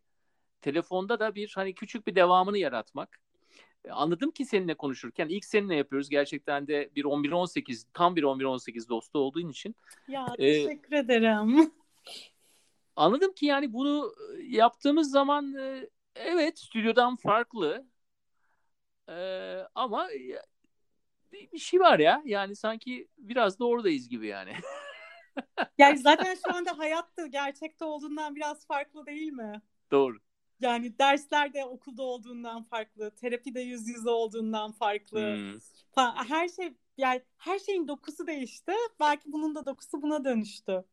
telefonda 0.61 1.21
da 1.21 1.35
bir 1.35 1.53
hani 1.55 1.75
küçük 1.75 2.07
bir 2.07 2.15
devamını 2.15 2.59
yaratmak 2.59 3.21
anladım 3.91 4.31
ki 4.31 4.45
seninle 4.45 4.74
konuşurken 4.74 5.28
ilk 5.28 5.45
seninle 5.45 5.74
yapıyoruz 5.74 6.09
gerçekten 6.09 6.66
de 6.66 6.91
bir 6.97 7.05
11-18 7.05 7.87
tam 7.95 8.16
bir 8.16 8.22
11-18 8.22 8.89
dostu 8.89 9.18
olduğun 9.18 9.49
için. 9.49 9.76
Ya 10.09 10.26
teşekkür 10.37 10.93
e, 10.93 10.99
ederim. 10.99 11.72
Anladım 12.97 13.33
ki 13.33 13.47
yani 13.47 13.72
bunu 13.72 14.14
e, 14.37 14.43
yaptığımız 14.43 15.11
zaman 15.11 15.55
e, 15.55 15.89
evet 16.14 16.59
stüdyodan 16.59 17.16
farklı 17.16 17.87
e, 19.09 19.16
ama 19.74 20.09
bir, 21.33 21.53
bir 21.53 21.59
şey 21.59 21.81
var 21.81 21.99
ya 21.99 22.22
yani 22.24 22.57
sanki 22.57 23.09
biraz 23.18 23.59
da 23.59 23.64
oradayız 23.64 24.09
gibi 24.09 24.26
yani. 24.26 24.53
yani 25.78 25.99
zaten 25.99 26.37
şu 26.47 26.55
anda 26.55 26.78
hayatta 26.78 27.26
gerçekte 27.26 27.85
olduğundan 27.85 28.37
biraz 28.37 28.66
farklı 28.66 29.07
değil 29.07 29.33
mi? 29.33 29.62
Doğru. 29.91 30.18
Yani 30.61 30.99
derslerde 30.99 31.65
okulda 31.65 32.03
olduğundan 32.03 32.63
farklı, 32.63 33.11
terapide 33.11 33.61
yüz 33.61 33.89
yüze 33.89 34.11
olduğundan 34.11 34.73
farklı. 34.73 35.37
Hmm. 35.37 36.15
Her 36.29 36.49
şey 36.49 36.75
yani 36.97 37.23
her 37.37 37.59
şeyin 37.59 37.89
dokusu 37.89 38.27
değişti. 38.27 38.73
Belki 39.01 39.33
bunun 39.33 39.55
da 39.55 39.67
dokusu 39.67 40.03
buna 40.03 40.25
dönüştü. 40.25 40.85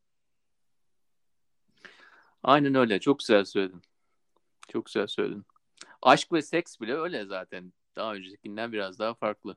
Aynen 2.44 2.76
öyle. 2.76 3.00
Çok 3.00 3.20
güzel 3.20 3.46
söyledin. 3.46 3.82
Çok 4.68 4.86
güzel 4.86 5.08
söyledin. 5.08 5.46
Aşk 6.02 6.34
ve 6.34 6.42
seks 6.42 6.80
bile 6.80 6.94
öyle 6.94 7.26
zaten. 7.26 7.74
Daha 7.96 8.14
öncekinden 8.14 8.72
biraz 8.72 9.00
daha 9.00 9.14
farklı. 9.14 9.56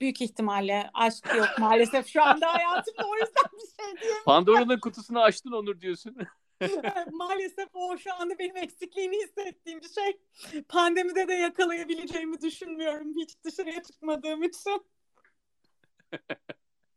Büyük 0.00 0.20
ihtimalle 0.20 0.90
aşk 0.94 1.34
yok 1.36 1.48
maalesef 1.58 2.06
şu 2.06 2.22
anda 2.22 2.54
hayatımda 2.54 3.08
o 3.08 3.14
yüzden 3.14 3.44
bir 3.52 3.84
şey 3.84 4.00
diyemem. 4.00 4.24
Pandora'nın 4.24 4.80
kutusunu 4.80 5.20
açtın 5.20 5.52
Onur 5.52 5.80
diyorsun. 5.80 6.16
maalesef 7.12 7.68
o 7.74 7.98
şu 7.98 8.14
anda 8.14 8.38
benim 8.38 8.56
eksikliğini 8.56 9.16
hissettiğim 9.16 9.80
bir 9.80 9.88
şey. 9.88 10.18
Pandemide 10.68 11.28
de 11.28 11.34
yakalayabileceğimi 11.34 12.40
düşünmüyorum 12.40 13.14
hiç 13.16 13.44
dışarıya 13.44 13.82
çıkmadığım 13.82 14.42
için. 14.42 14.82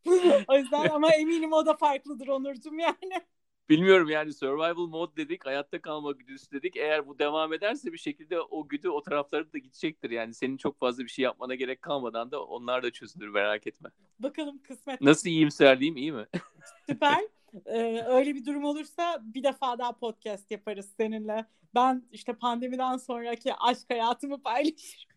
o 0.47 0.57
yüzden 0.57 0.89
ama 0.89 1.13
eminim 1.13 1.53
o 1.53 1.65
da 1.65 1.77
farklıdır 1.77 2.27
Onurcuğum 2.27 2.79
yani. 2.79 3.21
Bilmiyorum 3.69 4.09
yani 4.09 4.33
survival 4.33 4.87
mode 4.87 5.15
dedik, 5.15 5.45
hayatta 5.45 5.81
kalma 5.81 6.11
güdüsü 6.11 6.51
dedik. 6.51 6.77
Eğer 6.77 7.07
bu 7.07 7.19
devam 7.19 7.53
ederse 7.53 7.93
bir 7.93 7.97
şekilde 7.97 8.41
o 8.41 8.67
güdü 8.67 8.89
o 8.89 9.01
taraflara 9.01 9.53
da 9.53 9.57
gidecektir. 9.57 10.09
Yani 10.09 10.33
senin 10.33 10.57
çok 10.57 10.79
fazla 10.79 11.03
bir 11.03 11.09
şey 11.09 11.23
yapmana 11.23 11.55
gerek 11.55 11.81
kalmadan 11.81 12.31
da 12.31 12.43
onlar 12.43 12.83
da 12.83 12.91
çözülür 12.91 13.27
merak 13.27 13.67
etme. 13.67 13.89
Bakalım 14.19 14.61
kısmet. 14.63 15.01
Nasıl 15.01 15.29
iyimserliğim 15.29 15.97
iyi 15.97 16.11
mi? 16.11 16.25
Süper. 16.89 17.21
Ee, 17.65 18.03
öyle 18.07 18.35
bir 18.35 18.45
durum 18.45 18.63
olursa 18.63 19.21
bir 19.23 19.43
defa 19.43 19.79
daha 19.79 19.91
podcast 19.91 20.51
yaparız 20.51 20.93
seninle. 20.97 21.45
Ben 21.75 22.03
işte 22.11 22.33
pandemiden 22.33 22.97
sonraki 22.97 23.53
aşk 23.53 23.89
hayatımı 23.89 24.41
paylaşırım. 24.41 25.11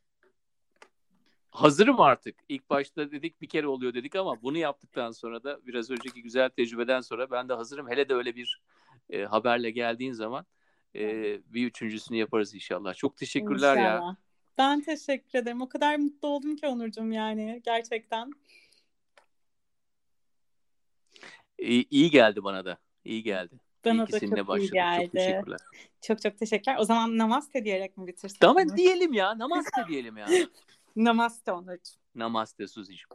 Hazırım 1.50 2.00
artık. 2.00 2.36
İlk 2.48 2.70
başta 2.70 3.10
dedik 3.10 3.40
bir 3.40 3.48
kere 3.48 3.66
oluyor 3.66 3.94
dedik 3.94 4.16
ama 4.16 4.42
bunu 4.42 4.58
yaptıktan 4.58 5.10
sonra 5.10 5.44
da 5.44 5.66
biraz 5.66 5.90
önceki 5.90 6.22
güzel 6.22 6.48
tecrübeden 6.48 7.00
sonra 7.00 7.30
ben 7.30 7.48
de 7.48 7.52
hazırım. 7.52 7.90
Hele 7.90 8.08
de 8.08 8.14
öyle 8.14 8.36
bir 8.36 8.62
e, 9.10 9.24
haberle 9.24 9.70
geldiğin 9.70 10.12
zaman 10.12 10.46
e, 10.94 11.02
bir 11.54 11.66
üçüncüsünü 11.66 12.18
yaparız 12.18 12.54
inşallah. 12.54 12.94
Çok 12.94 13.16
teşekkürler 13.16 13.76
inşallah. 13.76 14.06
ya. 14.06 14.16
Ben 14.58 14.80
teşekkür 14.80 15.38
ederim. 15.38 15.62
O 15.62 15.68
kadar 15.68 15.96
mutlu 15.96 16.28
oldum 16.28 16.56
ki 16.56 16.66
Onurcuğum 16.66 17.12
yani 17.12 17.62
gerçekten. 17.64 18.30
İyi, 21.58 21.86
iyi 21.90 22.10
geldi 22.10 22.44
bana 22.44 22.64
da. 22.64 22.78
İyi 23.04 23.22
geldi. 23.22 23.60
Bana 23.84 24.06
da 24.12 24.20
çok 24.20 24.48
başladık. 24.48 24.62
iyi 24.62 24.70
geldi. 24.70 25.04
Çok 25.04 25.12
teşekkürler. 25.12 25.60
Çok 26.00 26.22
çok 26.22 26.38
teşekkürler. 26.38 26.76
O 26.80 26.84
zaman 26.84 27.18
namaste 27.18 27.64
diyerek 27.64 27.96
mi 27.96 28.06
bitirsek? 28.06 28.40
Tamam 28.40 28.76
diyelim 28.76 29.12
ya. 29.12 29.38
Namaste 29.38 29.86
diyelim 29.88 30.16
ya. 30.16 30.26
Namaste 30.96 31.52
Onurcuğum. 31.52 31.98
Namaste 32.14 32.68
Suzi'cim. 32.68 33.08